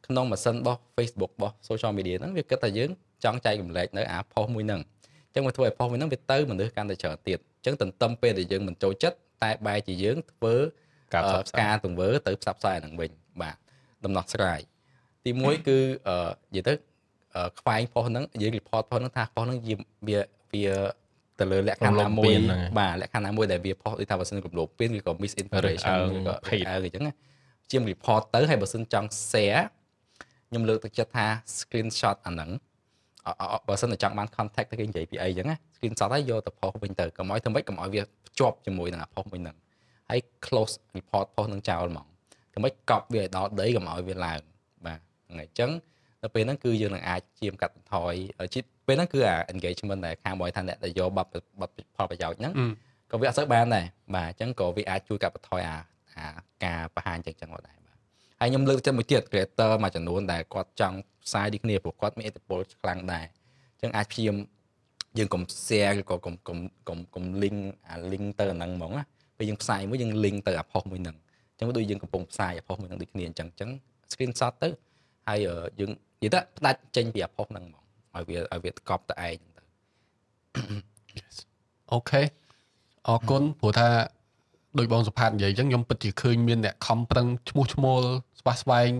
[0.06, 2.90] ក្នុងម៉ាស៊ីនរបស់ Facebook របស់ social media ហ្នឹងវាគិតថាយើង
[3.24, 10.54] ចង់ចែករំលែកនៅអា post មួយហ្នឹងអញ្ចឹងមកធ្វើឲ្យ post មួយហ្នឹងវាទៅមនុស្សកាន់តែច្រើនទៀតអញ្ចឹងទន្ទឹមពេលដែលយើងមិនចូលចិត្តតែបែរជាយើងធ្វើ
[11.14, 11.24] ការ
[11.60, 13.10] ការទង្វើទៅផ្សព្វផ្សាយហ្នឹងវិញ
[13.42, 13.56] បាទ
[14.04, 14.60] ដំណោះស្រាយ
[15.24, 15.78] ទី1គឺ
[16.08, 16.16] អឺ
[16.54, 16.74] និយាយទៅ
[17.60, 19.76] ខ្វែង post ហ្នឹងនិយាយ report post ហ្នឹងថា post ហ្នឹងវា
[20.08, 20.74] វា
[21.40, 22.34] ទៅលើលក្ខណៈមួយ
[22.78, 27.04] បាទលក្ខណៈមួយដែលវា post ដូចថាបើសិនរំលោភពានឬក៏ misinformation ឬក៏អីអញ្ចឹង
[27.70, 29.62] ជាង report ទៅហើយបើសិនចង់ share
[30.48, 31.26] ខ្ញុំលើកទឹកចិត្តថា
[31.58, 32.50] screenshot អាហ្នឹង
[33.68, 39.56] បើសិនតែចង់បាន contact ទៅគេនិយាយពីអីចឹងណា screenshot ហើយយកទៅ post វិញទៅកុំឲ្យធ្វើម៉េចកុំឲ្យវាភ្ជាប់ជាមួយនឹងអា post មួយហ្នឹង
[40.10, 42.06] ហើយ close report post នឹងចោលហ្មង
[42.52, 44.40] ធ្វើម៉េចកប់វាឲ្យដល់ដីកុំឲ្យវាឡើង
[44.86, 44.98] បាទ
[45.28, 45.70] ហ្នឹងហើយអញ្ចឹង
[46.22, 48.14] ដល់ពេលហ្នឹងគឺយើងនឹងអាចជាមកាត់បន្ថយ
[48.54, 51.64] ជាតិពេលហ្នឹងគឺអា engagement ដែលខាងបរិថាអ្នកដែលយកបបប
[51.96, 52.54] ផលប្រយោជន៍ហ្នឹង
[53.10, 55.76] ក៏វាអត់សូវបានដែរបាទអញ្ចឹងក៏វាអាចជួយកាត់បន្ថយអា
[56.16, 56.26] អា
[56.64, 57.83] ការបង្ហាញចឹងចឹងមកដែរបាទ
[58.40, 63.24] ហើយខ្ញុំលើកចិត្តមួយទៀត creator មួយចំនួនដែលគាត់ចង់ផ្សាយដូចគ្នាព្រោះគាត់មានឥទ្ធិពលខ្លាំងដែរ
[63.72, 64.36] អញ្ចឹងអាចព្យាយាម
[65.18, 66.58] យើងកុំ share ឬក៏កុំកុំ
[66.88, 67.58] កុំកុំ link
[67.88, 69.04] អា link ទៅអាហ្នឹងហ្មងណា
[69.38, 71.16] ពេលយើងផ្សាយមួយយើង link ទៅអា post មួយហ្នឹង
[71.50, 73.70] អញ្ចឹងដូចយើងកំពុងផ្សាយអា post មួយហ្នឹងដូចគ្នាអញ្ចឹងអញ្ចឹង
[74.12, 74.68] screenshot ទៅ
[75.28, 75.38] ហើយ
[75.80, 75.90] យើង
[76.22, 77.84] និយាយទៅផ្ដាច់ចេញពីអា post ហ្នឹងហ្មង
[78.14, 79.62] ឲ្យវាឲ្យវាកប់ទៅឯងទៅ
[81.92, 82.22] អូខេ
[83.08, 83.88] អរគុណព្រោះថា
[84.78, 88.02] ដោយបងសុផាតនិយាយអញ្ចឹងខ្ញុំពិតជាឃើញមានអ្នកខំប្រឹងឈ្មោះឈ្មោល
[88.40, 88.90] ស្វះស្វែង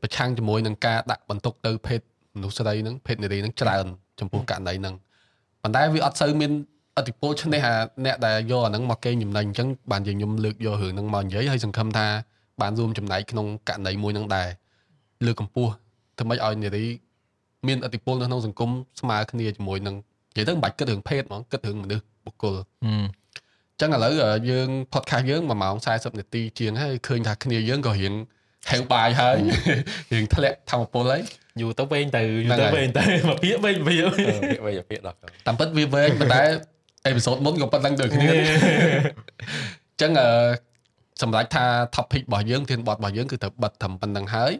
[0.00, 2.00] ប្រឆាំងជាមួយនឹងការដាក់បន្ទុកទៅភេទ
[2.36, 3.86] មនុស្សស្រីហ្នឹងភេទនារីហ្នឹងច្រើន
[4.20, 4.94] ចំពោះករណីហ្នឹង
[5.62, 6.50] ប៉ុន្តែវាអត់សូវមាន
[6.96, 7.74] អតិពលឈ្នះអា
[8.04, 12.06] អ្នកដែលយកអាហ្នឹងមកកេងចំណេញអញ្ចឹងបានជាខ្ញុំលើកយករឿងហ្នឹងមកនិយាយហើយសង្ឃឹមថា
[12.60, 14.48] បានរួមចំណែកក្នុងករណីមួយហ្នឹងដែរ
[15.26, 15.72] លើកកម្ពស់
[16.18, 16.86] ធ្វើម៉េចឲ្យនារី
[17.66, 18.70] មានអតិពលនៅក្នុងសង្គម
[19.00, 19.96] ស្មើគ្នាជាមួយនឹង
[20.32, 24.12] និយាយទៅមិនបាច់គិតរឿងភេទហ្មងគិតរឿងមនុស្សបុគ្គលអញ្ចឹងឥឡូវ
[24.50, 28.14] យើង podcast យើង1ម៉ោង40នាទីជាងហើយឃើញថាគ្នាយើងក៏រៀង
[28.70, 29.36] ហេវបាយហើយ
[30.12, 31.22] រៀងធ្លាក់ធម្មពលហើយ
[31.60, 35.16] យូរទៅវែងទៅយូរទៅវែងទៅមកពាក្យវែងពាក្យពាក្យវែងពាក្យដល់
[35.46, 36.42] តាមពិតវាវែងប៉ុន្តែ
[37.06, 40.28] អេពីសូតមុនក៏ប៉ុណ្្នឹងដូចគ្នាអញ្ចឹងអឺ
[41.22, 41.64] សម្រាប់ថា
[41.96, 44.52] topic របស់យើងធានបទរបស់យើងគឺត្រូវបិទត្រឹមប៉ុណ្្នឹងហើយ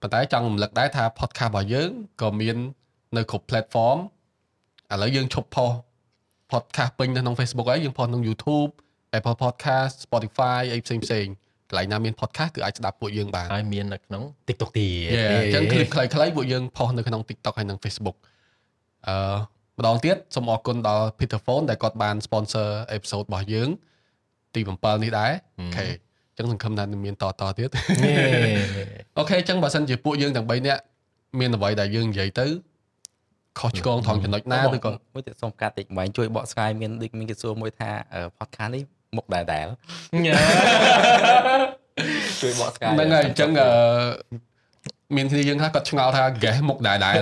[0.00, 1.90] ប៉ុន្តែចង់រំលឹកដែរថា podcast របស់យើង
[2.22, 2.56] ក៏មាន
[3.16, 3.98] នៅគ្រប់ platform
[4.92, 5.70] ឥឡូវយើងឈប់ផុស
[6.52, 8.70] podcast ពេញនៅក្នុង Facebook ហើយយើងផុសក្នុង YouTube
[9.18, 11.26] Apple Podcast Spotify អីផ្សេងផ្សេង
[11.68, 18.16] កន្លែងណាមាន podcast គឺអាចស្ដាប់ពួកយើងបានហើយមាននៅក្នុង TikTok ទៀតអញ្ចឹង clip ខ្លីៗពួកយើងផុសនៅក្នុង TikTok ហើយនិង Facebook
[19.08, 19.16] អឺ
[19.78, 23.68] ម្ដងទៀតសូមអរគុណដល់ Peter Phone ដែលគាត់បាន sponsor episode របស់យើង
[24.54, 25.86] ទី7នេះដែរអូខេ
[26.38, 27.68] ចឹងសង្ឃឹមថានឹងមានតតទៀត
[29.18, 30.82] អូខេចឹងបើសិនជាពួកយើងទាំង3នាក់
[31.38, 32.46] មានអ្វីដែលយើងនិយាយទៅ
[33.58, 37.90] ខុសឆ្គងថងចំណុចណាឬក៏មួយទៀតសូមកាត់តិចបាញ់ជួយបកស្រាយមានដូចមានគេសួរមួយថា
[38.38, 38.82] podcast នេះ
[39.16, 39.66] មុខដែលដែល
[42.42, 43.70] ជួយបកស្រាយហ្នឹងហើយអញ្ចឹងអឺ
[45.16, 47.14] មានគ្នាយើងថាគាត់ឆ្ងល់ថា guest មុខដែរដែរ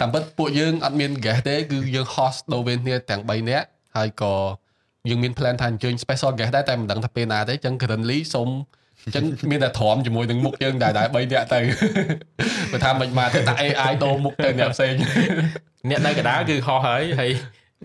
[0.00, 3.66] តាមពិតពួកយើងអត់មាន guest ទេគឺយើង host ដូវវិញគ្នាទាំង3នាក់
[3.96, 4.34] ហើយក៏
[5.08, 8.48] យើងមាន plan ថាអញ្ជើញ special guest ដែរតែមិនដឹងថាពេលណាទេអញ្ចឹង currently សូម
[9.04, 11.60] អញ្ចឹងមានតែទ្រាំជាមួយនឹងមុខយើងដែរដែរ3នាក់ទៅ
[12.72, 14.94] បើថាមិនមកទៅតែ AI ដូរមុខទៅអ្នកផ្សេង
[15.90, 17.30] អ្នកនៅកណ្ដាលគឺហោះហើយហើយ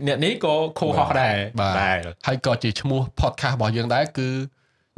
[0.07, 4.29] អ្នកនេះក៏ខូហោះដែរបាទហើយក៏ជាឈ្មោះ podcast របស់យើងដែរគឺ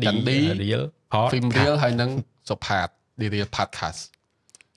[0.04, 0.84] Dandy Real
[1.32, 2.10] Film Real ហើយនឹង
[2.50, 2.88] សុផាត
[3.20, 4.00] The Real Podcast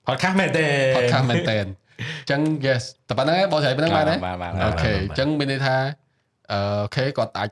[0.08, 0.66] podcast មែនទេ
[0.96, 4.14] podcast មែនទេអញ្ចឹង yes តែប៉ុណ្្នឹងឯងបងស្រីប៉ុណ្្នឹងបានទេ
[4.64, 5.76] OK អញ្ចឹងមានន័យថា
[6.52, 7.48] OK គាត់អាច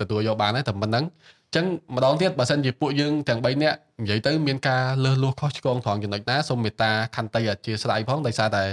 [0.00, 1.66] ទទួលយកបានដែរតែប៉ុណ្្នឹងអញ្ចឹង
[1.96, 8.64] ម្ដងទៀតបើសិនជាពួកយើងទាំង3នាក់និយាយទៅមានការលើសលួសខុសឆ្គងត្រង់ចំណុចណាសូមមេត្តាខន្តីអធិស្ឋានផងដោយសារតែ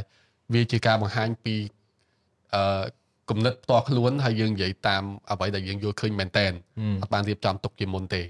[0.53, 1.55] វាជាការបង្ហាញពី
[2.55, 2.83] អឺ
[3.29, 6.51] គំនិតផ្ទាល់ខ្លួនហើយយើងនិយាយតាមអ្វីដែលយើងយល់ឃើញមែនតែន
[7.01, 8.21] អត់បានរៀបចំទុកជាមុនទេ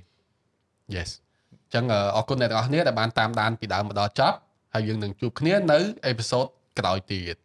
[0.95, 1.09] Yes
[1.51, 4.37] អញ្ចឹងអរគុណអ្នកទាំងអស់គ្នាដែលបានតាមដានពីដើមមកដល់ចប់
[4.73, 6.45] ហើយយើងនឹងជួបគ្នានៅអេពីសូត
[6.79, 7.35] ក្រោយទៀត